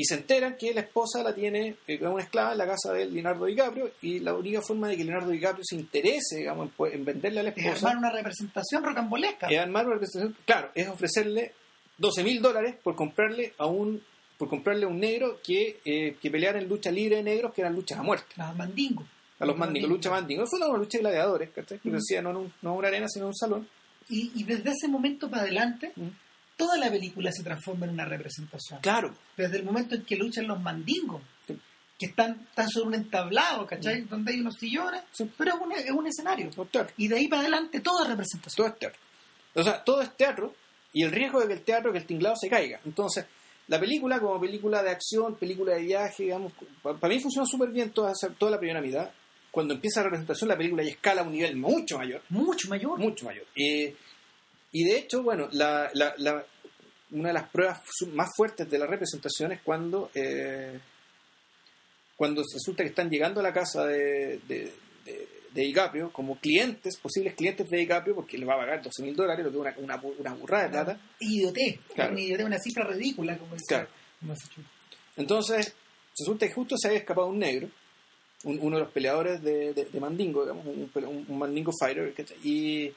[0.00, 3.04] Y se enteran que la esposa la tiene eh, una esclava en la casa de
[3.06, 7.04] Leonardo DiCaprio y la única forma de que Leonardo DiCaprio se interese digamos, en, en
[7.04, 9.48] venderle a la esposa es armar una representación rocambolesca.
[9.48, 11.52] es armar una representación, claro, es ofrecerle
[11.98, 14.00] 12 mil dólares por comprarle a un
[14.38, 17.60] por comprarle a un negro que, eh, que peleara en lucha libre de negros que
[17.60, 18.34] eran luchas a muerte.
[18.36, 19.04] Los mandingos.
[19.40, 20.48] A los mandingos, lucha mandingos.
[20.48, 21.80] Fue una lucha de gladiadores, ¿cachai?
[21.80, 21.92] Que Mm.
[21.94, 23.68] decía no no una arena, sino un salón.
[24.08, 26.06] Y, y desde ese momento para adelante, Mm.
[26.58, 28.80] Toda la película se transforma en una representación.
[28.80, 31.58] Claro, Desde el momento en que luchan los mandingos, Sí.
[31.98, 34.02] que están, están sobre un entablado, ¿cachai?
[34.02, 35.30] Donde hay unos sillones, Sí.
[35.38, 36.50] pero es un, es un escenario.
[36.50, 36.92] todo es.
[36.98, 38.56] Y de ahí para adelante, toda representación.
[38.66, 39.00] Todo es teatro.
[39.54, 40.54] O sea, todo es teatro
[40.92, 42.80] y el riesgo de que el teatro, que el tinglado se caiga.
[42.84, 43.24] Entonces,
[43.68, 46.52] la película como película de acción, película de viaje, digamos,
[46.82, 49.10] pa- para mí funciona súper bien toda, toda la primera mitad.
[49.50, 52.22] Cuando empieza la representación, la película ya escala a un nivel mucho mayor.
[52.28, 52.98] Mucho mayor.
[52.98, 53.46] mucho mayor.
[53.56, 53.96] Eh,
[54.72, 56.44] y de hecho, bueno, la, la- la-
[57.10, 57.80] una de las pruebas
[58.12, 60.78] más fuertes de la representación es cuando, eh,
[62.16, 64.72] cuando resulta que están llegando a la casa de, de,
[65.04, 69.02] de- de DiCaprio como clientes, posibles clientes de DiCaprio, porque le va a pagar 12
[69.02, 71.00] mil dólares, lo que es una, una, una burrada de plata.
[71.20, 71.80] Idioté.
[71.94, 72.14] Claro.
[72.44, 73.64] Una cifra ridícula, como dice.
[73.68, 73.88] Claro.
[75.16, 75.74] Entonces,
[76.18, 77.68] resulta que justo se había escapado un negro,
[78.44, 82.12] un- uno de los peleadores de, Mandingo, digamos, un, un- un Mandingo fighter,
[82.44, 82.92] y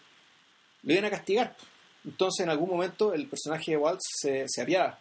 [0.83, 1.55] lo iban a castigar.
[2.03, 4.99] Entonces, en algún momento, el personaje de Waltz se, se apiada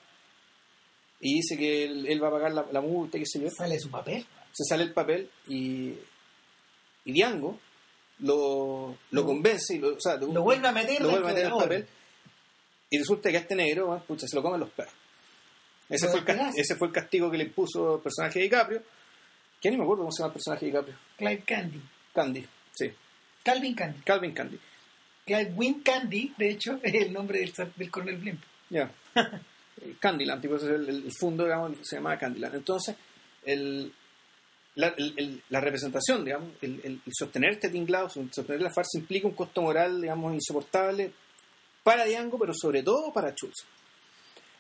[1.21, 3.51] y dice que él, él va a pagar la, la multa, qué sé yo.
[3.51, 4.27] Sale su papel.
[4.53, 5.95] Se sale el papel y,
[7.05, 7.59] y Diango
[8.19, 11.47] lo, lo convence y lo, o sea, Lo vuelve a meter lo vuelve a meter
[11.47, 11.87] el papel
[12.91, 14.93] y resulta que a este negro, bueno, pucha, se lo comen los perros.
[15.89, 18.83] Ese fue, el ese fue el castigo que le impuso el personaje de DiCaprio.
[19.61, 20.97] Que ni me acuerdo cómo se llama el personaje de DiCaprio.
[21.17, 21.81] Clive Candy.
[22.13, 22.91] Candy, sí.
[23.45, 24.01] Calvin Candy.
[24.03, 24.59] Calvin Candy.
[25.35, 28.43] Clive Win Candy, de hecho, es el nombre del, del coronel Blimp.
[28.71, 28.91] Ya.
[30.01, 32.57] Candyland, tipo, es el, el fondo, digamos, se llamaba Candyland.
[32.57, 32.97] Entonces,
[33.45, 33.93] el,
[34.75, 39.35] la, el- el- la representación, digamos, el, sostener este tinglado, sostener la farsa implica un
[39.35, 41.13] costo moral, digamos, insoportable
[41.83, 43.65] para Diango, pero sobre todo para Schultz.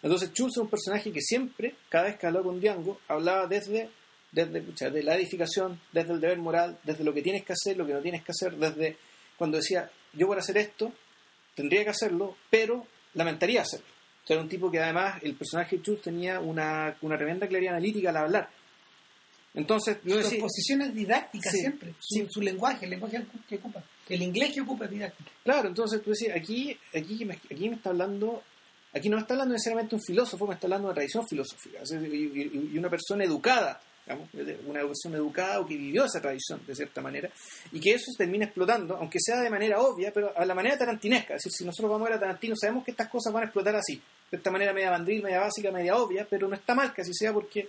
[0.02, 3.90] Entonces, Schultz es un personaje que siempre, cada vez que hablaba con Diango, hablaba desde,
[4.32, 7.76] desde pucha, de la edificación, desde el deber moral, desde lo que tienes que hacer,
[7.76, 8.96] lo que no tienes que hacer, desde
[9.36, 10.92] cuando decía, yo por hacer esto,
[11.54, 13.86] tendría que hacerlo, pero lamentaría hacerlo.
[14.22, 17.48] O sea, era un tipo que además, el personaje de Schultz tenía una, una tremenda
[17.48, 18.50] claridad analítica al hablar.
[19.54, 21.94] Entonces, yo Sus posiciones didácticas Sí, siempre.
[22.00, 22.26] Sí.
[22.30, 23.82] su lenguaje, el lenguaje que ocupa.
[24.08, 25.30] El inglés que ocupa es didáctico.
[25.42, 28.42] Claro, entonces tú decías, aquí, aquí, aquí me está hablando,
[28.92, 32.78] aquí no está hablando necesariamente un filósofo, me está hablando de una tradición filosófica, y
[32.78, 33.80] una persona educada,
[34.10, 34.28] digamos,
[34.66, 37.30] una persona educada o que vivió esa tradición de cierta manera,
[37.72, 40.76] y que eso se termina explotando, aunque sea de manera obvia, pero a la manera
[40.78, 43.42] tarantinesca, es decir, si nosotros vamos a ver a Tarantino, sabemos que estas cosas van
[43.42, 44.00] a explotar así,
[44.30, 47.12] de esta manera media bandril, media básica, media obvia, pero no está mal que así
[47.14, 47.68] sea porque,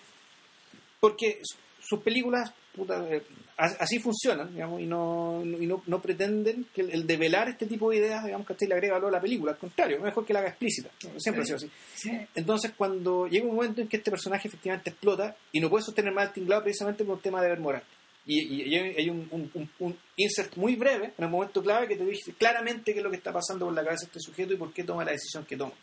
[1.00, 3.22] porque su- sus películas puta, eh,
[3.58, 7.90] así funcionan, digamos, y no, y no, no pretenden que el, el develar este tipo
[7.92, 10.34] de ideas, digamos, que le agrega valor a la película, al contrario, es mejor que
[10.34, 11.70] la haga explícita, siempre ha sido así.
[11.96, 12.12] Sí.
[12.36, 16.14] Entonces, cuando llega un momento en que este personaje efectivamente explota y no puede sostener
[16.14, 17.84] más el tinglado precisamente por un tema de deber moral.
[18.26, 21.88] Y, y- y hay un, un- un- un insert muy breve, en el momento clave,
[21.88, 24.20] que te dice claramente qué es lo que está pasando por la cabeza de este
[24.20, 25.74] sujeto y por qué toma la decisión que toma.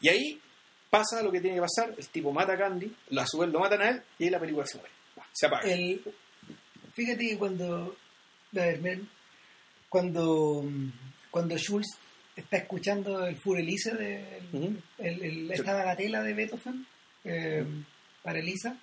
[0.00, 0.40] Y ahí
[0.90, 3.60] pasa lo que tiene que pasar, el tipo mata a Candy, a su vez lo
[3.60, 4.92] matan a él y ahí la película se muere.
[5.32, 5.68] Se apaga.
[5.70, 6.00] El,
[6.98, 7.96] fíjate que cuando.
[8.56, 9.00] a ver,
[9.88, 10.64] cuando.
[11.30, 11.86] Cuando Schulz
[12.34, 14.38] está escuchando el Furelice de
[14.98, 15.52] el- el- Sí.
[15.52, 16.86] esta bagatela de Beethoven
[17.24, 17.64] eh,
[18.22, 18.76] para Elisa,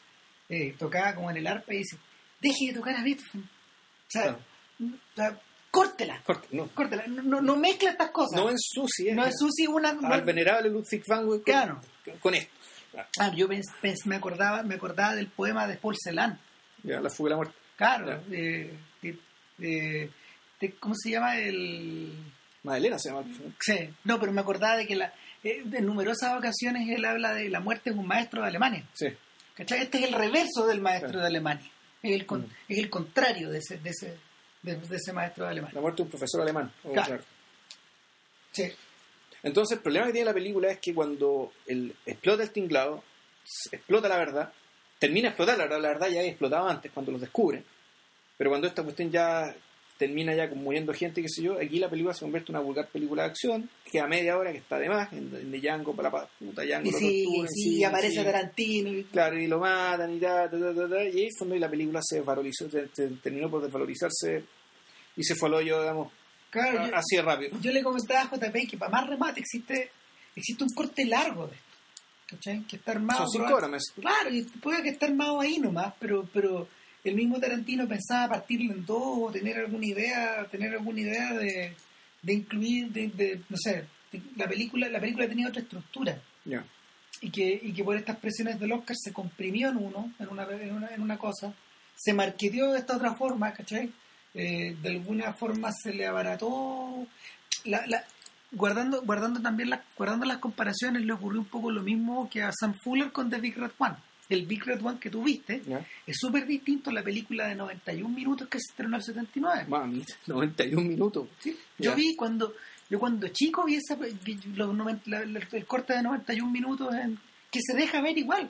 [0.49, 1.97] eh, tocaba como en el arpa y dice:
[2.39, 3.43] Deje de tocar a Beethoven.
[3.43, 4.39] O sea, Claro.
[4.79, 6.67] o sea, córtela, Corta, no.
[6.75, 7.07] córtela.
[7.07, 8.39] No, no, no mezcla estas cosas.
[8.39, 9.93] No ensucie No es Susi una.
[9.93, 11.81] no- al venerable Ludwig van Gogh con, Claro.
[12.21, 12.53] con esto.
[13.19, 16.39] Ah, yo pens- pens- me acordaba me acordaba del poema de Paul Celan.
[16.83, 17.55] Ya, la fuga de la muerte.
[17.77, 18.21] Claro.
[18.27, 18.71] De-
[19.01, 19.17] de-
[19.57, 20.09] de-
[20.59, 21.37] de- ¿Cómo se llama?
[21.37, 22.13] el
[22.63, 23.23] Madalena se llama.
[23.59, 27.49] Sí, no, pero me acordaba de que la, eh, en numerosas ocasiones él habla de
[27.49, 28.85] la muerte de un maestro de Alemania.
[28.93, 29.07] Sí.
[29.55, 29.81] ¿Cachai?
[29.83, 31.21] Este es el reverso del maestro Claro.
[31.21, 31.69] de Alemania.
[32.01, 32.49] Es el, con- Mm.
[32.69, 34.17] es el contrario de ese, de, ese,
[34.63, 35.75] de, de ese maestro de Alemania.
[35.75, 36.71] La muerte de un profesor alemán.
[36.83, 37.07] Oh, Claro.
[37.07, 37.23] claro.
[38.51, 38.71] Sí.
[39.43, 43.03] Entonces, el problema que tiene la película es que cuando el, explota el tinglado,
[43.71, 44.51] explota la verdad,
[44.99, 47.63] termina de explotar la verdad, la verdad ya había explotado antes cuando los descubren,
[48.37, 49.53] pero cuando esta cuestión ya
[49.97, 52.65] termina ya con muriendo gente, qué sé yo, aquí la película se convierte en una
[52.65, 55.59] vulgar película de acción, que a media hora que está de más, en, en de
[55.61, 58.23] Django para la puta Django Y sí, torturan, sí, sí, aparece sí.
[58.25, 58.89] Tarantino.
[58.89, 61.59] y- Claro, y lo matan y ta, ta, ta, ta, ta, y ahí fue donde
[61.61, 64.43] la película se desvalorizó, se- se terminó por desvalorizarse
[65.15, 66.11] y se fue al hoyo, digamos,
[66.49, 67.57] Claro, yo, así de rápido.
[67.61, 69.91] yo le comentaba a JP que para más remate existe,
[70.35, 71.64] existe un corte largo de esto.
[72.27, 72.63] ¿Cachai?
[72.63, 73.19] Que está armado.
[73.27, 73.83] Son cinco horas, mes.
[73.99, 76.67] Claro, y puede que esté armado ahí nomás, pero, pero
[77.03, 81.75] el mismo Tarantino pensaba partirlo en dos o tener alguna idea, tener alguna idea de,
[82.21, 86.65] de incluir, de, de, no sé, de- la película, la película tenía otra estructura Ya.
[87.21, 90.43] y que, y que por estas presiones del Oscar se comprimió en uno, en una,
[90.49, 91.53] en una, en una cosa,
[91.95, 93.91] se marqueteó de esta otra forma, ¿cachai?
[94.33, 97.07] Eh, de alguna forma se le abarató.
[97.63, 98.03] La, la,
[98.51, 102.51] guardando, guardando también las, guardando las comparaciones, le ocurrió un poco lo mismo que a
[102.51, 103.95] Sam Fuller con The Big Red One.
[104.27, 105.85] El Big Red One que tú viste Ya.
[106.07, 109.65] es súper distinto a la película de 91 minutos que se estrenó en el 79.
[109.67, 111.27] Mamita, 91 minutos.
[111.39, 111.55] Sí.
[111.77, 112.53] Yo vi cuando
[112.89, 113.97] yo cuando chico vi, esa,
[114.55, 117.19] los noven- la- la- el corte de 91 minutos en,
[117.51, 118.49] que se deja ver igual.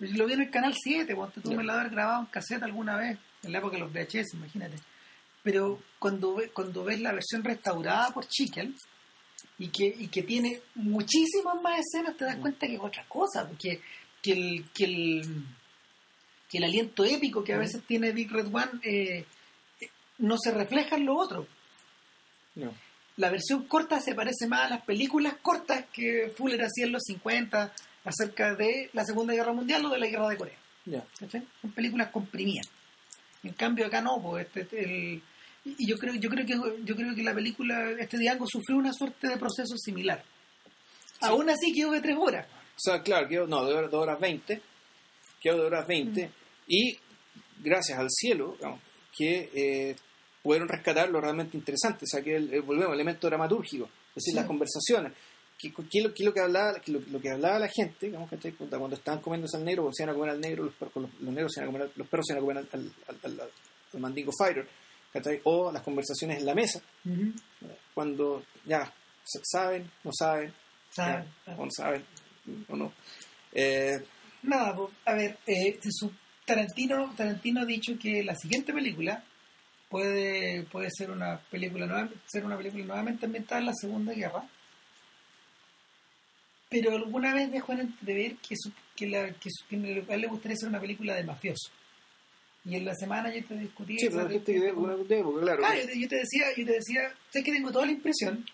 [0.00, 1.56] Lo vi en el canal 7, cuando tú Ya.
[1.56, 4.76] me lo haber grabado en cassette alguna vez, en la época de los VHS, imagínate.
[5.42, 8.74] Pero cuando, ve- cuando ves la versión restaurada por Chikel
[9.58, 13.46] y que, y que tiene muchísimas más escenas, te das cuenta que es otra cosa,
[13.48, 13.80] porque
[14.22, 15.44] que el, que el,
[16.48, 19.24] que el aliento épico que a veces tiene Big Red One eh,
[20.18, 21.46] no se refleja en lo otro
[22.56, 22.72] No.
[23.16, 27.02] la versión corta se parece más a las películas cortas que Fuller hacía en los
[27.04, 27.72] 50
[28.04, 30.58] acerca de la Segunda Guerra Mundial o de la Guerra de Corea.
[31.18, 31.46] ¿cachai?
[31.60, 32.68] Son películas comprimidas.
[33.44, 35.22] En cambio acá no, pues este, este, el-
[35.78, 36.54] y yo creo, yo creo que
[36.84, 40.22] yo creo que la película este Diango sufrió una suerte de proceso similar.
[41.20, 42.46] Aún así quedó de tres horas.
[42.50, 44.60] O sea, claro, quedó, no, de horas, de horas 20,
[45.40, 46.30] quedó de horas 20,
[46.68, 46.96] y
[47.60, 48.80] gracias al cielo, digamos,
[49.16, 49.96] que eh,
[50.42, 54.14] pudieron rescatar lo realmente interesante, o sea, que el, el- volvemos, el elemento dramatúrgico, es
[54.16, 54.36] decir, Sí.
[54.36, 55.12] las conversaciones.
[55.58, 58.30] ¿Qué, qué es lo, que hablaba, qué es lo, lo que hablaba la gente, digamos,
[58.30, 58.52] ¿cachai?
[58.52, 61.20] cuando, estaban comiéndose al negro, cuando se iban a comer al negro, los, perros- los,
[61.20, 62.92] los negros se iban a comer, al- los perros se iban a comer al, al,
[63.24, 63.50] al- al-
[63.94, 64.68] al mandingo fighter,
[65.12, 65.40] ¿cachai?
[65.44, 66.80] o las conversaciones en la mesa,
[67.94, 68.92] cuando ya
[69.42, 70.52] saben, no saben,
[70.90, 71.26] ¿Sabes?
[71.46, 72.04] ya, o no saben,
[72.68, 72.92] o no.
[73.52, 73.98] Eh,
[74.42, 76.12] Nada, pues, a ver, eh, su-
[76.44, 79.22] Tarantino, Tarantino ha dicho que la siguiente película
[79.90, 84.48] puede, puede ser una película nueva- ser una película nuevamente ambientada en la Segunda Guerra,
[86.70, 89.76] pero alguna vez dejó en entrever que, su, que, la, que, su- que
[90.08, 91.70] a él le gustaría hacer una película de mafioso.
[92.68, 93.98] Y en la semana yo te discutí...
[93.98, 95.58] Sí, pero gente que ve una de época, claro.
[95.62, 97.00] Claro, yo te- yo te decía, yo te decía,
[97.32, 98.44] sé que tengo toda la impresión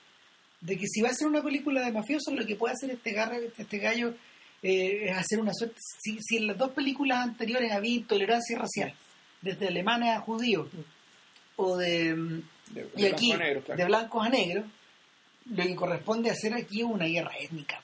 [0.60, 3.12] de que si va a ser una película de mafiosos, lo que puede hacer este,
[3.12, 4.14] garra, este gallo
[4.62, 5.76] eh, es hacer una suerte.
[6.00, 8.94] Si, si en las dos películas anteriores había intolerancia racial,
[9.42, 10.68] desde alemanes a judíos,
[11.56, 12.40] o de.
[12.96, 13.78] y aquí, blanco a negro, claro.
[13.78, 14.64] de blancos a negros,
[15.50, 17.82] lo que corresponde hacer aquí es una guerra étnica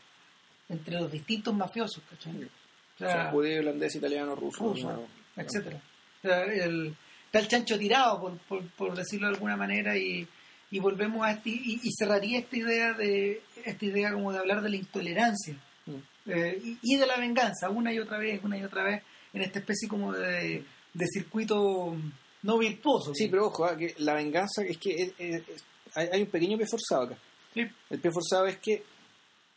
[0.68, 2.32] entre los distintos mafiosos, ¿cachai?
[2.44, 4.62] O O sea, sea, judío, holandés, italiano, ruso.
[4.64, 5.42] ruso, no.
[5.42, 5.80] etcétera.
[6.22, 6.94] Sea, el,
[7.26, 10.26] está el chancho tirado, por, por, por decirlo de alguna manera, y,
[10.70, 14.62] y volvemos a este, y, y cerraría esta idea de esta idea como de hablar
[14.62, 15.56] de la intolerancia
[15.86, 15.96] Mm.
[16.26, 19.02] eh, y, y de la venganza, una y otra vez, una y otra vez,
[19.32, 21.96] en esta especie como de, de circuito
[22.42, 23.14] no virtuoso.
[23.14, 25.64] Sí, pero ojo, ah, que la venganza es que es- es- es-
[25.94, 27.18] hay, hay un pequeño pie forzado acá.
[27.54, 27.66] Sí.
[27.88, 28.82] El pie forzado es que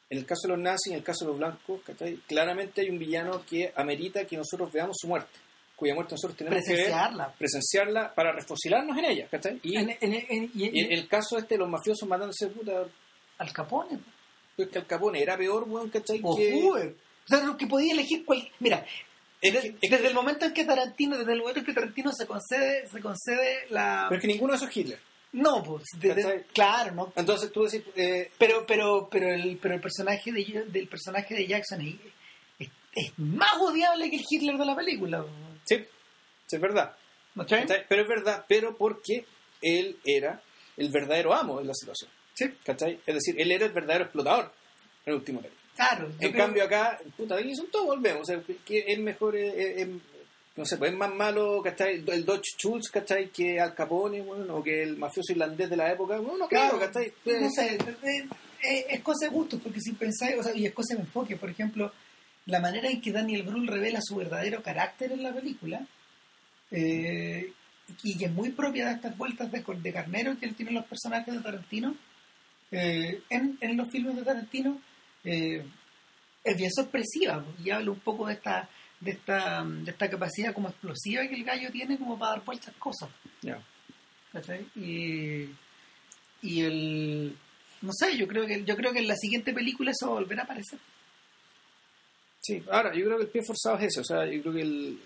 [0.10, 2.15] en el caso de los nazis, en el caso de los blancos, ¿cachai?
[2.27, 5.38] claramente hay un villano que amerita que nosotros veamos su muerte,
[5.84, 7.34] cuya muerte nosotros tenemos que ver, presenciarla.
[7.38, 9.28] presenciarla para refocilarnos en ella.
[9.30, 9.60] ¿cachai?
[9.64, 12.86] Y, En, en- en- y- el, caso este de los mafiosos matándose puta,
[13.38, 14.00] Al Capone.
[14.56, 16.20] pues que Al Capone era peor, weón, ¿cachai?
[16.24, 16.96] O que, Hoover.
[17.26, 18.48] O sea, lo que podía elegir cual...
[18.60, 18.86] Mira,
[19.42, 21.74] Es que- es desde que- el momento en que Tarantino, desde el momento en que
[21.74, 24.06] Tarantino se concede, se concede la...
[24.10, 25.00] pero es que ninguno de esos es Hitler.
[25.34, 27.14] No, pues, de- de- claro, no.
[27.16, 31.48] Entonces tú decís, eh, Pero, pero, pero el, pero el personaje de, del personaje de
[31.48, 31.82] Jackson
[32.60, 35.26] es- es más odiable que el Hitler de la película.
[36.52, 36.95] Es verdad.
[37.36, 37.86] ¿No ¿cachai?
[37.90, 39.26] Pero es verdad, pero porque
[39.61, 40.41] él era
[40.78, 42.10] el verdadero amo de la situación.
[42.34, 42.99] Sí, ¿cachai?
[43.06, 44.52] Es decir, él era el verdadero explotador
[45.06, 45.61] en último término.
[45.76, 46.07] claro.
[46.20, 48.22] En creo- cambio acá, puta, aquí son todos volvemos.
[48.22, 49.90] O sea, que es mejor, eh, eh, eh,
[50.56, 52.03] no sé, pues es más malo, ¿cachai?
[52.07, 53.30] El Dodge Schultz, ¿cachai?
[53.30, 56.18] Que Al Capone, bueno, o que el mafioso irlandés de la época.
[56.18, 57.11] Bueno, no creo, Claro, ¿cachai?
[57.26, 58.26] no sé, es,
[58.61, 61.36] es- es cosa de gusto, porque si pensáis, o sea, y es cosa de enfoque,
[61.38, 61.91] por ejemplo,
[62.45, 65.86] la manera en que Daniel Brühl revela su verdadero carácter en la película,
[66.74, 67.54] eh,
[68.04, 71.34] y que es muy propia de estas vueltas de, de carnero que tienen los personajes
[71.34, 71.95] de Tarantino,
[72.72, 74.82] eh, en, en los filmes de Tarantino,
[75.24, 75.64] eh,
[76.44, 78.68] es bien sorpresiva, y habla un poco de esta,
[79.00, 82.74] de esta, de esta capacidad como explosiva que el gallo tiene como para dar vueltas
[82.76, 83.10] cosas.
[84.32, 84.66] ¿cachai?
[84.76, 85.50] Y,
[86.41, 87.38] y el
[87.84, 90.22] no sé, yo creo que yo creo que en la siguiente película eso va a
[90.22, 90.80] volver a aparecer.
[92.40, 94.02] Sí, ahora, yo creo que el pie forzado es eso.
[94.02, 95.00] O sea, yo creo que el,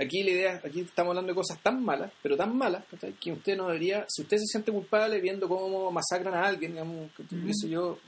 [0.00, 2.84] aquí la idea, aquí estamos hablando de cosas tan malas, pero tan malas,
[3.20, 7.10] que usted no debería, si usted se siente culpable viendo cómo masacran a alguien, digamos,
[7.16, 7.22] que,
[7.54, 7.98] sé yo,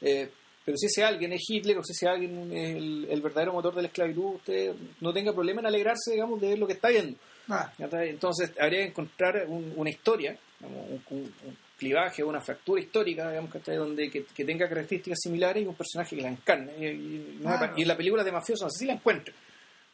[0.00, 0.30] eh,
[0.64, 3.74] Pero si ese alguien es Hitler o si ese alguien es el, el verdadero motor
[3.74, 6.88] de la esclavitud, usted no tenga problema en alegrarse, digamos, de ver lo que está
[6.90, 7.18] viendo.
[7.48, 7.72] Ah.
[7.78, 13.30] Entonces habría que encontrar un- una historia, digamos, un, un- un clivaje, una fractura histórica,
[13.30, 13.76] digamos, ¿cachai?
[13.76, 16.72] donde que, que tenga características similares y un personaje que la encarne.
[16.78, 19.32] Y, no y la película de mafioso no sé si la encuentre.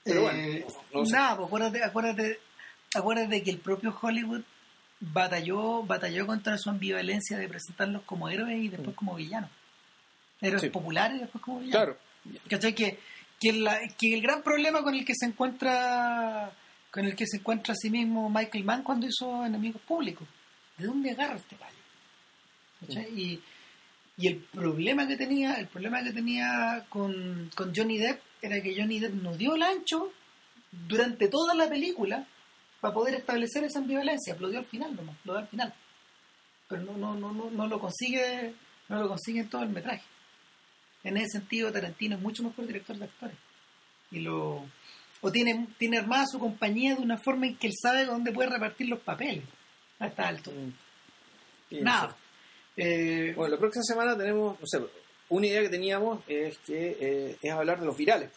[0.07, 1.13] Pero eh, bueno, no sé.
[1.13, 2.41] nada, pues acuérdate, acuérdate,
[2.95, 4.43] acuérdate que el propio Hollywood
[5.01, 9.51] batalló, batalló contra su ambivalencia de presentarlos como héroes y después como villanos.
[10.41, 10.71] Héroes Sí.
[10.71, 11.97] populares y después como villanos.
[12.25, 12.41] Claro.
[12.49, 12.75] ¿Cachai?
[12.75, 12.99] Que,
[13.41, 16.53] que, la- que el gran problema con el que se encuentra
[16.91, 20.27] con el que se encuentra a sí mismo Michael Mann cuando hizo Enemigos Públicos.
[20.79, 21.77] ¿De dónde agarra este gallo?
[22.81, 23.21] ¿Cachai?
[23.21, 23.43] Y,
[24.17, 28.75] y el problema que tenía, el problema que tenía con, con Johnny Depp era que
[28.77, 30.13] Johnny Depp nos dio el ancho
[30.71, 32.27] durante toda la película
[32.81, 34.37] para poder establecer esa ambivalencia.
[34.39, 35.75] Lo dio al final nomás, lo dio al final.
[36.69, 38.55] Pero no, no, no, no, no lo consigue,
[38.89, 40.05] no lo consigue en todo el metraje.
[41.05, 43.37] En ese sentido, Tarantino es mucho mejor director de actores.
[44.11, 44.65] Y lo,
[45.21, 48.51] o tiene, tiene armada su compañía de una forma en que él sabe dónde puede
[48.51, 49.45] repartir los papeles.
[49.99, 50.57] A esta altura.
[51.71, 52.15] Y- Nada.
[52.77, 54.79] Eh, Bueno, la próxima semana tenemos, no sé,
[55.29, 58.31] una idea que teníamos es que eh, es hablar de los virales.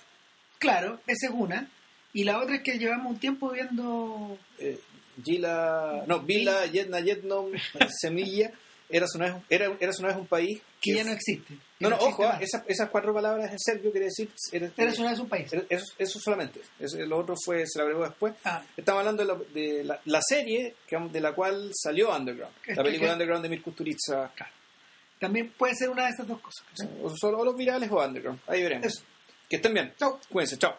[0.58, 1.70] claro, esa es una.
[2.14, 4.38] Y la otra es que llevamos un tiempo viendo.
[4.58, 4.80] Eh,
[5.24, 7.52] Gila, no, Vila, Yetna, Yetnom,
[8.02, 8.52] Semilla,
[8.90, 11.54] eras una, vez, era, eras una vez un país que ya no existe.
[11.80, 14.30] No, no, existe ojo, ah, esas, esas cuatro palabras en serbio quiere decir...
[14.52, 15.52] Eres, Eres una vez un país.
[15.70, 16.62] Eso, eso solamente.
[16.80, 18.34] Eso- lo otro fue, se lo agregó después.
[18.44, 22.54] Ah, Estamos hablando de la, de la, la serie que, de la cual salió Underground.
[22.68, 24.32] La que- película que- Underground de Mirko Turica.
[25.20, 26.66] También puede ser una de esas dos cosas.
[26.70, 26.90] ¿cachai?
[27.04, 28.40] O, solo- o los virales o Underground.
[28.48, 28.86] Ahí veremos.
[28.88, 29.04] Eso.
[29.50, 29.94] Que estén bien.
[29.98, 30.20] Chau.
[30.30, 30.58] Cuídense.
[30.58, 30.76] Chao.